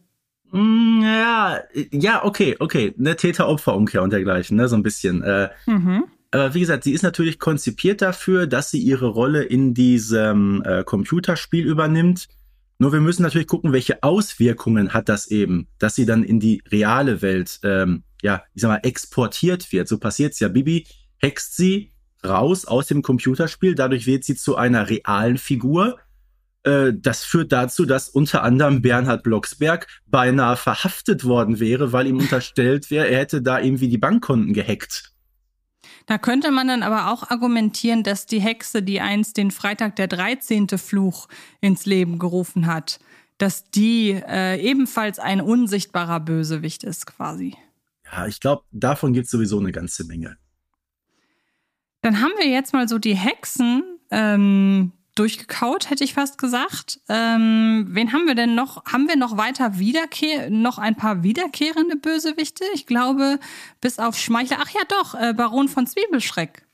Hm, 0.52 1.02
ja, 1.04 1.60
ja, 1.92 2.24
okay, 2.24 2.56
okay. 2.60 2.96
Eine 2.98 3.18
Täter-Opfer-Umkehr 3.18 4.02
und 4.02 4.14
dergleichen, 4.14 4.56
ne, 4.56 4.70
so 4.70 4.78
ein 4.78 4.84
bisschen. 4.84 5.24
Äh, 5.24 5.50
mhm. 5.66 6.06
Aber 6.36 6.54
wie 6.54 6.60
gesagt, 6.60 6.84
sie 6.84 6.92
ist 6.92 7.02
natürlich 7.02 7.40
konzipiert 7.40 8.02
dafür, 8.02 8.46
dass 8.46 8.70
sie 8.70 8.80
ihre 8.80 9.08
Rolle 9.08 9.44
in 9.44 9.74
diesem 9.74 10.62
äh, 10.66 10.84
Computerspiel 10.84 11.66
übernimmt. 11.66 12.28
Nur 12.78 12.92
wir 12.92 13.00
müssen 13.00 13.24
natürlich 13.24 13.48
gucken, 13.48 13.72
welche 13.72 14.04
Auswirkungen 14.04 14.94
hat 14.94 15.08
das 15.08 15.28
eben, 15.28 15.70
dass 15.80 15.96
sie 15.96 16.06
dann 16.06 16.26
in 16.26 16.42
die 16.42 16.62
reale 16.70 17.22
Welt, 17.22 17.62
ähm, 17.64 18.04
ja, 18.22 18.44
ich 18.54 18.64
sag 18.64 18.68
mal, 18.68 18.82
exportiert 18.84 19.72
wird. 19.72 19.88
So 19.88 19.98
passiert's 19.98 20.42
ja. 20.42 20.50
Bibi 20.50 20.86
hext 21.20 21.56
sie 21.56 21.94
raus 22.22 22.66
aus 22.66 22.88
dem 22.88 23.02
Computerspiel, 23.02 23.74
dadurch 23.74 24.06
wird 24.06 24.26
sie 24.26 24.36
zu 24.36 24.58
einer 24.58 24.90
realen 24.90 25.38
Figur. 25.38 26.00
Äh, 26.64 26.92
das 26.94 27.24
führt 27.24 27.54
dazu, 27.54 27.86
dass 27.86 28.10
unter 28.10 28.44
anderem 28.44 28.82
Bernhard 28.82 29.24
Blocksberg 29.24 29.88
beinahe 30.06 30.58
verhaftet 30.58 31.24
worden 31.24 31.62
wäre, 31.62 31.94
weil 31.94 32.08
ihm 32.08 32.18
unterstellt 32.18 32.92
wäre, 32.92 33.08
er 33.08 33.20
hätte 33.20 33.42
da 33.42 33.62
irgendwie 33.62 33.88
die 33.88 33.98
Bankkonten 33.98 34.52
gehackt. 34.52 35.15
Da 36.06 36.18
könnte 36.18 36.52
man 36.52 36.68
dann 36.68 36.84
aber 36.84 37.12
auch 37.12 37.30
argumentieren, 37.32 38.04
dass 38.04 38.26
die 38.26 38.40
Hexe, 38.40 38.84
die 38.84 39.02
einst 39.02 39.38
den 39.38 39.52
Freitag 39.52 39.96
der 39.96 40.08
13. 40.08 40.68
Fluch 40.78 41.28
ins 41.62 41.86
Leben 41.86 42.20
gerufen 42.20 42.68
hat, 42.68 43.00
dass 43.38 43.70
die 43.72 44.12
äh, 44.12 44.60
ebenfalls 44.62 45.20
ein 45.20 45.42
unsichtbarer 45.42 46.20
Bösewicht 46.20 46.84
ist 46.84 47.08
quasi. 47.08 47.56
Ja, 48.12 48.28
ich 48.28 48.40
glaube, 48.40 48.64
davon 48.72 49.14
gibt 49.14 49.26
es 49.26 49.32
sowieso 49.32 49.60
eine 49.60 49.72
ganze 49.72 50.06
Menge. 50.06 50.38
Dann 52.02 52.22
haben 52.22 52.34
wir 52.38 52.48
jetzt 52.48 52.72
mal 52.72 52.88
so 52.88 53.00
die 53.00 53.16
Hexen, 53.16 53.84
ähm, 54.12 54.92
durchgekaut, 55.16 55.90
hätte 55.90 56.04
ich 56.04 56.14
fast 56.14 56.38
gesagt. 56.38 57.00
Ähm, 57.10 57.88
wen 57.90 58.14
haben 58.14 58.28
wir 58.28 58.36
denn 58.36 58.54
noch? 58.54 58.86
Haben 58.86 59.08
wir 59.08 59.16
noch 59.16 59.38
weiter 59.38 59.80
Wiederkehr, 59.80 60.50
noch 60.50 60.78
ein 60.78 60.96
paar 60.96 61.24
wiederkehrende 61.24 61.96
Bösewichte? 61.96 62.64
Ich 62.74 62.86
glaube, 62.86 63.40
bis 63.82 64.00
auf 64.00 64.18
Schmeichler. 64.18 64.58
Ach 64.62 64.70
ja, 64.70 64.82
doch, 64.88 65.16
äh, 65.16 65.34
Baron 65.34 65.68
von 65.68 65.88
Zwiebelschreck. 65.88 66.66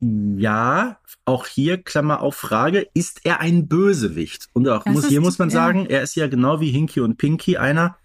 Ja, 0.00 0.98
auch 1.24 1.46
hier 1.46 1.82
Klammer 1.82 2.20
auf 2.20 2.36
Frage, 2.36 2.86
ist 2.94 3.20
er 3.24 3.40
ein 3.40 3.68
Bösewicht? 3.68 4.48
Und 4.52 4.68
auch 4.68 4.84
muss, 4.86 5.06
hier 5.06 5.20
muss 5.20 5.38
man 5.38 5.50
sagen, 5.50 5.82
ja. 5.84 5.96
er 5.96 6.02
ist 6.02 6.14
ja 6.14 6.26
genau 6.26 6.60
wie 6.60 6.70
Hinky 6.70 7.00
und 7.00 7.16
Pinky 7.16 7.56
einer, 7.56 7.96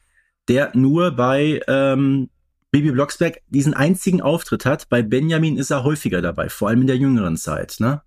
der 0.48 0.72
nur 0.76 1.12
bei 1.12 1.62
ähm, 1.68 2.30
Baby 2.72 2.92
Blocksberg 2.92 3.42
diesen 3.50 3.74
einzigen 3.74 4.22
Auftritt 4.22 4.66
hat. 4.66 4.90
Bei 4.90 5.02
Benjamin 5.02 5.58
ist 5.58 5.72
er 5.72 5.84
häufiger 5.84 6.22
dabei, 6.22 6.50
vor 6.50 6.70
allem 6.70 6.82
in 6.82 6.88
der 6.88 6.98
jüngeren 6.98 7.36
Zeit, 7.36 7.76
ne? 7.80 8.02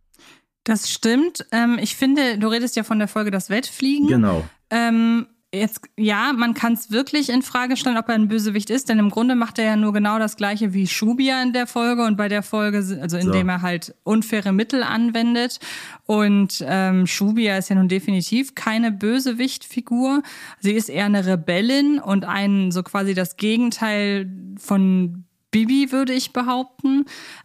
Das 0.64 0.90
stimmt. 0.90 1.46
Ähm, 1.51 1.79
ich 1.81 1.96
finde, 1.96 2.38
du 2.38 2.48
redest 2.48 2.77
ja 2.77 2.85
von 2.85 2.98
der 2.98 3.09
Folge 3.09 3.31
Das 3.31 3.51
Wettfliegen. 3.51 4.07
Genau. 4.07 4.44
Ähm, 4.70 5.27
jetzt, 5.55 5.83
ja, 5.98 6.33
man 6.33 6.55
kann 6.55 6.72
es 6.72 6.90
wirklich 6.90 7.29
in 7.29 7.42
Frage 7.42 7.77
stellen, 7.77 7.98
ob 7.98 8.09
er 8.09 8.14
ein 8.14 8.29
Bösewicht 8.29 8.70
ist, 8.70 8.88
denn 8.88 8.98
im 8.98 9.11
Grunde 9.11 9.35
macht 9.35 9.59
er 9.59 9.64
ja 9.66 9.77
nur 9.77 9.92
genau 9.92 10.18
das 10.18 10.37
gleiche 10.37 10.72
wie 10.72 10.87
Schubia 10.87 11.42
in 11.42 11.53
der 11.53 11.66
Folge 11.66 12.05
und 12.05 12.16
bei 12.16 12.29
der 12.29 12.42
Folge, 12.42 12.79
also 13.01 13.16
indem 13.18 13.46
so. 13.46 13.53
er 13.53 13.62
halt 13.62 13.94
unfaire 14.05 14.53
Mittel 14.53 14.83
anwendet. 14.83 15.59
Und 16.07 16.64
ähm, 16.66 17.07
Schubia 17.07 17.59
ist 17.59 17.68
ja 17.68 17.77
nun 17.77 17.88
definitiv 17.88 18.55
keine 18.55 18.92
Bösewichtfigur. 18.92 20.22
Sie 20.61 20.72
ist 20.72 20.88
eher 20.88 21.07
eine 21.07 21.27
Rebellin 21.27 21.98
und 21.98 22.25
ein 22.25 22.70
so 22.70 22.83
quasi 22.83 23.14
das 23.14 23.37
Gegenteil 23.37 24.31
von 24.59 25.25
Bibi, 25.53 25.93
würde 25.93 26.12
ich 26.12 26.33
behaupten. 26.33 27.05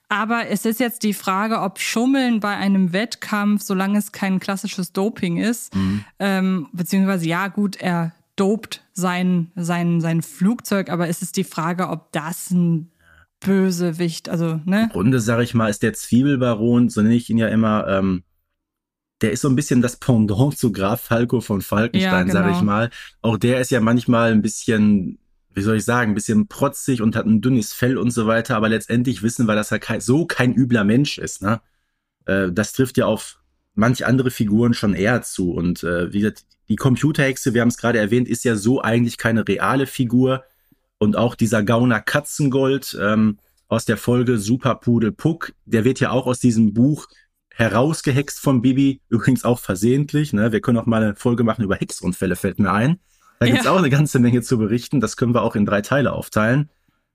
Aber 0.10 0.48
es 0.48 0.66
ist 0.66 0.80
jetzt 0.80 1.04
die 1.04 1.14
Frage, 1.14 1.62
ob 1.62 1.80
Schummeln 1.80 2.40
bei 2.40 2.56
einem 2.56 2.94
Wettkampf, 2.94 3.62
solange 3.62 4.00
es 4.00 4.12
kein 4.12 4.40
klassisches 4.40 4.94
Doping 4.94 5.38
ist, 5.38 5.76
mhm. 5.76 6.04
ähm, 6.18 6.68
beziehungsweise 6.74 7.28
ja, 7.28 7.50
gut, 7.50 7.76
er 7.76 8.14
dopt 8.36 8.84
sein, 8.94 9.52
sein, 9.56 10.02
sein 10.02 10.24
Flugzeug, 10.24 10.90
aber 10.90 11.08
es 11.08 11.22
ist 11.22 11.38
die 11.38 11.44
Frage, 11.44 11.90
ob 11.90 12.12
das 12.12 12.50
ein 12.50 12.92
Bösewicht, 13.40 14.30
also, 14.30 14.60
ne? 14.66 14.84
Im 14.84 14.90
Grunde, 14.90 15.20
sage 15.20 15.44
ich 15.44 15.54
mal, 15.54 15.70
ist 15.70 15.84
der 15.84 15.94
Zwiebelbaron, 15.94 16.90
so 16.90 17.02
nenne 17.02 17.16
ich 17.16 17.30
ihn 17.30 17.38
ja 17.38 17.48
immer, 17.48 17.88
ähm, 17.88 18.24
der 19.22 19.32
ist 19.32 19.42
so 19.42 19.50
ein 19.50 19.56
bisschen 19.56 19.82
das 19.82 19.98
Pendant 19.98 20.58
zu 20.58 20.72
Graf 20.72 21.02
Falco 21.02 21.42
von 21.42 21.62
Falkenstein, 21.62 22.12
ja, 22.12 22.24
genau. 22.24 22.34
sage 22.34 22.52
ich 22.52 22.62
mal. 22.62 22.90
Auch 23.22 23.38
der 23.38 23.60
ist 23.60 23.72
ja 23.72 23.80
manchmal 23.82 24.32
ein 24.32 24.42
bisschen 24.42 25.20
wie 25.58 25.64
soll 25.64 25.78
ich 25.78 25.86
sagen, 25.86 26.12
ein 26.12 26.16
bisschen 26.16 26.48
protzig 26.48 27.02
und 27.02 27.16
hat 27.16 27.26
ein 27.26 27.42
dünnes 27.42 27.74
Fell 27.74 27.98
und 27.98 28.12
so 28.12 28.28
weiter, 28.28 28.56
aber 28.56 28.70
letztendlich 28.70 29.24
wissen 29.24 29.48
wir, 29.48 29.56
dass 29.56 29.72
er 29.72 29.80
kein, 29.80 30.02
so 30.02 30.28
kein 30.28 30.54
übler 30.54 30.84
Mensch 30.84 31.18
ist. 31.18 31.42
Ne? 31.42 31.62
Äh, 32.28 32.52
das 32.52 32.74
trifft 32.74 32.96
ja 32.98 33.08
auf 33.08 33.40
manche 33.74 34.06
andere 34.06 34.30
Figuren 34.30 34.76
schon 34.76 34.94
eher 34.94 35.24
zu. 35.24 35.52
Und 35.52 35.84
äh, 35.84 36.14
wie 36.14 36.20
gesagt, 36.20 36.46
die 36.70 36.76
Computerhexe, 36.76 37.56
wir 37.56 37.62
haben 37.62 37.70
es 37.70 37.78
gerade 37.78 37.98
erwähnt, 37.98 38.28
ist 38.28 38.44
ja 38.44 38.56
so 38.56 38.84
eigentlich 38.84 39.18
keine 39.18 39.48
reale 39.48 39.88
Figur. 39.88 40.44
Und 41.00 41.18
auch 41.18 41.34
dieser 41.34 41.64
Gauner 41.64 42.02
Katzengold 42.02 42.96
ähm, 43.02 43.40
aus 43.68 43.86
der 43.86 43.98
Folge 43.98 44.38
Superpudel 44.38 45.12
Puck, 45.12 45.54
der 45.66 45.86
wird 45.86 46.00
ja 46.00 46.12
auch 46.12 46.28
aus 46.28 46.38
diesem 46.38 46.76
Buch 46.76 47.08
herausgehext 47.50 48.40
von 48.40 48.62
Bibi, 48.62 49.02
übrigens 49.10 49.44
auch 49.44 49.58
versehentlich. 49.58 50.34
Ne? 50.34 50.52
Wir 50.52 50.62
können 50.62 50.78
auch 50.78 50.86
mal 50.86 51.02
eine 51.02 51.16
Folge 51.16 51.44
machen 51.44 51.64
über 51.64 51.78
Hexunfälle, 51.78 52.36
fällt 52.36 52.60
mir 52.60 52.72
ein. 52.72 53.00
Da 53.40 53.46
gibt's 53.46 53.66
ja. 53.66 53.72
auch 53.72 53.78
eine 53.78 53.90
ganze 53.90 54.20
Menge 54.20 54.42
zu 54.42 54.58
berichten. 54.58 55.00
Das 55.00 55.18
können 55.18 55.34
wir 55.34 55.44
auch 55.44 55.56
in 55.56 55.66
drei 55.66 55.82
Teile 55.82 56.14
aufteilen. 56.14 56.70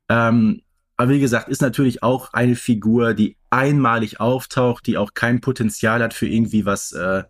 Ähm, 0.09 0.63
aber 0.97 1.11
wie 1.11 1.21
gesagt, 1.21 1.49
ist 1.49 1.63
natürlich 1.63 2.03
auch 2.03 2.33
eine 2.33 2.55
Figur, 2.55 3.15
die 3.15 3.37
einmalig 3.51 4.21
auftaucht, 4.21 4.87
die 4.87 4.99
auch 4.99 5.15
kein 5.15 5.41
Potenzial 5.41 6.03
hat 6.03 6.15
für 6.15 6.29
irgendwie 6.29 6.65
was, 6.65 6.93
äh, 6.93 7.25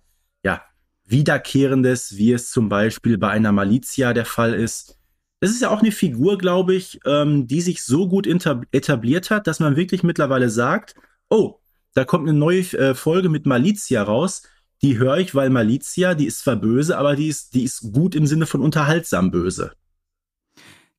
ja, 0.45 0.63
Wiederkehrendes, 1.05 2.17
wie 2.17 2.33
es 2.33 2.51
zum 2.51 2.69
Beispiel 2.69 3.19
bei 3.19 3.29
einer 3.29 3.53
Malizia 3.53 4.13
der 4.13 4.25
Fall 4.25 4.55
ist. 4.55 4.99
Das 5.41 5.51
ist 5.51 5.63
ja 5.63 5.71
auch 5.71 5.81
eine 5.81 5.91
Figur, 5.91 6.39
glaube 6.39 6.75
ich, 6.75 7.01
ähm, 7.05 7.47
die 7.47 7.61
sich 7.61 7.83
so 7.83 8.09
gut 8.09 8.27
etabliert 8.27 9.31
hat, 9.31 9.47
dass 9.47 9.59
man 9.59 9.77
wirklich 9.77 10.03
mittlerweile 10.03 10.51
sagt, 10.51 10.95
oh, 11.29 11.59
da 11.95 12.05
kommt 12.05 12.29
eine 12.29 12.39
neue 12.39 12.61
äh, 12.75 12.95
Folge 12.95 13.29
mit 13.29 13.47
Malizia 13.47 14.03
raus 14.03 14.43
die 14.83 14.99
höre 14.99 15.19
ich, 15.19 15.35
weil 15.35 15.51
Malizia, 15.51 16.15
die 16.15 16.27
ist 16.27 16.41
zwar 16.41 16.57
böse, 16.57 16.99
aber 16.99 17.17
die 17.17 17.29
ist, 17.29 17.55
die 17.55 17.65
ist 17.65 17.93
gut 17.93 18.15
im 18.15 18.27
Sinne 18.27 18.47
von 18.47 18.61
unterhaltsam 18.61 19.31
böse. 19.31 19.73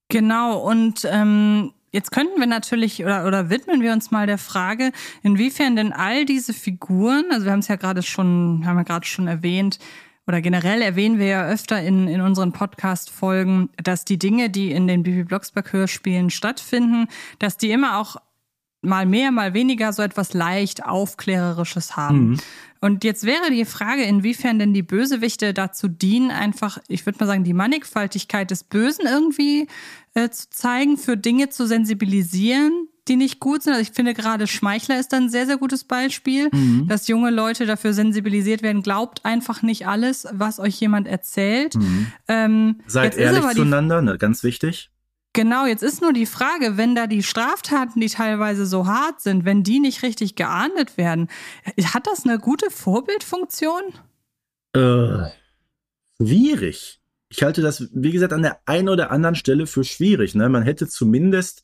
Genau, 0.10 0.60
und 0.60 1.08
ähm, 1.10 1.74
jetzt 1.92 2.12
könnten 2.12 2.40
wir 2.40 2.48
natürlich 2.48 3.04
oder, 3.04 3.26
oder 3.26 3.50
widmen 3.50 3.82
wir 3.82 3.94
uns 3.94 4.12
mal 4.12 4.28
der 4.28 4.38
Frage, 4.38 4.92
inwiefern 5.22 5.76
denn 5.76 5.92
all 5.92 6.26
diese 6.26 6.54
Figuren, 6.54 7.26
also 7.32 7.46
wir 7.46 7.52
haben 7.52 7.60
es 7.60 7.68
ja 7.68 7.76
gerade 7.76 8.04
schon, 8.04 8.64
haben 8.66 8.78
wir 8.78 8.84
gerade 8.84 9.06
schon 9.06 9.28
erwähnt, 9.28 9.80
oder 10.26 10.40
generell 10.40 10.82
erwähnen 10.82 11.20
wir 11.20 11.26
ja 11.26 11.50
öfter 11.50 11.82
in, 11.82 12.08
in 12.08 12.22
unseren 12.22 12.54
Podcast-Folgen, 12.54 13.70
dass 13.84 14.06
die 14.06 14.18
Dinge, 14.18 14.50
die 14.50 14.72
in 14.72 14.88
den 14.88 15.04
Bibi 15.04 15.26
Blocksberg-Hörspielen 15.26 16.30
stattfinden, 16.30 17.08
dass 17.40 17.58
die 17.58 17.72
immer 17.72 18.00
auch 18.00 18.16
mal 18.84 19.06
mehr, 19.06 19.32
mal 19.32 19.54
weniger 19.54 19.94
so 19.94 20.02
etwas 20.02 20.34
leicht 20.34 20.86
Aufklärerisches 20.86 21.96
haben. 21.96 22.32
Mhm. 22.32 22.38
Und 22.82 23.06
jetzt 23.06 23.26
wäre 23.26 23.50
die 23.50 23.64
Frage, 23.64 24.04
inwiefern 24.04 24.60
denn 24.60 24.74
die 24.74 24.84
Bösewichte 24.84 25.54
dazu 25.54 25.88
dienen, 25.88 26.32
einfach, 26.32 26.80
ich 26.90 27.06
würde 27.06 27.20
mal 27.20 27.28
sagen, 27.28 27.46
die 27.46 27.54
Mannigfaltigkeit 27.54 28.52
des 28.52 28.66
Bösen 28.66 29.06
irgendwie 29.08 29.68
äh, 30.16 30.30
zu 30.30 30.50
zeigen, 30.50 30.98
für 30.98 31.16
Dinge 31.16 31.48
zu 31.48 31.66
sensibilisieren, 31.66 32.90
die 33.08 33.16
nicht 33.16 33.40
gut 33.40 33.64
sind. 33.64 33.74
Also 33.74 33.90
ich 33.90 33.96
finde 33.96 34.14
gerade 34.14 34.48
Schmeichler 34.48 35.00
ist 35.00 35.14
ein 35.14 35.30
sehr, 35.30 35.46
sehr 35.46 35.58
gutes 35.58 35.86
Beispiel, 35.86 36.50
mhm. 36.52 36.88
dass 36.90 37.08
junge 37.08 37.32
Leute 37.32 37.66
dafür 37.66 37.94
sensibilisiert 37.94 38.64
werden. 38.64 38.82
Glaubt 38.82 39.24
einfach 39.24 39.62
nicht 39.62 39.88
alles, 39.88 40.28
was 40.32 40.60
euch 40.60 40.80
jemand 40.80 41.08
erzählt. 41.08 41.76
Mhm. 41.76 42.08
Ähm, 42.28 42.76
Seid 42.88 43.18
ehrlich 43.18 43.46
zueinander, 43.56 44.02
ne, 44.02 44.18
ganz 44.18 44.44
wichtig. 44.44 44.90
Genau, 45.34 45.66
jetzt 45.66 45.82
ist 45.82 46.02
nur 46.02 46.14
die 46.14 46.28
Frage, 46.28 46.78
wenn 46.78 46.94
da 46.94 47.08
die 47.08 47.24
Straftaten, 47.24 48.00
die 48.00 48.08
teilweise 48.08 48.68
so 48.68 48.86
hart 48.86 49.20
sind, 49.20 49.46
wenn 49.46 49.64
die 49.64 49.80
nicht 49.80 50.04
richtig 50.04 50.36
geahndet 50.36 50.96
werden, 50.96 51.28
hat 51.86 52.06
das 52.06 52.24
eine 52.24 52.38
gute 52.38 52.70
Vorbildfunktion? 52.70 53.82
Äh, 54.74 55.30
schwierig. 56.22 57.02
Ich 57.30 57.42
halte 57.42 57.64
das, 57.64 57.90
wie 57.94 58.12
gesagt, 58.12 58.32
an 58.32 58.44
der 58.44 58.60
einen 58.68 58.90
oder 58.90 59.10
anderen 59.10 59.34
Stelle 59.34 59.66
für 59.66 59.84
schwierig. 59.84 60.36
Ne? 60.36 60.50
Man 60.50 60.62
hätte 60.62 60.88
zumindest, 60.88 61.64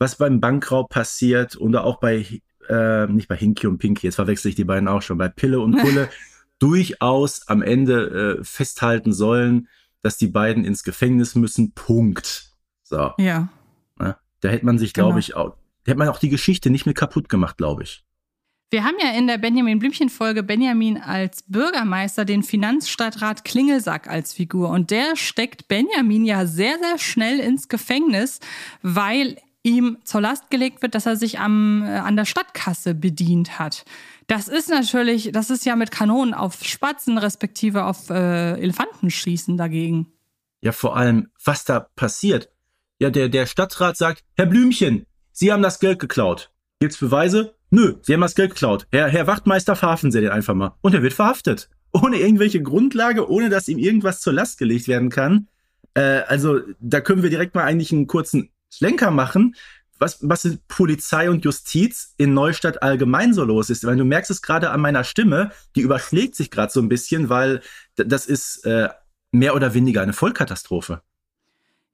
was 0.00 0.16
beim 0.16 0.40
Bankraub 0.40 0.88
passiert 0.88 1.56
oder 1.56 1.84
auch 1.84 2.00
bei, 2.00 2.26
äh, 2.68 3.06
nicht 3.06 3.28
bei 3.28 3.36
Hinky 3.36 3.68
und 3.68 3.78
Pinky, 3.78 4.08
jetzt 4.08 4.16
verwechsel 4.16 4.48
ich 4.48 4.56
die 4.56 4.64
beiden 4.64 4.88
auch 4.88 5.02
schon, 5.02 5.18
bei 5.18 5.28
Pille 5.28 5.60
und 5.60 5.76
Pulle, 5.78 6.08
durchaus 6.58 7.46
am 7.46 7.62
Ende 7.62 8.38
äh, 8.40 8.44
festhalten 8.44 9.12
sollen, 9.12 9.68
dass 10.02 10.16
die 10.16 10.26
beiden 10.26 10.64
ins 10.64 10.82
Gefängnis 10.82 11.36
müssen. 11.36 11.72
Punkt. 11.74 12.47
So. 12.88 13.12
Ja. 13.18 13.48
Na, 13.96 14.18
da 14.40 14.48
hätte 14.48 14.64
man 14.64 14.78
sich, 14.78 14.94
glaube 14.94 15.10
genau. 15.10 15.18
ich, 15.18 15.36
auch, 15.36 15.50
da 15.84 15.90
hätte 15.90 15.98
man 15.98 16.08
auch 16.08 16.18
die 16.18 16.30
Geschichte 16.30 16.70
nicht 16.70 16.86
mehr 16.86 16.94
kaputt 16.94 17.28
gemacht, 17.28 17.58
glaube 17.58 17.82
ich. 17.82 18.02
Wir 18.70 18.84
haben 18.84 18.96
ja 19.02 19.12
in 19.12 19.26
der 19.26 19.38
Benjamin 19.38 19.78
Blümchen-Folge 19.78 20.42
Benjamin 20.42 20.98
als 20.98 21.42
Bürgermeister 21.46 22.26
den 22.26 22.42
Finanzstadtrat 22.42 23.44
Klingelsack 23.44 24.08
als 24.08 24.34
Figur. 24.34 24.68
Und 24.68 24.90
der 24.90 25.16
steckt 25.16 25.68
Benjamin 25.68 26.24
ja 26.24 26.44
sehr, 26.44 26.78
sehr 26.78 26.98
schnell 26.98 27.40
ins 27.40 27.68
Gefängnis, 27.68 28.40
weil 28.82 29.38
ihm 29.62 29.98
zur 30.04 30.20
Last 30.20 30.50
gelegt 30.50 30.82
wird, 30.82 30.94
dass 30.94 31.06
er 31.06 31.16
sich 31.16 31.38
am, 31.38 31.82
äh, 31.82 31.98
an 31.98 32.16
der 32.16 32.26
Stadtkasse 32.26 32.94
bedient 32.94 33.58
hat. 33.58 33.84
Das 34.26 34.48
ist 34.48 34.68
natürlich, 34.68 35.30
das 35.32 35.48
ist 35.48 35.64
ja 35.64 35.74
mit 35.76 35.90
Kanonen 35.90 36.34
auf 36.34 36.62
Spatzen 36.62 37.16
respektive 37.16 37.84
auf 37.84 38.10
äh, 38.10 38.60
Elefanten 38.60 39.10
schießen 39.10 39.56
dagegen. 39.56 40.12
Ja, 40.60 40.72
vor 40.72 40.96
allem, 40.96 41.28
was 41.42 41.64
da 41.64 41.80
passiert. 41.80 42.50
Ja, 43.00 43.10
der, 43.10 43.28
der 43.28 43.46
Stadtrat 43.46 43.96
sagt, 43.96 44.24
Herr 44.36 44.46
Blümchen, 44.46 45.06
Sie 45.30 45.52
haben 45.52 45.62
das 45.62 45.78
Geld 45.78 46.00
geklaut. 46.00 46.50
Gibt's 46.80 46.98
Beweise? 46.98 47.54
Nö, 47.70 47.94
Sie 48.02 48.12
haben 48.12 48.20
das 48.22 48.34
Geld 48.34 48.50
geklaut. 48.50 48.88
Herr, 48.90 49.08
Herr 49.08 49.28
Wachtmeister, 49.28 49.76
verhaften 49.76 50.10
Sie 50.10 50.20
den 50.20 50.30
einfach 50.30 50.54
mal. 50.54 50.74
Und 50.80 50.94
er 50.94 51.02
wird 51.02 51.12
verhaftet. 51.12 51.70
Ohne 51.92 52.18
irgendwelche 52.18 52.60
Grundlage, 52.60 53.30
ohne 53.30 53.50
dass 53.50 53.68
ihm 53.68 53.78
irgendwas 53.78 54.20
zur 54.20 54.32
Last 54.32 54.58
gelegt 54.58 54.88
werden 54.88 55.10
kann. 55.10 55.48
Äh, 55.94 56.22
also, 56.26 56.60
da 56.80 57.00
können 57.00 57.22
wir 57.22 57.30
direkt 57.30 57.54
mal 57.54 57.64
eigentlich 57.64 57.92
einen 57.92 58.08
kurzen 58.08 58.50
Schlenker 58.72 59.12
machen. 59.12 59.54
Was, 60.00 60.18
was 60.22 60.44
in 60.44 60.58
Polizei 60.68 61.30
und 61.30 61.44
Justiz 61.44 62.14
in 62.18 62.34
Neustadt 62.34 62.82
allgemein 62.82 63.32
so 63.32 63.44
los 63.44 63.70
ist. 63.70 63.84
Weil 63.84 63.96
du 63.96 64.04
merkst 64.04 64.30
es 64.30 64.42
gerade 64.42 64.70
an 64.70 64.80
meiner 64.80 65.04
Stimme, 65.04 65.52
die 65.76 65.82
überschlägt 65.82 66.34
sich 66.34 66.50
gerade 66.50 66.72
so 66.72 66.80
ein 66.80 66.88
bisschen, 66.88 67.28
weil 67.28 67.62
das 67.96 68.26
ist 68.26 68.64
äh, 68.64 68.88
mehr 69.30 69.54
oder 69.54 69.74
weniger 69.74 70.02
eine 70.02 70.12
Vollkatastrophe. 70.12 71.02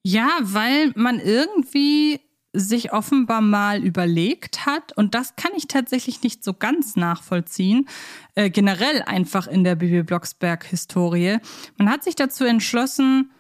Ja, 0.07 0.39
weil 0.43 0.93
man 0.97 1.19
irgendwie 1.19 2.21
sich 2.53 2.93
offenbar 2.93 3.41
mal 3.41 3.83
überlegt 3.83 4.65
hat, 4.65 4.97
und 4.97 5.15
das 5.15 5.35
kann 5.35 5.53
ich 5.57 5.67
tatsächlich 5.67 6.23
nicht 6.23 6.45
so 6.45 6.55
ganz 6.55 6.95
nachvollziehen, 6.95 7.89
äh, 8.37 8.49
generell 8.49 9.03
einfach 9.03 9.49
in 9.49 9.65
der 9.65 9.75
Bibi 9.75 10.05
Blocksberg-Historie. 10.05 11.39
Man 11.79 11.91
hat 11.91 12.05
sich 12.05 12.15
dazu 12.15 12.45
entschlossen, 12.45 13.33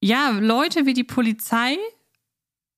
ja, 0.00 0.30
Leute 0.30 0.86
wie 0.86 0.94
die 0.94 1.04
Polizei 1.04 1.76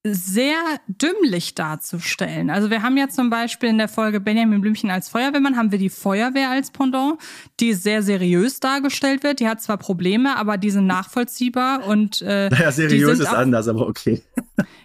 sehr 0.05 0.57
dümmlich 0.89 1.55
darzustellen. 1.55 2.51
Also 2.51 2.71
wir 2.71 2.83
haben 2.83 2.97
ja 2.97 3.09
zum 3.09 3.31
Beispiel 3.31 3.69
in 3.69 3.79
der 3.79 3.89
Folge 3.89 4.19
Benjamin 4.19 4.61
Blümchen 4.61 4.91
als 4.91 5.09
Feuerwehrmann, 5.09 5.57
haben 5.57 5.71
wir 5.71 5.79
die 5.79 5.91
Feuerwehr 5.91 6.51
als 6.51 6.73
Pendant, 6.73 7.21
die 7.61 7.73
sehr 7.73 8.03
seriös 8.03 8.59
dargestellt 8.59 9.23
wird. 9.23 9.39
Die 9.39 9.49
hat 9.49 9.63
zwar 9.63 9.77
Probleme, 9.77 10.37
aber 10.37 10.59
die 10.59 10.71
sind 10.71 10.87
nachvollziehbar 10.87 11.87
und 11.87 12.21
äh, 12.23 12.49
Naja, 12.51 12.73
seriös 12.73 13.21
ist 13.21 13.29
auch, 13.29 13.35
anders, 13.35 13.69
aber 13.69 13.87
okay. 13.87 14.23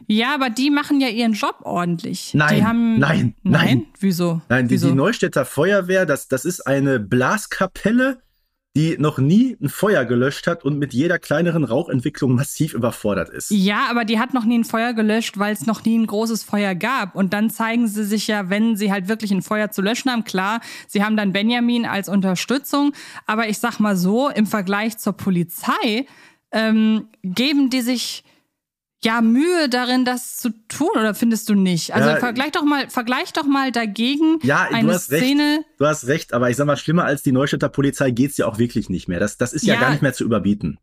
Ja, 0.06 0.36
aber 0.36 0.50
die 0.50 0.70
machen 0.70 1.02
ja 1.02 1.10
ihren 1.10 1.34
Job 1.34 1.58
ordentlich. 1.64 2.34
Nein, 2.34 2.66
haben, 2.66 3.00
nein, 3.00 3.36
nein, 3.44 3.66
nein. 3.66 3.86
Wieso? 4.00 4.42
Nein, 4.50 4.68
die, 4.68 4.76
Wieso? 4.76 4.90
die 4.90 4.96
Neustädter 4.96 5.46
Feuerwehr, 5.46 6.06
das, 6.06 6.28
das 6.28 6.46
ist 6.46 6.62
eine 6.62 7.00
Blaskapelle, 7.00 8.20
die 8.78 8.96
noch 9.00 9.18
nie 9.18 9.58
ein 9.60 9.70
Feuer 9.70 10.06
gelöscht 10.06 10.46
hat 10.46 10.64
und 10.64 10.78
mit 10.78 10.94
jeder 10.94 11.18
kleineren 11.18 11.64
Rauchentwicklung 11.64 12.36
massiv 12.36 12.76
überfordert 12.76 13.30
ist. 13.30 13.50
Ja, 13.50 13.88
aber 13.90 14.06
die 14.06 14.20
hat 14.20 14.36
noch 14.36 14.46
nie 14.46 14.60
ein 14.60 14.66
Feuer 14.66 14.94
gelöscht, 14.94 15.40
weil 15.40 15.52
es 15.52 15.66
noch 15.66 15.84
nie 15.84 15.98
ein 15.98 16.06
großes 16.06 16.44
Feuer 16.44 16.76
gab. 16.76 17.16
Und 17.16 17.34
dann 17.34 17.50
zeigen 17.50 17.88
sie 17.88 18.04
sich 18.04 18.28
ja, 18.28 18.52
wenn 18.52 18.76
sie 18.76 18.92
halt 18.92 19.08
wirklich 19.08 19.32
ein 19.32 19.42
Feuer 19.42 19.72
zu 19.72 19.82
löschen 19.82 20.12
haben. 20.12 20.26
Klar, 20.26 20.62
sie 20.88 21.04
haben 21.04 21.18
dann 21.18 21.34
Benjamin 21.34 21.88
als 21.88 22.08
Unterstützung. 22.08 22.94
Aber 23.26 23.50
ich 23.50 23.58
sag 23.58 23.80
mal 23.80 23.98
so, 23.98 24.30
im 24.30 24.46
Vergleich 24.46 25.00
zur 25.00 25.14
Polizei 25.14 26.06
ähm, 26.52 27.08
geben 27.24 27.72
die 27.72 27.82
sich 27.82 28.24
ja 29.08 29.22
Mühe 29.22 29.70
darin, 29.70 30.04
das 30.04 30.38
zu 30.38 30.50
tun, 30.68 30.90
oder 30.94 31.16
findest 31.16 31.48
du 31.48 31.56
nicht? 31.56 31.94
Also 31.94 32.10
ja, 32.10 32.18
vergleich 32.18 32.52
doch 32.52 32.64
mal, 32.64 32.90
vergleich 32.90 33.32
doch 33.32 33.46
mal 33.46 33.72
dagegen 33.72 34.40
ja, 34.44 34.68
eine 34.70 34.88
du 34.88 34.94
hast 34.94 35.06
Szene. 35.06 35.60
Recht. 35.60 35.80
Du 35.80 35.86
hast 35.86 36.08
recht, 36.08 36.34
aber 36.34 36.50
ich 36.50 36.58
sag 36.58 36.66
mal, 36.68 36.76
schlimmer 36.76 37.06
als 37.06 37.24
die 37.24 37.32
Neustädter 37.32 37.70
Polizei 37.70 38.12
geht's 38.12 38.38
ja 38.38 38.48
auch 38.48 38.58
wirklich 38.58 38.90
nicht 38.90 39.08
mehr. 39.08 39.20
Das, 39.20 39.38
das 39.38 39.54
ist 39.54 39.66
ja, 39.66 39.76
ja 39.76 39.80
gar 39.80 39.92
nicht 39.92 40.02
mehr 40.02 40.14
zu 40.14 40.26
überbieten. 40.26 40.78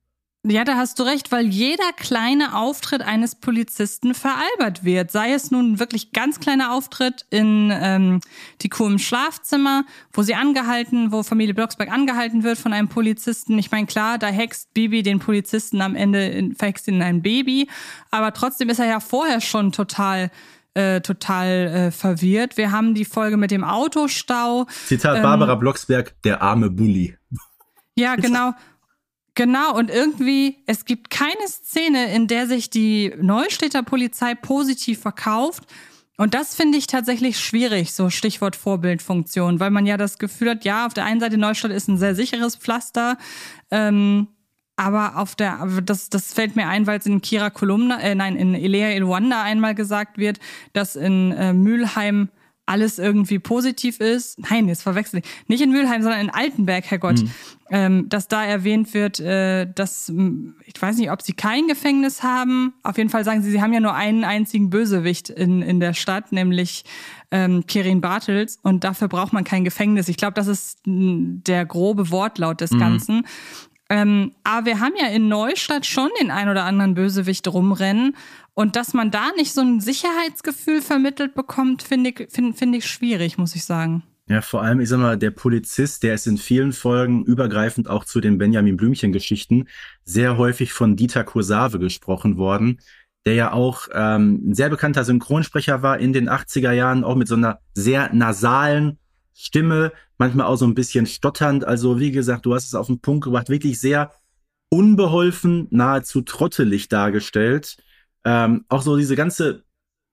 Ja, 0.46 0.64
da 0.64 0.76
hast 0.76 0.98
du 0.98 1.04
recht, 1.04 1.32
weil 1.32 1.46
jeder 1.46 1.90
kleine 1.96 2.54
Auftritt 2.54 3.00
eines 3.00 3.34
Polizisten 3.34 4.12
veralbert 4.12 4.84
wird. 4.84 5.10
Sei 5.10 5.32
es 5.32 5.50
nun 5.50 5.78
wirklich 5.78 6.12
ganz 6.12 6.38
kleiner 6.38 6.72
Auftritt 6.72 7.24
in 7.30 7.72
ähm, 7.72 8.20
die 8.60 8.68
Kuh 8.68 8.86
im 8.86 8.98
Schlafzimmer, 8.98 9.84
wo 10.12 10.20
sie 10.20 10.34
angehalten, 10.34 11.12
wo 11.12 11.22
Familie 11.22 11.54
Blocksberg 11.54 11.90
angehalten 11.90 12.42
wird 12.42 12.58
von 12.58 12.74
einem 12.74 12.88
Polizisten. 12.88 13.58
Ich 13.58 13.70
meine, 13.70 13.86
klar, 13.86 14.18
da 14.18 14.26
hext 14.26 14.74
Bibi 14.74 15.02
den 15.02 15.18
Polizisten 15.18 15.80
am 15.80 15.96
Ende, 15.96 16.26
in, 16.26 16.54
verhext 16.54 16.88
ihn 16.88 16.96
in 16.96 17.02
ein 17.02 17.22
Baby. 17.22 17.66
Aber 18.10 18.34
trotzdem 18.34 18.68
ist 18.68 18.78
er 18.78 18.86
ja 18.86 19.00
vorher 19.00 19.40
schon 19.40 19.72
total 19.72 20.30
äh, 20.74 21.00
total 21.00 21.48
äh, 21.48 21.90
verwirrt. 21.90 22.58
Wir 22.58 22.70
haben 22.70 22.94
die 22.94 23.06
Folge 23.06 23.38
mit 23.38 23.50
dem 23.50 23.64
Autostau. 23.64 24.66
Zitat 24.86 25.22
Barbara 25.22 25.54
ähm, 25.54 25.60
Blocksberg, 25.60 26.20
der 26.22 26.42
arme 26.42 26.68
Bully. 26.68 27.16
Ja, 27.96 28.16
genau. 28.16 28.52
Genau, 29.34 29.76
und 29.76 29.90
irgendwie, 29.90 30.58
es 30.66 30.84
gibt 30.84 31.10
keine 31.10 31.48
Szene, 31.48 32.14
in 32.14 32.28
der 32.28 32.46
sich 32.46 32.70
die 32.70 33.12
Neustädter 33.20 33.82
Polizei 33.82 34.34
positiv 34.34 35.00
verkauft. 35.00 35.64
Und 36.16 36.34
das 36.34 36.54
finde 36.54 36.78
ich 36.78 36.86
tatsächlich 36.86 37.40
schwierig, 37.40 37.92
so 37.92 38.08
Stichwort 38.08 38.54
Vorbildfunktion, 38.54 39.58
weil 39.58 39.70
man 39.70 39.86
ja 39.86 39.96
das 39.96 40.18
Gefühl 40.18 40.50
hat, 40.50 40.64
ja, 40.64 40.86
auf 40.86 40.94
der 40.94 41.04
einen 41.04 41.18
Seite 41.18 41.36
Neustadt 41.38 41.72
ist 41.72 41.88
ein 41.88 41.98
sehr 41.98 42.14
sicheres 42.14 42.54
Pflaster, 42.54 43.18
ähm, 43.72 44.28
aber 44.76 45.18
auf 45.18 45.34
der, 45.34 45.66
das, 45.84 46.10
das 46.10 46.32
fällt 46.32 46.54
mir 46.54 46.68
ein, 46.68 46.86
weil 46.86 47.00
es 47.00 47.06
in 47.06 47.20
Kira 47.20 47.50
Kolumna, 47.50 48.00
äh, 48.00 48.14
nein, 48.14 48.36
in 48.36 48.54
Elea 48.54 48.90
Ilwanda 48.90 49.42
einmal 49.42 49.74
gesagt 49.74 50.18
wird, 50.18 50.38
dass 50.72 50.94
in 50.94 51.32
äh, 51.32 51.52
Mülheim 51.52 52.28
alles 52.66 52.98
irgendwie 52.98 53.38
positiv 53.38 54.00
ist. 54.00 54.38
Nein, 54.50 54.68
jetzt 54.68 54.82
verwechsel 54.82 55.20
ich. 55.20 55.24
Nicht 55.48 55.62
in 55.62 55.70
Mülheim, 55.70 56.02
sondern 56.02 56.20
in 56.20 56.30
Altenberg, 56.30 56.84
Herrgott. 56.84 57.22
Mhm. 57.22 57.30
Ähm, 57.70 58.08
dass 58.08 58.28
da 58.28 58.44
erwähnt 58.44 58.92
wird, 58.94 59.20
äh, 59.20 59.66
dass, 59.72 60.12
ich 60.66 60.80
weiß 60.80 60.98
nicht, 60.98 61.10
ob 61.10 61.22
sie 61.22 61.32
kein 61.32 61.66
Gefängnis 61.66 62.22
haben. 62.22 62.74
Auf 62.82 62.98
jeden 62.98 63.10
Fall 63.10 63.24
sagen 63.24 63.42
sie, 63.42 63.50
sie 63.50 63.62
haben 63.62 63.72
ja 63.72 63.80
nur 63.80 63.94
einen 63.94 64.24
einzigen 64.24 64.70
Bösewicht 64.70 65.30
in, 65.30 65.62
in 65.62 65.80
der 65.80 65.94
Stadt, 65.94 66.30
nämlich 66.30 66.84
ähm, 67.30 67.66
Kirin 67.66 68.00
Bartels. 68.00 68.58
Und 68.62 68.84
dafür 68.84 69.08
braucht 69.08 69.32
man 69.32 69.44
kein 69.44 69.64
Gefängnis. 69.64 70.08
Ich 70.08 70.16
glaube, 70.16 70.34
das 70.34 70.46
ist 70.46 70.80
der 70.84 71.64
grobe 71.66 72.10
Wortlaut 72.10 72.60
des 72.60 72.70
mhm. 72.70 72.78
Ganzen. 72.78 73.26
Ähm, 73.90 74.32
aber 74.44 74.66
wir 74.66 74.80
haben 74.80 74.94
ja 74.98 75.08
in 75.08 75.28
Neustadt 75.28 75.84
schon 75.84 76.10
den 76.20 76.30
ein 76.30 76.48
oder 76.48 76.64
anderen 76.64 76.94
Bösewicht 76.94 77.46
rumrennen. 77.48 78.16
Und 78.54 78.76
dass 78.76 78.94
man 78.94 79.10
da 79.10 79.32
nicht 79.36 79.52
so 79.52 79.60
ein 79.60 79.80
Sicherheitsgefühl 79.80 80.80
vermittelt 80.80 81.34
bekommt, 81.34 81.82
finde 81.82 82.10
ich, 82.10 82.28
find, 82.30 82.56
find 82.56 82.76
ich 82.76 82.86
schwierig, 82.86 83.36
muss 83.36 83.56
ich 83.56 83.64
sagen. 83.64 84.04
Ja, 84.28 84.40
vor 84.40 84.62
allem, 84.62 84.80
ich 84.80 84.88
sag 84.88 85.00
mal, 85.00 85.18
der 85.18 85.32
Polizist, 85.32 86.02
der 86.02 86.14
ist 86.14 86.26
in 86.26 86.38
vielen 86.38 86.72
Folgen 86.72 87.24
übergreifend 87.24 87.90
auch 87.90 88.04
zu 88.04 88.20
den 88.20 88.38
Benjamin 88.38 88.76
Blümchen-Geschichten 88.76 89.68
sehr 90.04 90.38
häufig 90.38 90.72
von 90.72 90.96
Dieter 90.96 91.24
Kursave 91.24 91.78
gesprochen 91.78 92.38
worden, 92.38 92.80
der 93.26 93.34
ja 93.34 93.52
auch 93.52 93.88
ähm, 93.92 94.50
ein 94.50 94.54
sehr 94.54 94.70
bekannter 94.70 95.04
Synchronsprecher 95.04 95.82
war 95.82 95.98
in 95.98 96.14
den 96.14 96.30
80er 96.30 96.72
Jahren, 96.72 97.04
auch 97.04 97.16
mit 97.16 97.28
so 97.28 97.34
einer 97.34 97.58
sehr 97.74 98.14
nasalen 98.14 98.98
Stimme, 99.34 99.92
manchmal 100.16 100.46
auch 100.46 100.56
so 100.56 100.64
ein 100.64 100.74
bisschen 100.74 101.06
stotternd. 101.06 101.64
Also, 101.64 101.98
wie 101.98 102.12
gesagt, 102.12 102.46
du 102.46 102.54
hast 102.54 102.64
es 102.64 102.74
auf 102.74 102.86
den 102.86 103.00
Punkt 103.00 103.24
gebracht, 103.24 103.50
wirklich 103.50 103.78
sehr 103.78 104.12
unbeholfen, 104.70 105.66
nahezu 105.70 106.22
trottelig 106.22 106.88
dargestellt 106.88 107.76
ähm, 108.24 108.64
auch 108.68 108.82
so 108.82 108.96
diese 108.96 109.16
ganze 109.16 109.64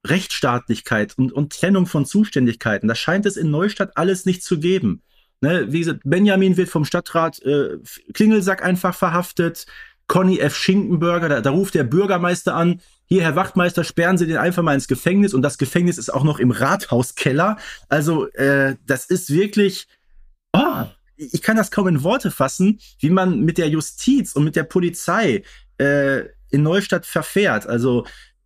Rechtsstaatlichkeit 0.06 1.18
und, 1.18 1.32
und 1.32 1.54
Trennung 1.54 1.86
von 1.86 2.06
Zuständigkeiten, 2.06 2.88
das 2.88 3.00
scheint 3.00 3.26
es 3.26 3.38
in 3.38 3.52
Neustadt 3.52 3.96
alles 3.96 4.26
nicht 4.26 4.44
zu 4.44 4.60
geben. 4.60 5.02
Ne, 5.42 5.72
wie 5.72 5.80
gesagt, 5.80 6.02
Benjamin 6.04 6.56
wird 6.56 6.70
vom 6.70 6.86
Stadtrat 6.86 7.42
äh, 7.42 7.80
Klingelsack 8.14 8.64
einfach 8.64 8.94
verhaftet. 8.94 9.66
Conny 10.06 10.40
F. 10.40 10.56
Schinkenberger, 10.56 11.30
da, 11.30 11.42
da 11.42 11.50
ruft 11.50 11.74
der 11.74 11.84
Bürgermeister 11.84 12.54
an, 12.54 12.82
hier, 13.12 13.24
Herr 13.24 13.36
Wachtmeister, 13.36 13.84
sperren 13.84 14.18
Sie 14.18 14.26
den 14.26 14.38
einfach 14.38 14.64
mal 14.64 14.74
ins 14.74 14.88
Gefängnis 14.88 15.34
und 15.34 15.42
das 15.42 15.58
Gefängnis 15.58 15.98
ist 15.98 16.14
auch 16.14 16.24
noch 16.24 16.40
im 16.40 16.52
Rathauskeller. 16.52 17.58
Also, 17.90 18.28
äh, 18.32 18.78
das 18.86 19.06
ist 19.08 19.34
wirklich, 19.34 19.88
oh, 20.54 20.86
ich 21.18 21.42
kann 21.42 21.58
das 21.58 21.72
kaum 21.72 21.90
in 21.90 22.04
Worte 22.04 22.32
fassen, 22.32 22.80
wie 23.00 23.10
man 23.10 23.42
mit 23.42 23.58
der 23.58 23.68
Justiz 23.68 24.34
und 24.34 24.46
mit 24.46 24.56
der 24.56 24.64
Polizei 24.64 25.44
äh, 25.78 26.22
in 26.52 26.64
Neustadt 26.64 27.06
verfährt. 27.06 27.68
Also 27.68 28.06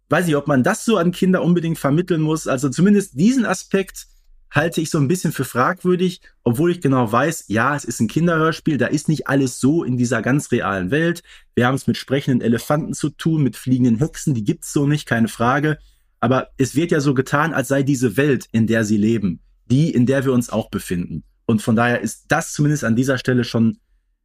weiß 0.10 0.28
ich, 0.28 0.36
ob 0.36 0.48
man 0.48 0.64
das 0.64 0.86
so 0.86 0.98
an 0.98 1.12
Kinder 1.12 1.42
unbedingt 1.42 1.78
vermitteln 1.78 2.22
muss. 2.22 2.48
Also 2.48 2.70
zumindest 2.70 3.20
diesen 3.20 3.46
Aspekt 3.46 4.08
halte 4.52 4.80
ich 4.80 4.90
so 4.90 4.98
ein 4.98 5.08
bisschen 5.08 5.34
für 5.34 5.44
fragwürdig, 5.44 6.22
obwohl 6.44 6.72
ich 6.72 6.80
genau 6.80 7.12
weiß, 7.12 7.46
ja, 7.48 7.76
es 7.76 7.84
ist 7.84 8.00
ein 8.00 8.08
Kinderhörspiel, 8.08 8.78
da 8.78 8.88
ist 8.88 9.10
nicht 9.10 9.28
alles 9.28 9.60
so 9.60 9.84
in 9.84 9.98
dieser 9.98 10.22
ganz 10.22 10.52
realen 10.52 10.92
Welt. 10.92 11.24
Wir 11.56 11.68
haben 11.68 11.76
es 11.76 11.88
mit 11.88 11.98
sprechenden 11.98 12.42
Elefanten 12.42 12.94
zu 12.94 13.10
tun, 13.10 13.44
mit 13.44 13.58
fliegenden 13.58 13.98
Hexen, 13.98 14.34
die 14.34 14.46
gibt's 14.46 14.72
so 14.72 14.88
nicht, 14.88 15.08
keine 15.08 15.28
Frage. 15.28 15.78
Aber 16.22 16.50
es 16.58 16.76
wird 16.76 16.92
ja 16.92 17.02
so 17.02 17.14
getan, 17.14 17.54
als 17.54 17.68
sei 17.68 17.84
diese 17.84 18.16
Welt, 18.16 18.48
in 18.52 18.66
der 18.66 18.86
sie 18.86 18.98
leben, 18.98 19.42
die, 19.66 19.92
in 19.92 20.06
der 20.06 20.24
wir 20.24 20.32
uns 20.32 20.50
auch 20.50 20.70
befinden. 20.70 21.24
Und 21.46 21.62
von 21.62 21.76
daher 21.76 22.02
ist 22.02 22.26
das 22.30 22.54
zumindest 22.54 22.84
an 22.84 22.96
dieser 22.96 23.18
Stelle 23.18 23.44
schon 23.44 23.78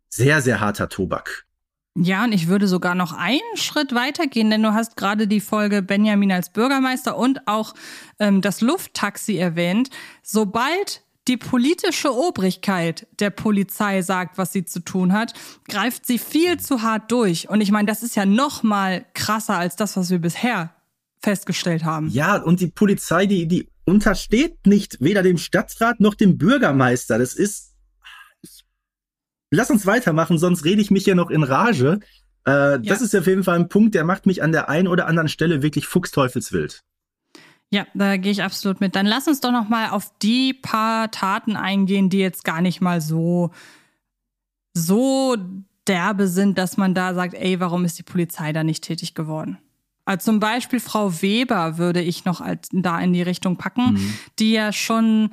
sehr, 0.09 0.41
sehr 0.41 0.61
harter 0.61 0.89
Tobak. 0.89 1.47
Ja, 1.97 2.25
und 2.25 2.33
ich 2.33 2.47
würde 2.47 2.69
sogar 2.69 2.95
noch 2.95 3.13
einen 3.13 3.41
Schritt 3.57 3.95
weitergehen, 3.95 4.51
denn 4.51 4.63
du 4.63 4.73
hast 4.73 4.97
gerade 4.97 5.27
die 5.27 5.41
Folge 5.41 5.83
Benjamin 5.83 6.31
als 6.31 6.51
Bürgermeister 6.51 7.17
und 7.17 7.47
auch 7.49 7.75
ähm, 8.19 8.41
das 8.41 8.61
Lufttaxi 8.61 9.37
erwähnt. 9.37 9.91
Sobald 10.23 11.03
die 11.27 11.37
politische 11.37 12.15
Obrigkeit 12.15 13.07
der 13.19 13.31
Polizei 13.31 14.03
sagt, 14.03 14.39
was 14.39 14.53
sie 14.53 14.65
zu 14.65 14.81
tun 14.81 15.13
hat, 15.13 15.35
greift 15.69 16.07
sie 16.07 16.19
viel 16.19 16.59
zu 16.59 16.83
hart 16.83 17.11
durch. 17.11 17.49
Und 17.49 17.61
ich 17.61 17.71
meine, 17.71 17.87
das 17.87 18.03
ist 18.03 18.17
ja 18.17 18.25
noch 18.25 18.63
mal 18.63 19.05
krasser 19.15 19.57
als 19.57 19.77
das, 19.77 19.97
was 19.97 20.11
wir 20.11 20.19
bisher 20.19 20.75
festgestellt 21.23 21.85
haben. 21.85 22.09
Ja, 22.09 22.37
und 22.37 22.61
die 22.61 22.69
Polizei, 22.69 23.27
die, 23.27 23.47
die 23.47 23.69
untersteht 23.85 24.67
nicht 24.67 24.97
weder 25.01 25.23
dem 25.23 25.39
Stadtrat 25.39 26.01
noch 26.01 26.15
dem 26.15 26.39
Bürgermeister. 26.39 27.19
Das 27.19 27.35
ist. 27.35 27.70
Lass 29.51 29.71
uns 29.71 29.87
weitermachen, 29.87 30.39
sonst 30.39 30.65
rede 30.65 30.81
ich 30.81 30.91
mich 30.91 31.07
ja 31.07 31.15
noch 31.15 31.31
in 31.31 31.43
Rage. 31.43 32.01
Äh, 32.47 32.51
ja. 32.51 32.79
Das 32.79 33.03
ist 33.03 33.15
auf 33.15 33.27
jeden 33.27 33.45
Fall 33.45 33.59
ein 33.59 33.69
Punkt, 33.69 33.95
der 33.95 34.05
macht 34.05 34.27
mich 34.27 34.43
an 34.43 34.53
der 34.53 34.69
einen 34.69 34.89
oder 34.89 35.07
anderen 35.07 35.29
Stelle 35.29 35.63
wirklich 35.63 35.87
fuchsteufelswild. 35.87 36.83
Ja, 37.73 37.87
da 37.95 38.17
gehe 38.17 38.33
ich 38.33 38.43
absolut 38.43 38.81
mit. 38.81 38.97
Dann 38.97 39.07
lass 39.07 39.29
uns 39.29 39.41
doch 39.41 39.53
noch 39.53 39.69
mal 39.69 39.91
auf 39.91 40.13
die 40.19 40.55
paar 40.55 41.11
Taten 41.11 41.57
eingehen, 41.57 42.11
die 42.11 42.19
jetzt 42.19 42.45
gar 42.45 42.61
nicht 42.61 42.81
mal 42.81 43.01
so 43.01 43.51
so 44.73 45.37
derbe 45.87 46.29
sind, 46.29 46.59
dass 46.59 46.77
man 46.77 46.95
da 46.95 47.15
sagt, 47.15 47.35
ey, 47.35 47.59
warum 47.61 47.85
ist 47.85 47.99
die 47.99 48.05
Polizei 48.05 48.53
da 48.53 48.63
nicht 48.63 48.85
tätig 48.85 49.15
geworden? 49.15 49.59
Also 50.05 50.31
zum 50.31 50.41
Beispiel 50.41 50.81
Frau 50.81 51.23
Weber 51.23 51.79
würde 51.79 52.01
ich 52.01 52.25
noch 52.25 52.41
als, 52.41 52.69
da 52.73 52.99
in 53.01 53.13
die 53.13 53.23
Richtung 53.23 53.57
packen, 53.57 53.95
mhm. 53.95 54.15
die 54.39 54.53
ja 54.53 54.73
schon 54.73 55.31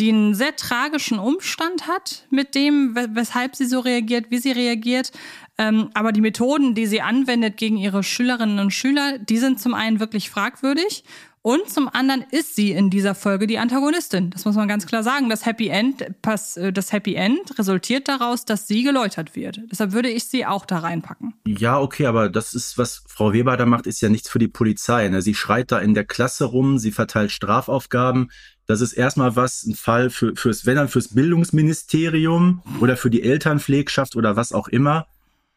einen 0.00 0.34
sehr 0.34 0.54
tragischen 0.56 1.18
Umstand 1.18 1.88
hat 1.88 2.26
mit 2.30 2.54
dem, 2.54 2.96
weshalb 3.14 3.56
sie 3.56 3.66
so 3.66 3.80
reagiert, 3.80 4.26
wie 4.30 4.38
sie 4.38 4.52
reagiert. 4.52 5.10
Ähm, 5.58 5.90
aber 5.94 6.12
die 6.12 6.20
Methoden, 6.20 6.74
die 6.74 6.86
sie 6.86 7.00
anwendet 7.00 7.56
gegen 7.56 7.76
ihre 7.76 8.02
Schülerinnen 8.02 8.58
und 8.58 8.72
Schüler, 8.72 9.18
die 9.18 9.38
sind 9.38 9.60
zum 9.60 9.74
einen 9.74 10.00
wirklich 10.00 10.30
fragwürdig 10.30 11.04
und 11.46 11.68
zum 11.68 11.90
anderen 11.90 12.24
ist 12.30 12.56
sie 12.56 12.72
in 12.72 12.88
dieser 12.88 13.14
Folge 13.14 13.46
die 13.46 13.58
Antagonistin. 13.58 14.30
Das 14.30 14.46
muss 14.46 14.56
man 14.56 14.66
ganz 14.66 14.86
klar 14.86 15.02
sagen. 15.02 15.28
Das 15.28 15.44
Happy 15.44 15.68
End, 15.68 16.00
äh, 16.00 16.72
das 16.72 16.90
Happy 16.90 17.16
End 17.16 17.58
resultiert 17.58 18.08
daraus, 18.08 18.46
dass 18.46 18.66
sie 18.66 18.82
geläutert 18.82 19.36
wird. 19.36 19.60
Deshalb 19.70 19.92
würde 19.92 20.08
ich 20.08 20.24
sie 20.24 20.46
auch 20.46 20.64
da 20.64 20.78
reinpacken. 20.78 21.34
Ja, 21.46 21.78
okay, 21.78 22.06
aber 22.06 22.30
das 22.30 22.54
ist, 22.54 22.78
was 22.78 23.04
Frau 23.06 23.34
Weber 23.34 23.58
da 23.58 23.66
macht, 23.66 23.86
ist 23.86 24.00
ja 24.00 24.08
nichts 24.08 24.30
für 24.30 24.38
die 24.38 24.48
Polizei. 24.48 25.06
Ne? 25.10 25.20
Sie 25.20 25.34
schreit 25.34 25.70
da 25.70 25.80
in 25.80 25.92
der 25.92 26.06
Klasse 26.06 26.46
rum, 26.46 26.78
sie 26.78 26.92
verteilt 26.92 27.30
Strafaufgaben. 27.30 28.30
Das 28.66 28.80
ist 28.80 28.94
erstmal 28.94 29.36
was, 29.36 29.64
ein 29.64 29.74
Fall 29.74 30.10
für, 30.10 30.34
fürs, 30.36 30.64
wenn 30.64 30.76
dann 30.76 30.88
fürs 30.88 31.08
Bildungsministerium 31.14 32.62
oder 32.80 32.96
für 32.96 33.10
die 33.10 33.22
Elternpflegschaft 33.22 34.16
oder 34.16 34.36
was 34.36 34.52
auch 34.52 34.68
immer. 34.68 35.06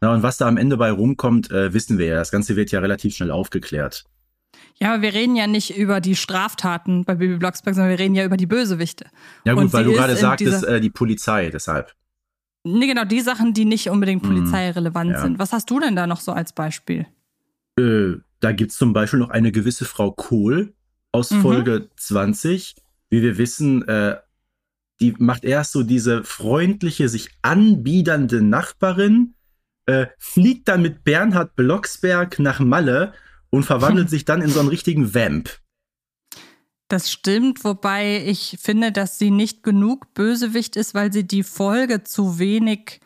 Ja, 0.02 0.14
und 0.14 0.24
was 0.24 0.38
da 0.38 0.48
am 0.48 0.58
Ende 0.58 0.78
bei 0.78 0.92
rumkommt, 0.92 1.50
äh, 1.50 1.74
wissen 1.74 1.98
wir 1.98 2.08
ja. 2.08 2.16
Das 2.16 2.32
Ganze 2.32 2.56
wird 2.56 2.72
ja 2.72 2.80
relativ 2.80 3.16
schnell 3.16 3.32
aufgeklärt. 3.32 4.06
Ja, 4.80 4.94
aber 4.94 5.02
wir 5.02 5.14
reden 5.14 5.36
ja 5.36 5.48
nicht 5.48 5.76
über 5.76 6.02
die 6.02 6.16
Straftaten 6.16 7.04
bei 7.04 7.16
Baby 7.16 7.38
Blocksberg, 7.38 7.76
sondern 7.76 7.92
wir 7.92 8.00
reden 8.00 8.14
ja 8.14 8.24
über 8.26 8.38
die 8.38 8.46
Bösewichte. 8.46 9.06
Ja 9.44 9.54
gut, 9.54 9.64
Und 9.64 9.74
weil 9.74 9.86
du 9.86 9.94
gerade 9.94 10.16
sagtest, 10.16 10.64
äh, 10.66 10.80
die 10.80 10.92
Polizei, 10.92 11.50
deshalb. 11.50 11.94
Nee, 12.64 12.88
genau, 12.88 13.06
die 13.06 13.22
Sachen, 13.22 13.54
die 13.54 13.66
nicht 13.66 13.90
unbedingt 13.90 14.24
mhm. 14.24 14.28
polizeirelevant 14.28 15.12
ja. 15.12 15.22
sind. 15.22 15.40
Was 15.40 15.54
hast 15.54 15.70
du 15.70 15.80
denn 15.80 15.96
da 15.96 16.06
noch 16.06 16.20
so 16.20 16.32
als 16.32 16.54
Beispiel? 16.54 17.08
Äh, 17.80 18.18
da 18.40 18.52
gibt's 18.52 18.78
zum 18.78 18.94
Beispiel 18.94 19.20
noch 19.20 19.30
eine 19.30 19.52
gewisse 19.52 19.86
Frau 19.86 20.12
Kohl 20.12 20.74
aus 21.12 21.32
mhm. 21.32 21.42
Folge 21.42 21.90
20. 21.96 22.76
Wie 23.10 23.22
wir 23.22 23.38
wissen, 23.38 23.88
äh, 23.88 24.18
die 25.00 25.14
macht 25.20 25.44
erst 25.44 25.72
so 25.72 25.84
diese 25.84 26.24
freundliche, 26.24 27.08
sich 27.10 27.30
anbiedernde 27.42 28.42
Nachbarin, 28.42 29.36
äh, 29.86 30.08
fliegt 30.18 30.68
dann 30.68 30.82
mit 30.82 31.04
Bernhard 31.04 31.56
Blocksberg 31.56 32.40
nach 32.40 32.60
Malle 32.60 33.14
und 33.50 33.64
verwandelt 33.64 34.10
sich 34.12 34.26
dann 34.26 34.42
in 34.42 34.50
so 34.50 34.60
einen 34.60 34.70
richtigen 34.70 35.14
Vamp. 35.14 35.60
Das 36.90 37.12
stimmt, 37.12 37.64
wobei 37.66 38.24
ich 38.26 38.58
finde, 38.62 38.92
dass 38.92 39.20
sie 39.20 39.30
nicht 39.30 39.62
genug 39.62 40.14
Bösewicht 40.14 40.78
ist, 40.78 40.94
weil 40.94 41.12
sie 41.12 41.28
die 41.28 41.44
Folge 41.44 42.04
zu 42.04 42.40
wenig. 42.40 43.02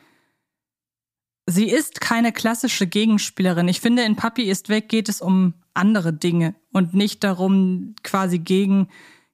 Sie 1.47 1.67
ist 1.67 1.99
keine 1.99 2.31
klassische 2.31 2.85
Gegenspielerin. 2.85 3.67
Ich 3.67 3.81
finde, 3.81 4.03
in 4.03 4.15
Papi 4.15 4.43
ist 4.43 4.69
weg 4.69 4.87
geht 4.87 5.09
es 5.09 5.19
um 5.19 5.55
andere 5.73 6.13
Dinge 6.13 6.53
und 6.71 6.93
nicht 6.93 7.23
darum, 7.23 7.95
quasi 8.03 8.37
gegen, 8.37 8.89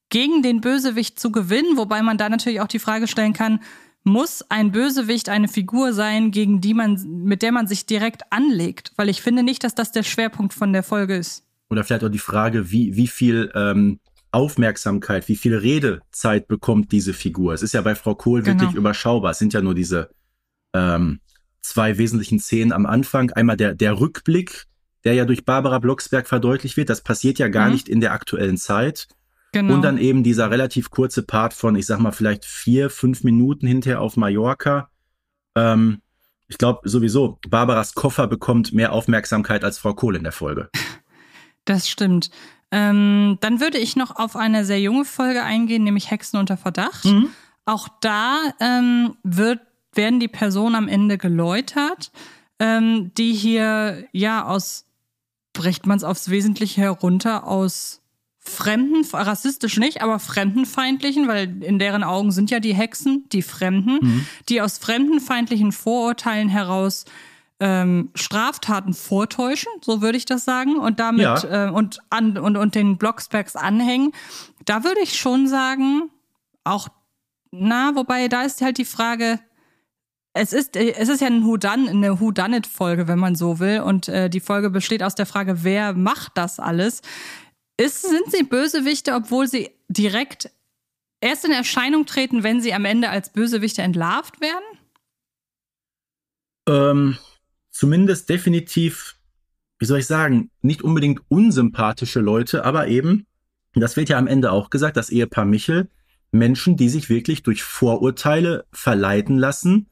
gegen 0.10 0.42
den 0.42 0.62
Bösewicht 0.62 1.20
zu 1.20 1.32
gewinnen, 1.32 1.78
wobei 1.78 2.02
man 2.02 2.18
da 2.18 2.30
natürlich 2.30 2.62
auch 2.62 2.68
die 2.68 2.80
Frage 2.80 3.08
stellen 3.08 3.34
kann, 3.34 3.60
muss 4.04 4.44
ein 4.50 4.72
Bösewicht 4.72 5.30
eine 5.30 5.48
Figur 5.48 5.94
sein, 5.94 6.32
gegen 6.32 6.62
die 6.62 6.74
man, 6.74 7.24
mit 7.24 7.42
der 7.42 7.52
man 7.52 7.68
sich 7.68 7.86
direkt 7.86 8.24
anlegt? 8.32 8.94
Weil 8.96 9.10
ich 9.10 9.22
finde 9.22 9.44
nicht, 9.44 9.64
dass 9.64 9.76
das 9.76 9.92
der 9.92 10.04
Schwerpunkt 10.04 10.54
von 10.54 10.72
der 10.72 10.84
Folge 10.84 11.16
ist. 11.18 11.44
Oder 11.70 11.84
vielleicht 11.84 12.06
auch 12.06 12.10
die 12.10 12.18
Frage, 12.18 12.72
wie, 12.72 12.96
wie 12.96 13.08
viel 13.08 13.52
ähm, 13.54 14.00
Aufmerksamkeit, 14.32 15.28
wie 15.28 15.36
viel 15.36 15.56
Redezeit 15.56 16.48
bekommt 16.48 16.92
diese 16.92 17.14
Figur? 17.14 17.54
Es 17.54 17.62
ist 17.62 17.74
ja 17.74 17.82
bei 17.82 17.96
Frau 17.96 18.16
Kohl 18.16 18.42
genau. 18.42 18.62
wirklich 18.62 18.76
überschaubar. 18.76 19.32
Es 19.32 19.40
sind 19.40 19.54
ja 19.54 19.62
nur 19.62 19.76
diese 19.76 20.10
ähm, 20.74 21.20
zwei 21.62 21.98
wesentlichen 21.98 22.40
Szenen 22.40 22.72
am 22.72 22.86
Anfang. 22.86 23.32
Einmal 23.32 23.58
der, 23.58 23.76
der 23.76 24.00
Rückblick, 24.00 24.66
der 25.04 25.14
ja 25.14 25.26
durch 25.26 25.44
Barbara 25.44 25.80
Blocksberg 25.80 26.28
verdeutlicht 26.28 26.78
wird. 26.78 26.90
Das 26.90 27.02
passiert 27.02 27.40
ja 27.40 27.50
gar 27.50 27.68
mhm. 27.68 27.74
nicht 27.74 27.90
in 27.90 28.00
der 28.00 28.14
aktuellen 28.14 28.58
Zeit. 28.58 29.08
Genau. 29.54 29.76
Und 29.76 29.82
dann 29.82 29.98
eben 29.98 30.24
dieser 30.24 30.52
relativ 30.52 30.90
kurze 30.90 31.24
Part 31.24 31.54
von, 31.54 31.76
ich 31.76 31.86
sag 31.86 32.00
mal, 32.00 32.12
vielleicht 32.12 32.46
vier, 32.46 32.90
fünf 32.90 33.24
Minuten 33.24 33.66
hinterher 33.66 34.02
auf 34.02 34.18
Mallorca. 34.18 34.90
Ähm, 35.56 36.02
ich 36.48 36.58
glaube 36.58 36.88
sowieso, 36.88 37.40
Barbaras 37.50 37.94
Koffer 37.94 38.28
bekommt 38.28 38.74
mehr 38.74 38.94
Aufmerksamkeit 38.94 39.64
als 39.64 39.78
Frau 39.78 39.94
Kohl 39.94 40.16
in 40.16 40.24
der 40.24 40.34
Folge. 40.34 40.70
Das 41.66 41.90
stimmt. 41.90 42.32
Ähm, 42.72 43.40
dann 43.42 43.60
würde 43.60 43.78
ich 43.78 43.98
noch 43.98 44.16
auf 44.16 44.38
eine 44.38 44.64
sehr 44.64 44.80
junge 44.80 45.04
Folge 45.04 45.44
eingehen, 45.44 45.84
nämlich 45.84 46.10
Hexen 46.10 46.40
unter 46.40 46.56
Verdacht. 46.56 47.04
Mhm. 47.04 47.28
Auch 47.66 47.90
da 48.00 48.54
ähm, 48.62 49.18
wird, 49.24 49.60
werden 49.94 50.22
die 50.22 50.30
Personen 50.30 50.76
am 50.76 50.88
Ende 50.88 51.18
geläutert, 51.18 52.14
ähm, 52.60 53.12
die 53.18 53.34
hier 53.34 54.06
ja 54.14 54.46
aus, 54.46 54.86
bricht 55.52 55.86
man 55.86 55.98
es 55.98 56.06
aufs 56.06 56.30
Wesentliche 56.30 56.80
herunter, 56.80 57.46
aus 57.46 58.02
fremden, 58.48 59.06
rassistisch 59.12 59.78
nicht, 59.78 60.02
aber 60.02 60.20
fremdenfeindlichen, 60.20 61.28
weil 61.28 61.64
in 61.64 61.80
deren 61.80 62.04
Augen 62.04 62.32
sind 62.32 62.50
ja 62.50 62.60
die 62.60 62.74
Hexen, 62.74 63.26
die 63.32 63.42
Fremden, 63.42 64.00
mhm. 64.02 64.28
die 64.50 64.62
aus 64.62 64.78
fremdenfeindlichen 64.78 65.72
Vorurteilen 65.72 66.50
heraus 66.50 67.06
ähm, 67.60 68.10
Straftaten 68.14 68.94
vortäuschen, 68.94 69.72
so 69.82 70.02
würde 70.02 70.18
ich 70.18 70.26
das 70.26 70.46
sagen, 70.46 70.78
und 70.78 71.00
damit 71.00 71.24
ja. 71.24 71.68
äh, 71.68 71.72
und, 71.72 72.00
an, 72.10 72.38
und, 72.38 72.56
und 72.56 72.76
den 72.76 72.98
Blocksbergs 72.98 73.56
anhängen. 73.56 74.12
Da 74.66 74.84
würde 74.84 75.02
ich 75.02 75.18
schon 75.18 75.48
sagen, 75.48 76.10
auch, 76.64 76.88
na, 77.52 77.96
wobei 77.96 78.28
da 78.28 78.44
ist 78.44 78.62
halt 78.62 78.78
die 78.78 78.86
Frage, 78.86 79.40
es 80.34 80.54
ist, 80.54 80.76
es 80.76 81.10
ist 81.10 81.22
ja 81.22 81.28
ein 81.28 81.46
Who 81.46 81.58
Done, 81.58 81.90
eine 81.90 82.20
Who 82.20 82.32
Done 82.32 82.58
It 82.58 82.68
Folge, 82.68 83.08
wenn 83.08 83.18
man 83.18 83.36
so 83.36 83.60
will. 83.60 83.80
Und 83.82 84.08
äh, 84.08 84.30
die 84.30 84.40
Folge 84.40 84.70
besteht 84.70 85.02
aus 85.02 85.16
der 85.16 85.26
Frage, 85.26 85.64
wer 85.64 85.94
macht 85.94 86.34
das 86.36 86.60
alles? 86.60 87.02
Ist, 87.78 88.02
sind 88.02 88.32
sie 88.32 88.44
Bösewichte, 88.44 89.14
obwohl 89.14 89.48
sie 89.48 89.70
direkt 89.88 90.50
erst 91.22 91.46
in 91.46 91.52
Erscheinung 91.52 92.06
treten, 92.06 92.44
wenn 92.44 92.62
sie 92.62 92.74
am 92.74 92.86
Ende 92.86 93.10
als 93.10 93.32
Bösewichte 93.32 93.84
entlarvt 93.84 94.42
werden? 94.42 94.66
Ähm, 96.68 97.18
zumindest 97.70 98.30
definitiv, 98.30 99.16
wie 99.80 99.86
soll 99.86 100.00
ich 100.00 100.08
sagen, 100.08 100.50
nicht 100.62 100.82
unbedingt 100.82 101.22
unsympathische 101.30 102.20
Leute, 102.20 102.66
aber 102.66 102.88
eben, 102.88 103.26
das 103.74 103.96
wird 103.96 104.10
ja 104.10 104.18
am 104.18 104.28
Ende 104.28 104.52
auch 104.52 104.70
gesagt, 104.70 104.98
das 104.98 105.10
Ehepaar 105.10 105.46
Michel, 105.46 105.90
Menschen, 106.32 106.76
die 106.76 106.90
sich 106.90 107.10
wirklich 107.10 107.44
durch 107.44 107.64
Vorurteile 107.64 108.66
verleiten 108.72 109.38
lassen, 109.38 109.88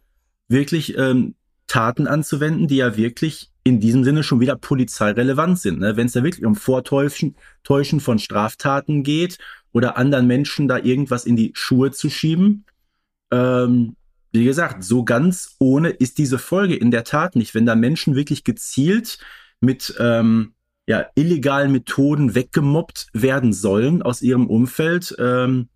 wirklich 0.48 0.98
ähm, 0.98 1.36
Taten 1.68 2.08
anzuwenden, 2.08 2.68
die 2.68 2.78
ja 2.78 2.98
wirklich 2.98 3.52
in 3.64 3.80
diesem 3.80 4.04
Sinne 4.04 4.24
schon 4.24 4.40
wieder 4.40 4.56
polizeirelevant 4.56 5.60
sind. 5.60 5.80
Ne? 5.80 5.98
Wenn 5.98 6.06
es 6.08 6.14
da 6.14 6.24
wirklich 6.24 6.46
um 6.46 6.56
Vortäuschen 6.56 7.36
Täuschen 7.64 8.00
von 8.00 8.20
Straftaten 8.20 9.04
geht 9.04 9.40
oder 9.74 9.98
anderen 9.98 10.28
Menschen 10.28 10.68
da 10.68 10.78
irgendwas 10.78 11.26
in 11.26 11.36
die 11.36 11.52
Schuhe 11.56 11.92
zu 11.92 12.10
schieben. 12.10 12.66
Ähm, 13.32 13.96
wie 14.32 14.46
gesagt, 14.46 14.84
so 14.84 15.04
ganz 15.04 15.56
ohne 15.60 15.90
ist 15.90 16.18
diese 16.18 16.38
Folge 16.38 16.76
in 16.76 16.92
der 16.92 17.04
Tat 17.04 17.36
nicht. 17.36 17.56
Wenn 17.56 17.66
da 17.66 17.76
Menschen 17.76 18.16
wirklich 18.16 18.44
gezielt 18.44 19.18
mit 19.60 19.96
ähm, 20.00 20.54
ja, 20.88 21.08
illegalen 21.16 21.72
Methoden 21.72 22.36
weggemobbt 22.36 23.08
werden 23.14 23.52
sollen 23.52 24.02
aus 24.02 24.22
ihrem 24.22 24.48
Umfeld, 24.48 25.16
ähm, 25.20 25.70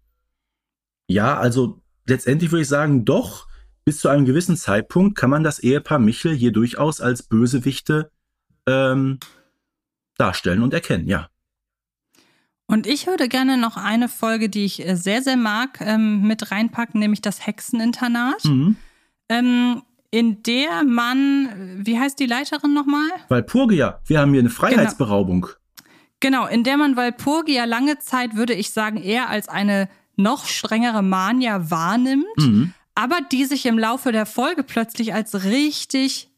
ja, 1.09 1.37
also 1.37 1.81
letztendlich 2.05 2.51
würde 2.51 2.61
ich 2.61 2.67
sagen, 2.67 3.03
doch, 3.03 3.48
bis 3.89 4.01
zu 4.01 4.07
einem 4.07 4.25
gewissen 4.25 4.55
Zeitpunkt 4.55 5.17
kann 5.17 5.31
man 5.31 5.43
das 5.43 5.57
Ehepaar 5.57 5.97
Michel 5.97 6.35
hier 6.35 6.51
durchaus 6.51 7.01
als 7.01 7.23
Bösewichte 7.23 8.11
ähm, 8.67 9.17
darstellen 10.15 10.61
und 10.61 10.75
erkennen, 10.75 11.07
ja. 11.07 11.29
Und 12.67 12.85
ich 12.85 13.07
würde 13.07 13.27
gerne 13.27 13.57
noch 13.57 13.77
eine 13.77 14.07
Folge, 14.07 14.47
die 14.47 14.63
ich 14.65 14.87
äh, 14.87 14.95
sehr, 14.95 15.23
sehr 15.23 15.37
mag, 15.37 15.81
ähm, 15.81 16.21
mit 16.21 16.51
reinpacken, 16.51 16.99
nämlich 16.99 17.21
das 17.21 17.47
Hexeninternat. 17.47 18.45
Mhm. 18.45 18.75
Ähm, 19.27 19.81
in 20.11 20.43
der 20.43 20.83
man, 20.83 21.83
wie 21.83 21.99
heißt 21.99 22.19
die 22.19 22.27
Leiterin 22.27 22.75
nochmal? 22.75 23.09
Walpurgia. 23.29 24.01
Wir 24.05 24.19
haben 24.19 24.33
hier 24.33 24.41
eine 24.41 24.51
Freiheitsberaubung. 24.51 25.47
Genau. 26.19 26.43
genau, 26.43 26.45
in 26.45 26.63
der 26.63 26.77
man 26.77 26.95
Walpurgia 26.95 27.65
lange 27.65 27.97
Zeit, 27.97 28.35
würde 28.35 28.53
ich 28.53 28.69
sagen, 28.69 28.97
eher 28.97 29.31
als 29.31 29.49
eine 29.49 29.89
noch 30.15 30.45
strengere 30.45 31.01
Mania 31.01 31.71
wahrnimmt, 31.71 32.25
Mhm. 32.37 32.75
Aber 32.95 33.19
die 33.31 33.45
sich 33.45 33.65
im 33.65 33.79
Laufe 33.79 34.11
der 34.11 34.25
Folge 34.25 34.63
plötzlich 34.63 35.13
als 35.13 35.43
richtig, 35.43 36.29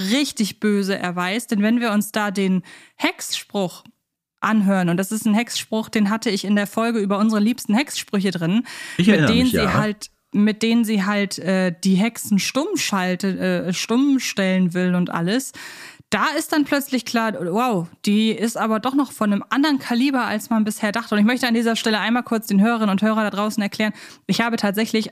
richtig 0.00 0.60
böse 0.60 0.98
erweist. 0.98 1.50
Denn 1.50 1.62
wenn 1.62 1.80
wir 1.80 1.92
uns 1.92 2.12
da 2.12 2.30
den 2.30 2.62
Hexspruch 2.96 3.84
anhören, 4.40 4.88
und 4.88 4.96
das 4.96 5.12
ist 5.12 5.26
ein 5.26 5.34
Hexspruch, 5.34 5.88
den 5.88 6.10
hatte 6.10 6.30
ich 6.30 6.44
in 6.44 6.56
der 6.56 6.66
Folge 6.66 6.98
über 6.98 7.18
unsere 7.18 7.40
liebsten 7.40 7.74
Hexsprüche 7.74 8.30
drin, 8.30 8.66
Ich 8.96 9.06
mit 9.08 9.28
denen 9.28 9.42
mich, 9.42 9.50
sie 9.50 9.56
ja. 9.56 9.74
halt 9.74 10.10
mit 10.32 10.62
denen 10.62 10.84
sie 10.84 11.04
halt 11.04 11.38
äh, 11.38 11.74
die 11.82 11.94
Hexen 11.94 12.38
stumm 12.38 12.76
schaltet, 12.76 13.38
äh, 13.38 13.72
stumm 13.72 14.20
stellen 14.20 14.74
will 14.74 14.94
und 14.94 15.10
alles. 15.10 15.52
Da 16.10 16.26
ist 16.38 16.52
dann 16.52 16.64
plötzlich 16.64 17.04
klar, 17.04 17.32
wow, 17.40 17.88
die 18.04 18.30
ist 18.30 18.56
aber 18.56 18.78
doch 18.78 18.94
noch 18.94 19.10
von 19.10 19.32
einem 19.32 19.44
anderen 19.48 19.78
Kaliber, 19.78 20.24
als 20.24 20.50
man 20.50 20.64
bisher 20.64 20.92
dachte. 20.92 21.14
Und 21.14 21.20
ich 21.20 21.26
möchte 21.26 21.48
an 21.48 21.54
dieser 21.54 21.74
Stelle 21.74 21.98
einmal 21.98 22.22
kurz 22.22 22.46
den 22.46 22.60
Hörerinnen 22.60 22.90
und 22.90 23.02
Hörern 23.02 23.24
da 23.24 23.30
draußen 23.30 23.62
erklären, 23.62 23.92
ich 24.26 24.40
habe 24.40 24.56
tatsächlich 24.56 25.10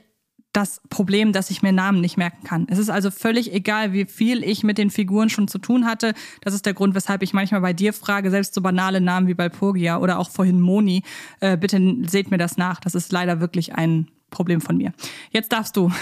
das 0.55 0.81
Problem, 0.89 1.33
dass 1.33 1.49
ich 1.49 1.61
mir 1.61 1.73
Namen 1.73 1.99
nicht 1.99 2.15
merken 2.15 2.43
kann. 2.45 2.65
Es 2.69 2.77
ist 2.77 2.89
also 2.89 3.11
völlig 3.11 3.53
egal, 3.53 3.91
wie 3.91 4.05
viel 4.05 4.41
ich 4.41 4.63
mit 4.63 4.77
den 4.77 4.89
Figuren 4.89 5.29
schon 5.29 5.49
zu 5.49 5.57
tun 5.57 5.85
hatte. 5.85 6.13
Das 6.41 6.53
ist 6.53 6.65
der 6.65 6.73
Grund, 6.73 6.95
weshalb 6.95 7.23
ich 7.23 7.33
manchmal 7.33 7.59
bei 7.59 7.73
dir 7.73 7.91
frage, 7.91 8.31
selbst 8.31 8.53
so 8.53 8.61
banale 8.61 9.01
Namen 9.01 9.27
wie 9.27 9.33
Balpurgia 9.33 9.97
oder 9.97 10.17
auch 10.17 10.29
vorhin 10.29 10.61
Moni. 10.61 11.03
Äh, 11.41 11.57
bitte 11.57 11.97
seht 12.07 12.31
mir 12.31 12.37
das 12.37 12.55
nach. 12.55 12.79
Das 12.79 12.95
ist 12.95 13.11
leider 13.11 13.41
wirklich 13.41 13.75
ein 13.75 14.07
Problem 14.29 14.61
von 14.61 14.77
mir. 14.77 14.93
Jetzt 15.31 15.51
darfst 15.51 15.75
du. 15.75 15.91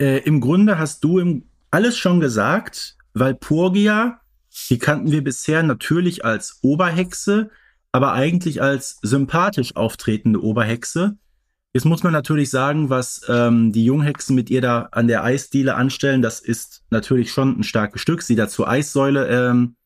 Äh, 0.00 0.18
Im 0.18 0.40
Grunde 0.40 0.78
hast 0.78 1.02
du 1.02 1.18
im, 1.18 1.42
alles 1.72 1.98
schon 1.98 2.20
gesagt. 2.20 2.96
Walpurgia, 3.14 4.20
die 4.70 4.78
kannten 4.78 5.10
wir 5.10 5.24
bisher 5.24 5.64
natürlich 5.64 6.24
als 6.24 6.60
Oberhexe, 6.62 7.50
aber 7.90 8.12
eigentlich 8.12 8.62
als 8.62 9.00
sympathisch 9.02 9.74
auftretende 9.74 10.40
Oberhexe. 10.40 11.16
Jetzt 11.74 11.84
muss 11.84 12.02
man 12.02 12.12
natürlich 12.12 12.50
sagen, 12.50 12.88
was 12.88 13.22
ähm, 13.28 13.72
die 13.72 13.84
Junghexen 13.84 14.34
mit 14.34 14.48
ihr 14.48 14.62
da 14.62 14.88
an 14.90 15.06
der 15.06 15.22
Eisdiele 15.22 15.74
anstellen, 15.74 16.22
das 16.22 16.40
ist 16.40 16.82
natürlich 16.90 17.30
schon 17.30 17.60
ein 17.60 17.62
starkes 17.62 18.00
Stück. 18.00 18.22
Sie 18.22 18.36
da 18.36 18.48
zur 18.48 18.68
Eissäule 18.68 19.28
ähm, 19.28 19.76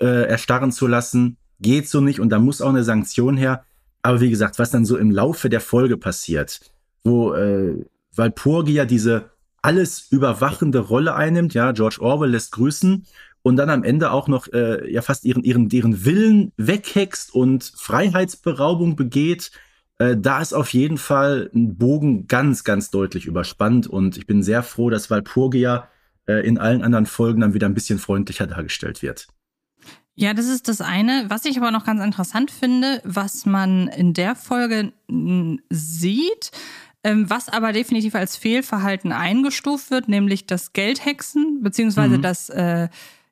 äh, 0.00 0.28
erstarren 0.28 0.70
zu 0.70 0.86
lassen, 0.86 1.38
geht 1.60 1.88
so 1.88 2.00
nicht 2.00 2.20
und 2.20 2.28
da 2.28 2.38
muss 2.38 2.60
auch 2.60 2.68
eine 2.68 2.84
Sanktion 2.84 3.36
her. 3.36 3.64
Aber 4.02 4.20
wie 4.20 4.30
gesagt, 4.30 4.58
was 4.58 4.70
dann 4.70 4.84
so 4.84 4.96
im 4.96 5.10
Laufe 5.10 5.48
der 5.48 5.60
Folge 5.60 5.96
passiert, 5.96 6.60
wo 7.04 7.32
äh, 7.34 7.84
Walpurgia 8.14 8.84
diese 8.84 9.30
alles 9.62 10.08
überwachende 10.10 10.78
Rolle 10.78 11.14
einnimmt, 11.14 11.54
ja, 11.54 11.72
George 11.72 11.98
Orwell 12.00 12.30
lässt 12.30 12.52
grüßen 12.52 13.06
und 13.42 13.56
dann 13.56 13.70
am 13.70 13.82
Ende 13.82 14.12
auch 14.12 14.28
noch 14.28 14.46
äh, 14.52 14.90
ja 14.92 15.02
fast 15.02 15.24
ihren, 15.24 15.42
ihren, 15.42 15.68
ihren 15.70 16.04
Willen 16.04 16.52
weghext 16.58 17.34
und 17.34 17.72
Freiheitsberaubung 17.76 18.94
begeht, 18.94 19.50
äh, 19.98 20.16
da 20.16 20.40
ist 20.40 20.52
auf 20.52 20.72
jeden 20.72 20.98
Fall 20.98 21.50
ein 21.54 21.76
Bogen 21.76 22.26
ganz, 22.26 22.64
ganz 22.64 22.90
deutlich 22.90 23.26
überspannt 23.26 23.86
und 23.86 24.16
ich 24.16 24.26
bin 24.26 24.42
sehr 24.42 24.62
froh, 24.62 24.90
dass 24.90 25.10
Walpurgia 25.10 25.88
äh, 26.26 26.46
in 26.46 26.58
allen 26.58 26.82
anderen 26.82 27.06
Folgen 27.06 27.40
dann 27.40 27.54
wieder 27.54 27.66
ein 27.68 27.74
bisschen 27.74 27.98
freundlicher 27.98 28.46
dargestellt 28.46 29.02
wird. 29.02 29.28
Ja, 30.14 30.34
das 30.34 30.46
ist 30.48 30.66
das 30.66 30.80
eine. 30.80 31.26
Was 31.28 31.44
ich 31.44 31.56
aber 31.58 31.70
noch 31.70 31.84
ganz 31.84 32.02
interessant 32.02 32.50
finde, 32.50 33.00
was 33.04 33.46
man 33.46 33.86
in 33.86 34.14
der 34.14 34.34
Folge 34.34 34.92
sieht, 35.70 36.50
ähm, 37.04 37.30
was 37.30 37.48
aber 37.48 37.72
definitiv 37.72 38.16
als 38.16 38.36
Fehlverhalten 38.36 39.12
eingestuft 39.12 39.92
wird, 39.92 40.08
nämlich 40.08 40.46
das 40.46 40.72
Geldhexen, 40.72 41.62
beziehungsweise 41.62 42.18
Mhm. 42.18 42.22
das, 42.22 42.48
äh, 42.48 42.88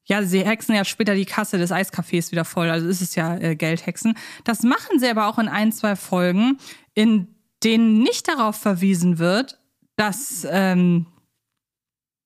ja, 0.06 0.22
sie 0.22 0.44
hexen 0.44 0.74
ja 0.74 0.84
später 0.84 1.14
die 1.14 1.24
Kasse 1.24 1.58
des 1.58 1.72
Eiscafés 1.72 2.30
wieder 2.30 2.44
voll, 2.44 2.70
also 2.70 2.86
ist 2.86 3.02
es 3.02 3.14
ja 3.16 3.36
äh, 3.36 3.56
Geldhexen. 3.56 4.16
Das 4.44 4.62
machen 4.62 4.98
sie 4.98 5.08
aber 5.08 5.26
auch 5.26 5.38
in 5.38 5.48
ein, 5.48 5.72
zwei 5.72 5.96
Folgen, 5.96 6.58
in 6.94 7.34
denen 7.64 7.98
nicht 8.02 8.28
darauf 8.28 8.56
verwiesen 8.56 9.18
wird, 9.18 9.58
dass, 9.96 10.46
ähm, 10.48 11.06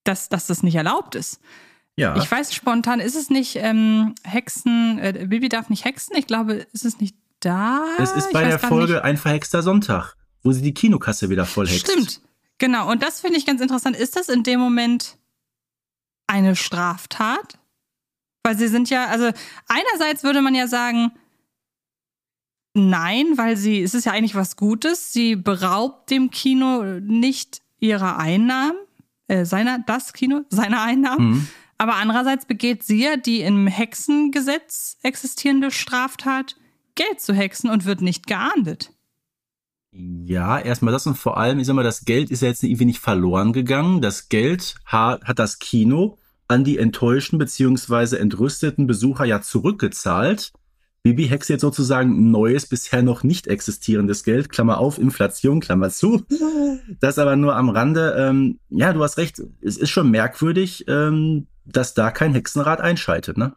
dass, 0.04 0.28
dass 0.28 0.46
das 0.46 0.62
nicht 0.62 0.74
erlaubt 0.74 1.14
ist. 1.14 1.40
Ja, 1.96 2.16
Ich 2.16 2.30
weiß 2.30 2.54
spontan, 2.54 3.00
ist 3.00 3.16
es 3.16 3.30
nicht 3.30 3.56
ähm, 3.56 4.14
Hexen, 4.24 4.98
äh, 4.98 5.26
Bibi 5.26 5.48
darf 5.48 5.70
nicht 5.70 5.84
hexen? 5.84 6.16
Ich 6.16 6.26
glaube, 6.26 6.54
ist 6.72 6.84
es 6.84 7.00
nicht 7.00 7.16
da? 7.40 7.84
es 7.98 8.12
ist 8.12 8.32
bei 8.32 8.44
der 8.44 8.58
Folge 8.58 9.04
Ein 9.04 9.16
verhexter 9.16 9.62
Sonntag, 9.62 10.14
wo 10.42 10.52
sie 10.52 10.62
die 10.62 10.74
Kinokasse 10.74 11.30
wieder 11.30 11.46
voll 11.46 11.64
Nicht. 11.64 11.88
hext. 11.88 11.92
Stimmt, 11.92 12.20
genau. 12.58 12.90
Und 12.90 13.02
das 13.02 13.20
finde 13.20 13.38
ich 13.38 13.46
ganz 13.46 13.60
interessant. 13.60 13.96
Ist 13.96 14.16
das 14.16 14.28
in 14.28 14.42
dem 14.42 14.60
Moment 14.60 15.16
eine 16.26 16.56
Straftat? 16.56 17.58
Weil 18.42 18.56
sie 18.56 18.68
sind 18.68 18.90
ja, 18.90 19.06
also 19.06 19.30
einerseits 19.68 20.22
würde 20.22 20.40
man 20.42 20.54
ja 20.54 20.66
sagen, 20.66 21.12
nein, 22.74 23.26
weil 23.36 23.56
sie, 23.56 23.82
es 23.82 23.94
ist 23.94 24.06
ja 24.06 24.12
eigentlich 24.12 24.34
was 24.34 24.56
Gutes. 24.56 25.12
Sie 25.12 25.36
beraubt 25.36 26.10
dem 26.10 26.30
Kino 26.30 26.82
nicht 27.00 27.62
ihrer 27.78 28.18
Einnahmen, 28.18 28.78
äh, 29.28 29.44
seiner, 29.44 29.78
das 29.80 30.12
Kino, 30.12 30.42
seiner 30.48 30.82
Einnahmen. 30.82 31.30
Mhm. 31.30 31.48
Aber 31.78 31.96
andererseits 31.96 32.44
begeht 32.44 32.82
sie 32.82 33.02
ja 33.02 33.16
die 33.16 33.40
im 33.40 33.66
Hexengesetz 33.66 34.98
existierende 35.02 35.70
Straftat, 35.70 36.56
Geld 36.94 37.20
zu 37.20 37.32
hexen 37.32 37.70
und 37.70 37.86
wird 37.86 38.02
nicht 38.02 38.26
geahndet. 38.26 38.92
Ja, 39.92 40.58
erstmal 40.58 40.92
das 40.92 41.06
und 41.06 41.16
vor 41.16 41.38
allem, 41.38 41.58
ich 41.58 41.66
sag 41.66 41.74
mal, 41.74 41.82
das 41.82 42.04
Geld 42.04 42.30
ist 42.30 42.42
ja 42.42 42.48
jetzt 42.48 42.62
irgendwie 42.62 42.84
nicht 42.84 43.00
verloren 43.00 43.52
gegangen. 43.52 44.02
Das 44.02 44.28
Geld 44.28 44.76
ha 44.86 45.18
hat 45.24 45.38
das 45.38 45.58
Kino 45.58 46.18
an 46.50 46.64
die 46.64 46.78
enttäuschten 46.78 47.38
beziehungsweise 47.38 48.18
entrüsteten 48.18 48.86
Besucher 48.86 49.24
ja 49.24 49.40
zurückgezahlt. 49.40 50.52
Bibi 51.02 51.28
hext 51.28 51.48
jetzt 51.48 51.62
sozusagen 51.62 52.30
neues, 52.30 52.66
bisher 52.66 53.02
noch 53.02 53.22
nicht 53.22 53.46
existierendes 53.46 54.24
Geld, 54.24 54.50
Klammer 54.50 54.78
auf, 54.78 54.98
Inflation, 54.98 55.60
Klammer 55.60 55.90
zu. 55.90 56.24
Das 57.00 57.18
aber 57.18 57.36
nur 57.36 57.56
am 57.56 57.68
Rande. 57.68 58.16
Ähm, 58.18 58.58
ja, 58.68 58.92
du 58.92 59.02
hast 59.02 59.16
recht, 59.16 59.40
es 59.62 59.76
ist 59.76 59.90
schon 59.90 60.10
merkwürdig, 60.10 60.84
ähm, 60.88 61.46
dass 61.64 61.94
da 61.94 62.10
kein 62.10 62.34
Hexenrat 62.34 62.80
einschaltet, 62.80 63.38
ne? 63.38 63.54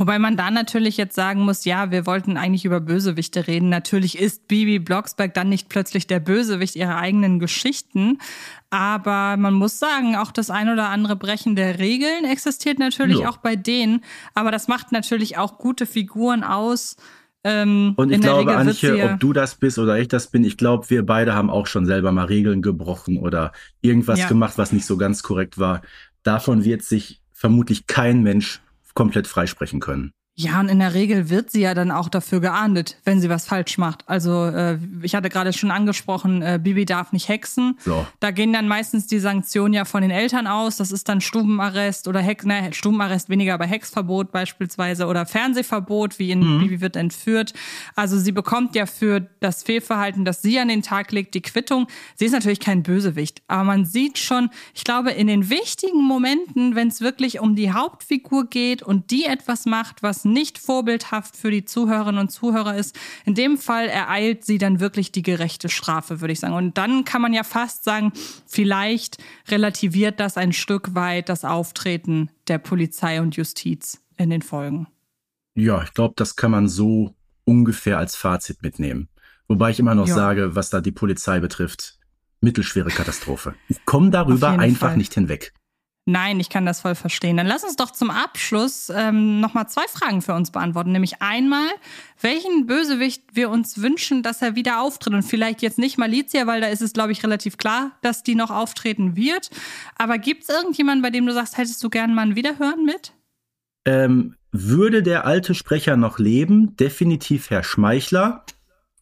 Wobei 0.00 0.20
man 0.20 0.36
da 0.36 0.52
natürlich 0.52 0.96
jetzt 0.96 1.16
sagen 1.16 1.40
muss, 1.40 1.64
ja, 1.64 1.90
wir 1.90 2.06
wollten 2.06 2.36
eigentlich 2.36 2.64
über 2.64 2.80
Bösewichte 2.80 3.48
reden. 3.48 3.68
Natürlich 3.68 4.16
ist 4.16 4.46
Bibi 4.46 4.78
Blocksberg 4.78 5.34
dann 5.34 5.48
nicht 5.48 5.68
plötzlich 5.68 6.06
der 6.06 6.20
Bösewicht 6.20 6.76
ihrer 6.76 6.96
eigenen 6.98 7.40
Geschichten. 7.40 8.18
Aber 8.70 9.36
man 9.36 9.54
muss 9.54 9.80
sagen, 9.80 10.14
auch 10.14 10.30
das 10.30 10.50
ein 10.50 10.68
oder 10.68 10.88
andere 10.90 11.16
Brechen 11.16 11.56
der 11.56 11.80
Regeln 11.80 12.24
existiert 12.24 12.78
natürlich 12.78 13.18
Ja. 13.20 13.28
auch 13.28 13.38
bei 13.38 13.56
denen. 13.56 14.02
Aber 14.34 14.52
das 14.52 14.68
macht 14.68 14.92
natürlich 14.92 15.36
auch 15.36 15.58
gute 15.58 15.84
Figuren 15.84 16.44
aus. 16.44 16.94
Ähm, 17.42 17.94
Und 17.96 18.12
ich 18.12 18.20
glaube, 18.20 18.56
Antje, 18.56 19.04
ob 19.04 19.18
du 19.18 19.32
das 19.32 19.56
bist 19.56 19.80
oder 19.80 19.98
ich 19.98 20.06
das 20.06 20.28
bin, 20.30 20.44
ich 20.44 20.56
glaube, 20.56 20.88
wir 20.90 21.04
beide 21.04 21.34
haben 21.34 21.50
auch 21.50 21.66
schon 21.66 21.86
selber 21.86 22.12
mal 22.12 22.26
Regeln 22.26 22.62
gebrochen 22.62 23.18
oder 23.18 23.50
irgendwas 23.80 24.20
Ja. 24.20 24.28
gemacht, 24.28 24.58
was 24.58 24.70
nicht 24.72 24.86
so 24.86 24.96
ganz 24.96 25.24
korrekt 25.24 25.58
war. 25.58 25.82
Davon 26.22 26.62
wird 26.62 26.82
sich 26.82 27.20
vermutlich 27.32 27.88
kein 27.88 28.22
Mensch 28.22 28.60
komplett 28.98 29.28
freisprechen 29.28 29.78
können. 29.78 30.10
Ja, 30.40 30.60
und 30.60 30.68
in 30.68 30.78
der 30.78 30.94
Regel 30.94 31.30
wird 31.30 31.50
sie 31.50 31.62
ja 31.62 31.74
dann 31.74 31.90
auch 31.90 32.08
dafür 32.08 32.40
geahndet, 32.40 32.96
wenn 33.04 33.20
sie 33.20 33.28
was 33.28 33.44
falsch 33.44 33.76
macht. 33.76 34.04
Also 34.06 34.44
äh, 34.44 34.78
ich 35.02 35.16
hatte 35.16 35.30
gerade 35.30 35.52
schon 35.52 35.72
angesprochen, 35.72 36.42
äh, 36.42 36.60
Bibi 36.62 36.84
darf 36.84 37.10
nicht 37.10 37.28
hexen. 37.28 37.76
So. 37.80 38.06
Da 38.20 38.30
gehen 38.30 38.52
dann 38.52 38.68
meistens 38.68 39.08
die 39.08 39.18
Sanktionen 39.18 39.74
ja 39.74 39.84
von 39.84 40.00
den 40.00 40.12
Eltern 40.12 40.46
aus. 40.46 40.76
Das 40.76 40.92
ist 40.92 41.08
dann 41.08 41.20
Stubenarrest 41.20 42.06
oder 42.06 42.20
Hex, 42.20 42.44
ne, 42.44 42.70
Stubenarrest 42.72 43.30
weniger, 43.30 43.54
aber 43.54 43.66
Hexverbot 43.66 44.30
beispielsweise 44.30 45.06
oder 45.06 45.26
Fernsehverbot, 45.26 46.20
wie 46.20 46.30
in 46.30 46.60
Bibi 46.60 46.80
wird 46.80 46.94
entführt. 46.94 47.52
Also 47.96 48.16
sie 48.16 48.30
bekommt 48.30 48.76
ja 48.76 48.86
für 48.86 49.26
das 49.40 49.64
Fehlverhalten, 49.64 50.24
das 50.24 50.40
sie 50.40 50.60
an 50.60 50.68
den 50.68 50.82
Tag 50.82 51.10
legt, 51.10 51.34
die 51.34 51.42
Quittung. 51.42 51.88
Sie 52.14 52.26
ist 52.26 52.32
natürlich 52.32 52.60
kein 52.60 52.84
Bösewicht, 52.84 53.42
aber 53.48 53.64
man 53.64 53.86
sieht 53.86 54.18
schon, 54.18 54.50
ich 54.72 54.84
glaube, 54.84 55.10
in 55.10 55.26
den 55.26 55.50
wichtigen 55.50 56.04
Momenten, 56.04 56.76
wenn 56.76 56.86
es 56.86 57.00
wirklich 57.00 57.40
um 57.40 57.56
die 57.56 57.72
Hauptfigur 57.72 58.46
geht 58.48 58.84
und 58.84 59.10
die 59.10 59.24
etwas 59.24 59.66
macht, 59.66 60.04
was 60.04 60.27
nicht 60.32 60.58
vorbildhaft 60.58 61.36
für 61.36 61.50
die 61.50 61.64
Zuhörerinnen 61.64 62.20
und 62.20 62.30
Zuhörer 62.30 62.76
ist, 62.76 62.98
in 63.24 63.34
dem 63.34 63.58
Fall 63.58 63.88
ereilt 63.88 64.44
sie 64.44 64.58
dann 64.58 64.80
wirklich 64.80 65.12
die 65.12 65.22
gerechte 65.22 65.68
Strafe, 65.68 66.20
würde 66.20 66.32
ich 66.32 66.40
sagen. 66.40 66.54
Und 66.54 66.78
dann 66.78 67.04
kann 67.04 67.22
man 67.22 67.32
ja 67.32 67.42
fast 67.44 67.84
sagen, 67.84 68.12
vielleicht 68.46 69.18
relativiert 69.48 70.20
das 70.20 70.36
ein 70.36 70.52
Stück 70.52 70.94
weit 70.94 71.28
das 71.28 71.44
Auftreten 71.44 72.30
der 72.48 72.58
Polizei 72.58 73.20
und 73.20 73.36
Justiz 73.36 74.00
in 74.16 74.30
den 74.30 74.42
Folgen. 74.42 74.86
Ja, 75.54 75.82
ich 75.82 75.92
glaube, 75.92 76.14
das 76.16 76.36
kann 76.36 76.50
man 76.50 76.68
so 76.68 77.14
ungefähr 77.44 77.98
als 77.98 78.14
Fazit 78.14 78.62
mitnehmen. 78.62 79.08
Wobei 79.48 79.70
ich 79.70 79.78
immer 79.80 79.94
noch 79.94 80.06
Ja. 80.06 80.14
sage, 80.14 80.54
was 80.54 80.70
da 80.70 80.80
die 80.80 80.92
Polizei 80.92 81.40
betrifft, 81.40 81.98
mittelschwere 82.40 82.90
Katastrophe. 82.90 83.54
Ich 83.68 83.84
komme 83.84 84.10
darüber 84.10 84.50
einfach 84.50 84.88
Fall. 84.88 84.96
nicht 84.96 85.14
hinweg. 85.14 85.52
Nein, 86.10 86.40
ich 86.40 86.48
kann 86.48 86.64
das 86.64 86.80
voll 86.80 86.94
verstehen. 86.94 87.36
Dann 87.36 87.46
lass 87.46 87.64
uns 87.64 87.76
doch 87.76 87.90
zum 87.90 88.08
Abschluss 88.10 88.88
ähm, 88.88 89.40
nochmal 89.40 89.68
zwei 89.68 89.86
Fragen 89.88 90.22
für 90.22 90.32
uns 90.32 90.50
beantworten. 90.50 90.90
Nämlich 90.90 91.20
einmal, 91.20 91.68
welchen 92.22 92.64
Bösewicht 92.66 93.24
wir 93.34 93.50
uns 93.50 93.82
wünschen, 93.82 94.22
dass 94.22 94.40
er 94.40 94.56
wieder 94.56 94.80
auftritt. 94.80 95.12
Und 95.12 95.22
vielleicht 95.22 95.60
jetzt 95.60 95.78
nicht 95.78 95.98
Malizia, 95.98 96.46
weil 96.46 96.62
da 96.62 96.68
ist 96.68 96.80
es, 96.80 96.94
glaube 96.94 97.12
ich, 97.12 97.22
relativ 97.22 97.58
klar, 97.58 97.90
dass 98.00 98.22
die 98.22 98.36
noch 98.36 98.50
auftreten 98.50 99.16
wird. 99.16 99.50
Aber 99.96 100.16
gibt 100.16 100.44
es 100.44 100.48
irgendjemanden, 100.48 101.02
bei 101.02 101.10
dem 101.10 101.26
du 101.26 101.34
sagst, 101.34 101.58
hättest 101.58 101.84
du 101.84 101.90
gern 101.90 102.14
mal 102.14 102.22
ein 102.22 102.36
Wiederhören 102.36 102.86
mit? 102.86 103.12
Ähm, 103.84 104.34
würde 104.50 105.02
der 105.02 105.26
alte 105.26 105.54
Sprecher 105.54 105.98
noch 105.98 106.18
leben, 106.18 106.74
definitiv 106.76 107.50
Herr 107.50 107.62
Schmeichler. 107.62 108.46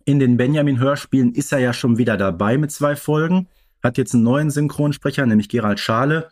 In 0.04 0.18
den 0.18 0.36
Benjamin-Hörspielen 0.36 1.34
ist 1.34 1.52
er 1.52 1.60
ja 1.60 1.72
schon 1.72 1.98
wieder 1.98 2.16
dabei 2.16 2.58
mit 2.58 2.72
zwei 2.72 2.96
Folgen. 2.96 3.46
Hat 3.80 3.96
jetzt 3.96 4.12
einen 4.12 4.24
neuen 4.24 4.50
Synchronsprecher, 4.50 5.24
nämlich 5.24 5.48
Gerald 5.48 5.78
Schale. 5.78 6.30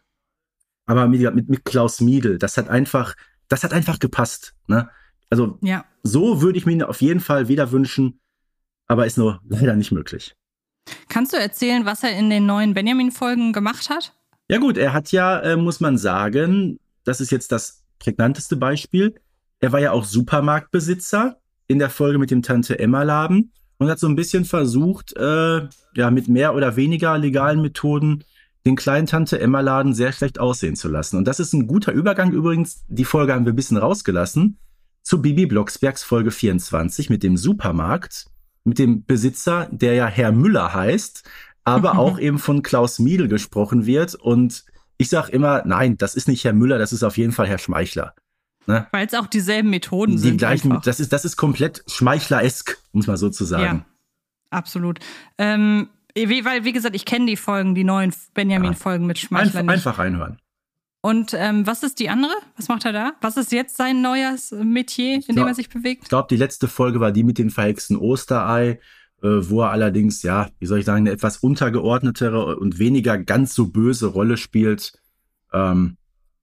Aber 0.86 1.08
mit, 1.08 1.20
mit, 1.34 1.48
mit 1.48 1.64
Klaus 1.64 2.00
Miedel. 2.00 2.38
Das 2.38 2.56
hat 2.56 2.68
einfach, 2.68 3.14
das 3.48 3.64
hat 3.64 3.72
einfach 3.72 3.98
gepasst. 3.98 4.54
Ne? 4.66 4.88
Also 5.30 5.58
Ja. 5.62 5.84
so 6.02 6.42
würde 6.42 6.58
ich 6.58 6.66
mir 6.66 6.88
auf 6.88 7.00
jeden 7.00 7.20
Fall 7.20 7.48
wieder 7.48 7.72
wünschen, 7.72 8.20
aber 8.86 9.06
ist 9.06 9.18
nur 9.18 9.40
leider 9.48 9.76
nicht 9.76 9.92
möglich. 9.92 10.34
Kannst 11.08 11.32
du 11.32 11.38
erzählen, 11.38 11.86
was 11.86 12.02
er 12.02 12.16
in 12.18 12.28
den 12.28 12.44
neuen 12.44 12.74
Benjamin-Folgen 12.74 13.52
gemacht 13.52 13.88
hat? 13.88 14.14
Ja 14.48 14.58
gut, 14.58 14.76
er 14.76 14.92
hat 14.92 15.10
ja, 15.12 15.40
äh, 15.40 15.56
muss 15.56 15.80
man 15.80 15.96
sagen, 15.96 16.78
das 17.04 17.20
ist 17.22 17.30
jetzt 17.30 17.50
das 17.50 17.82
prägnanteste 17.98 18.56
Beispiel. 18.56 19.14
Er 19.60 19.72
war 19.72 19.80
ja 19.80 19.92
auch 19.92 20.04
Supermarktbesitzer 20.04 21.38
in 21.66 21.78
der 21.78 21.88
Folge 21.88 22.18
mit 22.18 22.30
dem 22.30 22.42
Tante 22.42 22.78
Emma 22.78 23.02
Laden 23.02 23.52
und 23.78 23.88
hat 23.88 23.98
so 23.98 24.06
ein 24.06 24.16
bisschen 24.16 24.44
versucht, 24.44 25.16
äh, 25.16 25.68
ja 25.96 26.10
mit 26.10 26.28
mehr 26.28 26.54
oder 26.54 26.76
weniger 26.76 27.16
legalen 27.16 27.62
Methoden 27.62 28.24
den 28.66 28.76
kleinen 28.76 29.06
Tante 29.06 29.40
Emma 29.40 29.60
Laden 29.60 29.94
sehr 29.94 30.12
schlecht 30.12 30.40
aussehen 30.40 30.76
zu 30.76 30.88
lassen. 30.88 31.16
Und 31.16 31.28
das 31.28 31.38
ist 31.40 31.52
ein 31.52 31.66
guter 31.66 31.92
Übergang 31.92 32.32
übrigens. 32.32 32.84
Die 32.88 33.04
Folge 33.04 33.34
haben 33.34 33.44
wir 33.44 33.52
ein 33.52 33.56
bisschen 33.56 33.76
rausgelassen 33.76 34.58
zu 35.02 35.20
Bibi 35.20 35.46
Blocksbergs 35.46 36.02
Folge 36.02 36.30
24 36.30 37.10
mit 37.10 37.22
dem 37.22 37.36
Supermarkt, 37.36 38.26
mit 38.64 38.78
dem 38.78 39.04
Besitzer, 39.04 39.68
der 39.70 39.94
ja 39.94 40.06
Herr 40.06 40.32
Müller 40.32 40.72
heißt, 40.72 41.28
aber 41.64 41.98
auch 41.98 42.18
eben 42.18 42.38
von 42.38 42.62
Klaus 42.62 42.98
Miedl 42.98 43.28
gesprochen 43.28 43.84
wird. 43.84 44.14
Und 44.14 44.64
ich 44.96 45.10
sag 45.10 45.28
immer, 45.28 45.62
nein, 45.66 45.98
das 45.98 46.14
ist 46.14 46.26
nicht 46.26 46.42
Herr 46.44 46.54
Müller, 46.54 46.78
das 46.78 46.92
ist 46.92 47.02
auf 47.02 47.18
jeden 47.18 47.32
Fall 47.32 47.46
Herr 47.46 47.58
Schmeichler. 47.58 48.14
Ne? 48.66 48.86
Weil 48.92 49.06
es 49.06 49.12
auch 49.12 49.26
dieselben 49.26 49.68
Methoden 49.68 50.12
Die 50.12 50.18
sind. 50.18 50.38
gleichen, 50.38 50.72
einfach. 50.72 50.84
das 50.84 51.00
ist, 51.00 51.12
das 51.12 51.26
ist 51.26 51.36
komplett 51.36 51.84
Schmeichler-esk, 51.86 52.78
muss 52.92 53.06
man 53.06 53.18
so 53.18 53.28
zu 53.28 53.44
sagen. 53.44 53.84
Ja, 53.84 54.56
absolut. 54.56 55.00
Ähm, 55.36 55.88
wie, 56.14 56.44
weil, 56.44 56.64
wie 56.64 56.72
gesagt, 56.72 56.94
ich 56.94 57.04
kenne 57.04 57.26
die 57.26 57.36
Folgen, 57.36 57.74
die 57.74 57.84
neuen 57.84 58.14
Benjamin-Folgen 58.34 59.06
mit 59.06 59.18
Schmeichler 59.18 59.60
Einf 59.60 59.70
einfach 59.70 59.98
reinhören. 59.98 60.38
Und 61.00 61.34
ähm, 61.34 61.66
was 61.66 61.82
ist 61.82 61.98
die 61.98 62.08
andere? 62.08 62.32
Was 62.56 62.68
macht 62.68 62.86
er 62.86 62.92
da? 62.92 63.12
Was 63.20 63.36
ist 63.36 63.52
jetzt 63.52 63.76
sein 63.76 64.00
neues 64.00 64.52
Metier, 64.52 65.16
in 65.16 65.20
dem 65.20 65.34
glaub- 65.36 65.48
er 65.48 65.54
sich 65.54 65.68
bewegt? 65.68 66.04
Ich 66.04 66.08
glaube, 66.08 66.28
die 66.30 66.36
letzte 66.36 66.66
Folge 66.66 66.98
war 66.98 67.12
die 67.12 67.24
mit 67.24 67.36
dem 67.36 67.50
verhexten 67.50 67.96
Osterei, 67.96 68.80
äh, 69.22 69.28
wo 69.28 69.62
er 69.62 69.70
allerdings, 69.70 70.22
ja, 70.22 70.48
wie 70.60 70.66
soll 70.66 70.78
ich 70.78 70.86
sagen, 70.86 71.02
eine 71.02 71.10
etwas 71.10 71.36
untergeordnetere 71.38 72.56
und 72.56 72.78
weniger 72.78 73.18
ganz 73.18 73.54
so 73.54 73.68
böse 73.68 74.06
Rolle 74.06 74.38
spielt. 74.38 74.94
Ähm, 75.52 75.98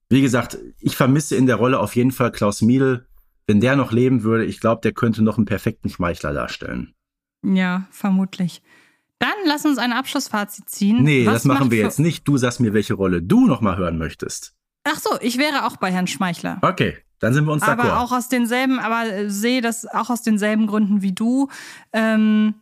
wie 0.09 0.21
gesagt, 0.21 0.59
ich 0.79 0.95
vermisse 0.95 1.35
in 1.35 1.47
der 1.47 1.55
Rolle 1.55 1.79
auf 1.79 1.95
jeden 1.95 2.11
Fall 2.11 2.31
Klaus 2.31 2.61
Miedl. 2.61 3.07
Wenn 3.47 3.61
der 3.61 3.75
noch 3.75 3.91
leben 3.91 4.21
würde, 4.21 4.45
ich 4.45 4.59
glaube, 4.59 4.81
der 4.81 4.91
könnte 4.91 5.23
noch 5.23 5.37
einen 5.37 5.45
perfekten 5.45 5.89
Schmeichler 5.89 6.33
darstellen. 6.33 6.93
Ja, 7.43 7.87
vermutlich. 7.89 8.61
Dann 9.21 9.33
lass 9.45 9.65
uns 9.65 9.77
ein 9.77 9.93
Abschlussfazit 9.93 10.67
ziehen. 10.69 11.03
Nee, 11.03 11.25
Was 11.27 11.33
das 11.35 11.45
machen 11.45 11.69
wir 11.69 11.77
jetzt 11.77 11.99
nicht. 11.99 12.27
Du 12.27 12.37
sagst 12.37 12.59
mir, 12.59 12.73
welche 12.73 12.95
Rolle 12.95 13.21
du 13.21 13.45
noch 13.45 13.61
mal 13.61 13.77
hören 13.77 13.97
möchtest. 13.99 14.53
Ach 14.83 14.97
so, 14.99 15.11
ich 15.21 15.37
wäre 15.37 15.67
auch 15.67 15.77
bei 15.77 15.91
Herrn 15.91 16.07
Schmeichler. 16.07 16.57
Okay, 16.63 16.97
dann 17.19 17.33
sind 17.35 17.45
wir 17.45 17.51
uns 17.53 17.61
aber 17.61 17.83
d'accord. 17.83 17.97
auch 17.99 18.11
aus 18.11 18.29
denselben, 18.29 18.79
aber 18.79 19.05
äh, 19.05 19.29
sehe 19.29 19.61
das 19.61 19.85
auch 19.85 20.09
aus 20.09 20.23
denselben 20.23 20.65
Gründen 20.65 21.03
wie 21.03 21.11
du. 21.11 21.49
Ähm, 21.93 22.55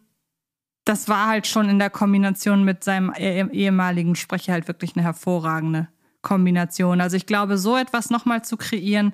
das 0.84 1.08
war 1.08 1.28
halt 1.28 1.48
schon 1.48 1.70
in 1.70 1.80
der 1.80 1.90
Kombination 1.90 2.66
mit 2.66 2.84
seinem 2.84 3.14
eh- 3.16 3.48
ehemaligen 3.52 4.16
Sprecher 4.16 4.52
halt 4.52 4.68
wirklich 4.68 4.96
eine 4.98 5.04
hervorragende 5.04 5.88
Kombination. 6.22 7.00
Also 7.00 7.16
ich 7.16 7.26
glaube, 7.26 7.58
so 7.58 7.78
etwas 7.78 8.10
nochmal 8.10 8.44
zu 8.44 8.58
kreieren, 8.58 9.14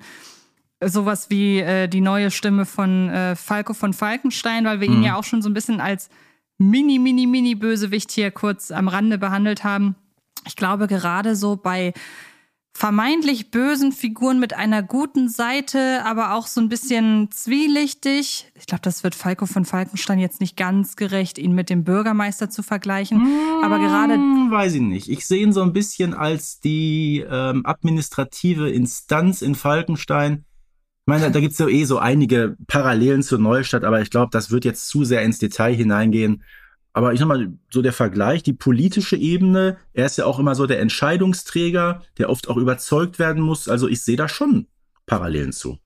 sowas 0.84 1.30
wie 1.30 1.60
äh, 1.60 1.86
die 1.86 2.00
neue 2.00 2.32
Stimme 2.32 2.66
von 2.66 3.08
äh, 3.08 3.36
Falco 3.36 3.72
von 3.72 3.92
Falkenstein, 3.92 4.64
weil 4.64 4.80
wir 4.80 4.88
ihn 4.88 4.98
Mhm. 4.98 5.04
ja 5.04 5.14
auch 5.16 5.24
schon 5.24 5.42
so 5.42 5.48
ein 5.48 5.54
bisschen 5.54 5.80
als 5.80 6.08
mini, 6.58 6.98
mini, 6.98 7.26
mini 7.26 7.54
Bösewicht 7.54 8.10
hier 8.10 8.30
kurz 8.30 8.70
am 8.70 8.88
Rande 8.88 9.18
behandelt 9.18 9.64
haben. 9.64 9.96
Ich 10.46 10.56
glaube, 10.56 10.86
gerade 10.86 11.36
so 11.36 11.56
bei 11.56 11.92
vermeintlich 12.76 13.50
bösen 13.50 13.90
Figuren 13.90 14.38
mit 14.38 14.52
einer 14.52 14.82
guten 14.82 15.28
Seite, 15.28 16.04
aber 16.04 16.34
auch 16.34 16.46
so 16.46 16.60
ein 16.60 16.68
bisschen 16.68 17.30
zwielichtig. 17.30 18.52
Ich 18.54 18.66
glaube, 18.66 18.82
das 18.82 19.02
wird 19.02 19.14
Falco 19.14 19.46
von 19.46 19.64
Falkenstein 19.64 20.18
jetzt 20.18 20.40
nicht 20.40 20.56
ganz 20.56 20.94
gerecht, 20.94 21.38
ihn 21.38 21.54
mit 21.54 21.70
dem 21.70 21.84
Bürgermeister 21.84 22.50
zu 22.50 22.62
vergleichen. 22.62 23.26
Aber 23.64 23.78
gerade 23.78 24.14
weiß 24.16 24.74
ich 24.74 24.82
nicht. 24.82 25.08
Ich 25.08 25.26
sehe 25.26 25.42
ihn 25.42 25.54
so 25.54 25.62
ein 25.62 25.72
bisschen 25.72 26.12
als 26.12 26.60
die 26.60 27.24
ähm, 27.28 27.64
administrative 27.64 28.68
Instanz 28.68 29.40
in 29.40 29.54
Falkenstein. 29.54 30.44
Ich 31.06 31.08
meine, 31.08 31.30
da 31.30 31.38
gibt's 31.38 31.58
ja 31.58 31.68
eh 31.68 31.84
so 31.84 31.98
einige 31.98 32.56
Parallelen 32.66 33.22
zur 33.22 33.38
Neustadt, 33.38 33.84
aber 33.84 34.02
ich 34.02 34.10
glaube, 34.10 34.30
das 34.32 34.50
wird 34.50 34.64
jetzt 34.64 34.88
zu 34.88 35.04
sehr 35.04 35.22
ins 35.22 35.38
Detail 35.38 35.72
hineingehen. 35.72 36.42
Aber 36.92 37.12
ich 37.12 37.20
sag 37.20 37.28
mal, 37.28 37.52
so 37.70 37.80
der 37.80 37.92
Vergleich, 37.92 38.42
die 38.42 38.52
politische 38.52 39.16
Ebene, 39.16 39.76
er 39.92 40.06
ist 40.06 40.18
ja 40.18 40.26
auch 40.26 40.40
immer 40.40 40.56
so 40.56 40.66
der 40.66 40.80
Entscheidungsträger, 40.80 42.02
der 42.18 42.28
oft 42.28 42.48
auch 42.48 42.56
überzeugt 42.56 43.20
werden 43.20 43.40
muss. 43.40 43.68
Also 43.68 43.86
ich 43.86 44.02
sehe 44.02 44.16
da 44.16 44.28
schon 44.28 44.66
Parallelen 45.06 45.52
zu. 45.52 45.78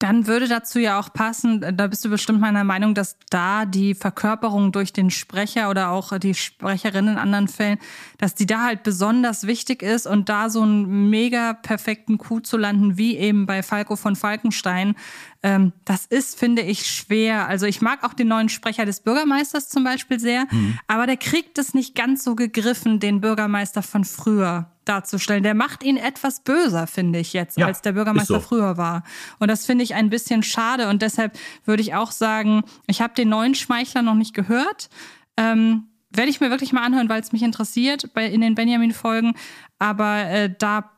Dann 0.00 0.26
würde 0.26 0.48
dazu 0.48 0.78
ja 0.78 0.98
auch 0.98 1.12
passen, 1.12 1.60
da 1.76 1.86
bist 1.86 2.02
du 2.06 2.08
bestimmt 2.08 2.40
meiner 2.40 2.64
Meinung, 2.64 2.94
dass 2.94 3.18
da 3.28 3.66
die 3.66 3.94
Verkörperung 3.94 4.72
durch 4.72 4.94
den 4.94 5.10
Sprecher 5.10 5.68
oder 5.68 5.90
auch 5.90 6.18
die 6.18 6.32
Sprecherin 6.32 7.06
in 7.06 7.18
anderen 7.18 7.48
Fällen, 7.48 7.78
dass 8.16 8.34
die 8.34 8.46
da 8.46 8.64
halt 8.64 8.82
besonders 8.82 9.46
wichtig 9.46 9.82
ist 9.82 10.06
und 10.06 10.30
da 10.30 10.48
so 10.48 10.62
einen 10.62 11.10
mega 11.10 11.52
perfekten 11.52 12.16
Coup 12.16 12.44
zu 12.44 12.56
landen, 12.56 12.96
wie 12.96 13.18
eben 13.18 13.44
bei 13.44 13.62
Falco 13.62 13.94
von 13.94 14.16
Falkenstein, 14.16 14.94
ähm, 15.42 15.74
das 15.84 16.06
ist, 16.06 16.38
finde 16.38 16.62
ich, 16.62 16.86
schwer. 16.86 17.46
Also 17.46 17.66
ich 17.66 17.82
mag 17.82 18.02
auch 18.02 18.14
den 18.14 18.28
neuen 18.28 18.48
Sprecher 18.48 18.86
des 18.86 19.00
Bürgermeisters 19.00 19.68
zum 19.68 19.84
Beispiel 19.84 20.18
sehr, 20.18 20.46
aber 20.86 21.06
der 21.06 21.18
kriegt 21.18 21.58
es 21.58 21.74
nicht 21.74 21.94
ganz 21.94 22.24
so 22.24 22.34
gegriffen, 22.34 23.00
den 23.00 23.20
Bürgermeister 23.20 23.82
von 23.82 24.06
früher 24.06 24.70
darzustellen. 24.90 25.42
Der 25.42 25.54
macht 25.54 25.82
ihn 25.84 25.96
etwas 25.96 26.40
böser, 26.40 26.86
finde 26.86 27.20
ich 27.20 27.32
jetzt, 27.32 27.56
Ja, 27.56 27.66
als 27.66 27.80
der 27.80 27.92
Bürgermeister 27.92 28.36
ist 28.36 28.42
so. 28.42 28.48
früher 28.48 28.76
war. 28.76 29.04
Und 29.38 29.48
das 29.48 29.64
finde 29.64 29.84
ich 29.84 29.94
ein 29.94 30.10
bisschen 30.10 30.42
schade. 30.42 30.88
Und 30.88 31.00
deshalb 31.02 31.38
würde 31.64 31.82
ich 31.82 31.94
auch 31.94 32.10
sagen, 32.10 32.62
ich 32.86 33.00
habe 33.00 33.14
den 33.14 33.28
neuen 33.28 33.54
Schmeichler 33.54 34.02
noch 34.02 34.14
nicht 34.14 34.34
gehört. 34.34 34.90
Ähm, 35.36 35.84
werde 36.10 36.28
ich 36.30 36.40
mir 36.40 36.50
wirklich 36.50 36.72
mal 36.72 36.84
anhören, 36.84 37.08
weil 37.08 37.20
es 37.20 37.32
mich 37.32 37.42
interessiert 37.42 38.12
bei, 38.14 38.26
in 38.26 38.40
den 38.40 38.56
Benjamin-Folgen. 38.56 39.34
Aber 39.78 40.24
äh, 40.24 40.52
da 40.58 40.90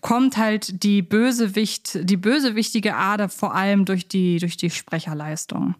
kommt 0.00 0.36
halt 0.36 0.82
die 0.82 1.02
Bösewicht, 1.02 2.08
die 2.08 2.16
bösewichtige 2.16 2.94
Ader 2.96 3.28
vor 3.28 3.54
allem 3.54 3.84
durch 3.84 4.08
die, 4.08 4.38
durch 4.38 4.56
die 4.56 4.70
Sprecherleistung. 4.70 5.74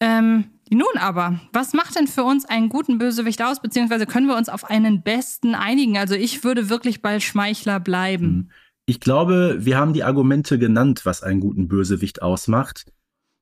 Ähm, 0.00 0.44
nun 0.70 0.96
aber, 0.98 1.40
was 1.52 1.72
macht 1.72 1.96
denn 1.96 2.06
für 2.06 2.24
uns 2.24 2.44
einen 2.44 2.68
guten 2.68 2.98
Bösewicht 2.98 3.42
aus? 3.42 3.60
Beziehungsweise 3.60 4.06
können 4.06 4.26
wir 4.26 4.36
uns 4.36 4.48
auf 4.48 4.64
einen 4.64 5.02
besten 5.02 5.54
einigen? 5.54 5.98
Also 5.98 6.14
ich 6.14 6.44
würde 6.44 6.70
wirklich 6.70 7.02
bei 7.02 7.20
Schmeichler 7.20 7.80
bleiben. 7.80 8.50
Ich 8.86 9.00
glaube, 9.00 9.58
wir 9.60 9.76
haben 9.78 9.92
die 9.92 10.04
Argumente 10.04 10.58
genannt, 10.58 11.02
was 11.04 11.22
einen 11.22 11.40
guten 11.40 11.68
Bösewicht 11.68 12.22
ausmacht. 12.22 12.86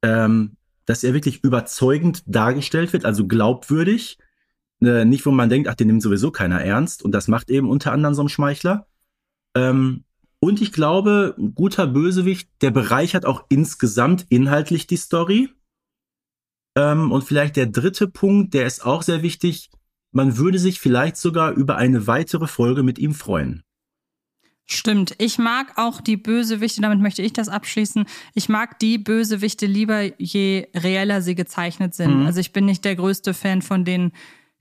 Ähm, 0.03 0.57
dass 0.89 1.05
er 1.05 1.13
wirklich 1.13 1.45
überzeugend 1.45 2.23
dargestellt 2.27 2.95
wird, 2.95 3.05
also 3.05 3.27
glaubwürdig. 3.27 4.19
Äh, 4.81 5.05
nicht, 5.05 5.27
wo 5.27 5.31
man 5.31 5.51
denkt, 5.51 5.69
ach, 5.69 5.75
den 5.75 5.89
nimmt 5.89 6.03
sowieso 6.03 6.31
keiner 6.31 6.63
ernst. 6.63 7.03
Und 7.03 7.13
das 7.13 7.29
macht 7.29 7.51
eben 7.51 7.69
unter 7.69 7.93
anderem 7.93 8.15
so 8.15 8.23
ein 8.23 8.31
Schmeichler. 8.31 8.87
Ähm, 9.55 10.05
und 10.41 10.63
ich 10.63 10.73
glaube, 10.73 11.35
ein 11.37 11.55
guter 11.55 11.87
Bösewicht, 11.87 12.49
der 12.63 12.71
bereichert 12.71 13.27
auch 13.27 13.45
insgesamt 13.51 14.25
inhaltlich 14.31 14.87
die 14.87 14.97
Story. 14.97 15.51
Ähm, 16.79 17.11
und 17.11 17.25
vielleicht 17.25 17.57
der 17.57 17.67
dritte 17.67 18.07
Punkt, 18.07 18.55
der 18.55 18.67
ist 18.67 18.85
auch 18.85 19.03
sehr 19.03 19.23
wichtig. 19.23 19.71
Man 20.13 20.37
würde 20.37 20.59
sich 20.61 20.79
vielleicht 20.79 21.17
sogar 21.17 21.53
über 21.53 21.77
eine 21.77 22.07
weitere 22.07 22.47
Folge 22.47 22.85
mit 22.85 22.99
ihm 22.99 23.15
freuen. 23.15 23.65
Stimmt. 24.65 25.15
Ich 25.19 25.39
mag 25.39 25.73
auch 25.77 26.01
die 26.01 26.19
Bösewichte, 26.19 26.83
damit 26.83 27.01
möchte 27.01 27.23
ich 27.23 27.33
das 27.33 27.49
abschließen. 27.49 28.05
Ich 28.35 28.49
mag 28.49 28.79
die 28.79 28.99
Bösewichte 28.99 29.67
lieber, 29.67 30.21
je 30.21 30.69
reeller 30.75 31.23
sie 31.23 31.35
gezeichnet 31.35 31.95
sind. 31.95 32.21
Mhm. 32.21 32.27
Also 32.27 32.39
ich 32.39 32.53
bin 32.53 32.67
nicht 32.67 32.85
der 32.85 32.95
größte 32.95 33.35
Fan 33.35 33.63
von 33.63 33.85
den 33.85 34.13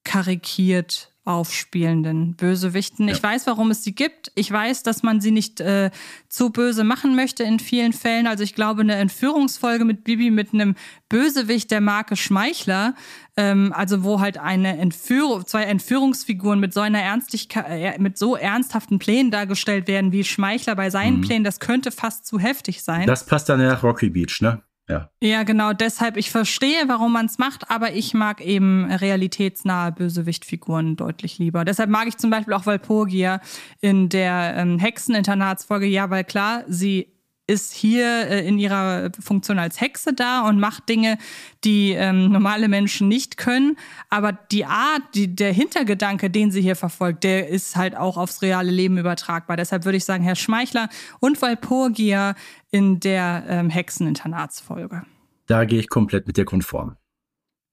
karikiert 0.03 1.13
aufspielenden 1.28 2.36
Bösewichten. 2.36 3.09
Ich 3.09 3.21
weiß, 3.21 3.47
warum 3.47 3.69
es 3.69 3.84
sie 3.84 3.93
gibt. 3.93 4.32
Ich 4.36 4.49
weiß, 4.49 4.84
dass 4.84 5.03
man 5.03 5.19
sie 5.19 5.32
nicht 5.32 5.59
äh, 5.59 5.91
zu 6.30 6.51
böse 6.51 6.86
machen 6.86 7.15
möchte 7.15 7.43
in 7.43 7.59
vielen 7.59 7.91
Fällen. 7.91 8.28
Also 8.28 8.45
ich 8.45 8.55
glaube, 8.55 8.82
eine 8.82 8.95
Entführungsfolge 8.95 9.84
mit 9.84 10.05
Bibi 10.05 10.32
mit 10.32 10.53
einem 10.53 10.75
Bösewicht 11.09 11.69
der 11.69 11.82
Marke 11.82 12.15
Schmeichler, 12.15 12.95
ähm, 13.36 13.73
also 13.73 14.05
wo 14.05 14.21
halt 14.21 14.38
eine 14.38 14.78
Entführung, 14.78 15.45
zwei 15.45 15.63
Entführungsfiguren 15.63 16.61
mit 16.61 16.73
so 16.73 16.80
einer 16.80 17.01
Ernstigkeit, 17.01 17.65
äh, 17.67 17.99
mit 17.99 18.17
so 18.17 18.38
ernsthaften 18.38 18.97
Plänen 18.97 19.30
dargestellt 19.30 19.89
werden 19.89 20.13
wie 20.13 20.23
Schmeichler 20.23 20.75
bei 20.75 20.89
seinen 20.89 21.19
Plänen, 21.19 21.43
das 21.43 21.59
könnte 21.59 21.91
fast 21.91 22.25
zu 22.25 22.39
heftig 22.39 22.84
sein. 22.84 23.05
Das 23.05 23.25
passt 23.25 23.49
dann 23.49 23.59
ja 23.59 23.67
nach 23.67 23.84
Rocky 23.84 24.09
Beach, 24.09 24.39
ne? 24.39 24.61
Ja. 24.89 25.09
Ja, 25.21 25.43
genau. 25.43 25.73
Deshalb, 25.73 26.15
ich 26.15 26.31
verstehe, 26.31 26.88
warum 26.88 27.11
man 27.11 27.25
es 27.25 27.38
macht, 27.38 27.69
aber 27.69 27.93
ich 27.93 28.13
mag 28.13 28.39
eben 28.39 28.89
realitätsnahe 28.89 29.91
Bösewichtfiguren 29.91 30.95
deutlich 30.95 31.39
lieber. 31.39 31.65
Deshalb 31.65 31.89
mag 31.89 32.07
ich 32.07 32.17
zum 32.17 32.29
Beispiel 32.29 32.53
auch 32.53 32.65
Walpurgia 32.65 33.41
in 33.81 34.07
der 34.07 34.53
ähm, 34.55 34.79
Hexeninternatsfolge. 34.79 35.88
Ja, 35.88 36.09
weil 36.09 36.23
klar, 36.23 36.63
sie 36.67 37.16
ist 37.48 37.74
hier 37.74 38.28
äh, 38.28 38.45
in 38.45 38.60
ihrer 38.60 39.10
Funktion 39.20 39.58
als 39.58 39.80
Hexe 39.80 40.14
da 40.14 40.48
und 40.48 40.60
macht 40.60 40.89
Dinge, 40.89 41.18
die 41.64 41.93
ähm, 41.93 42.32
normale 42.32 42.68
Menschen 42.68 43.08
nicht 43.08 43.38
können. 43.38 43.78
Aber 44.10 44.34
die 44.34 44.66
Art, 44.66 45.02
die, 45.16 45.34
der 45.34 45.54
Hintergedanke, 45.54 46.30
den 46.30 46.52
sie 46.52 46.62
hier 46.62 46.76
verfolgt, 46.76 47.24
der 47.24 47.48
ist 47.48 47.78
halt 47.78 47.95
auch 47.95 48.18
aufs 48.18 48.41
reale 48.41 48.72
Leben 48.72 48.98
übertragbar. 48.98 49.56
Deshalb 49.58 49.86
würde 49.86 49.98
ich 49.98 50.06
sagen, 50.06 50.24
Herr 50.24 50.36
Schmeichler 50.36 50.89
und 51.20 51.41
Walpurgia 51.41 52.36
in 52.70 53.00
der 53.00 53.45
ähm, 53.48 53.70
Hexeninternatsfolge. 53.70 55.04
Da 55.45 55.64
gehe 55.64 55.80
ich 55.80 55.89
komplett 55.89 56.28
mit 56.28 56.36
dir 56.36 56.45
konform. 56.45 56.98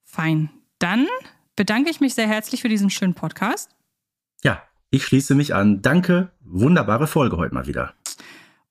Fein. 0.05 0.51
Dann 0.79 1.09
bedanke 1.57 1.91
ich 1.91 2.01
mich 2.01 2.15
sehr 2.15 2.29
herzlich 2.29 2.63
für 2.63 2.69
diesen 2.69 2.91
schönen 2.91 3.15
Podcast. 3.15 3.75
Ja, 4.45 4.63
ich 4.91 5.05
schließe 5.05 5.35
mich 5.35 5.55
an. 5.55 5.83
Danke. 5.83 6.31
Wunderbare 6.41 7.09
Folge 7.09 7.37
heute 7.37 7.55
mal 7.55 7.67
wieder. 7.67 7.95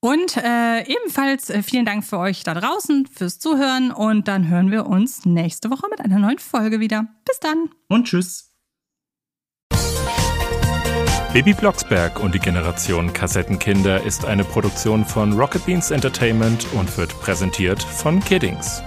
Und 0.04 0.36
äh, 0.36 0.82
ebenfalls 0.82 1.50
äh, 1.50 1.64
vielen 1.64 1.86
Dank 1.86 2.04
für 2.04 2.18
euch 2.18 2.44
da 2.44 2.54
draußen 2.54 3.08
fürs 3.08 3.40
Zuhören 3.40 3.90
und 3.94 4.28
dann 4.28 4.50
hören 4.50 4.70
wir 4.70 4.86
uns 4.86 5.26
nächste 5.26 5.72
Woche 5.72 5.88
mit 5.90 6.02
einer 6.02 6.20
neuen 6.20 6.40
Folge 6.40 6.82
wieder. 6.82 7.08
Bis 7.24 7.40
dann. 7.40 7.70
Und 7.88 8.08
tschüss. 8.08 8.52
Baby 11.32 11.54
Blocksberg 11.54 12.22
und 12.22 12.36
die 12.36 12.40
Generation 12.40 13.14
Kassettenkinder 13.14 14.04
ist 14.04 14.26
eine 14.26 14.44
Produktion 14.44 15.06
von 15.06 15.40
Rocket 15.40 15.66
Beans 15.66 15.90
Entertainment 15.90 16.68
und 16.74 16.98
wird 16.98 17.18
präsentiert 17.22 17.82
von 17.82 18.20
Kiddings. 18.20 18.84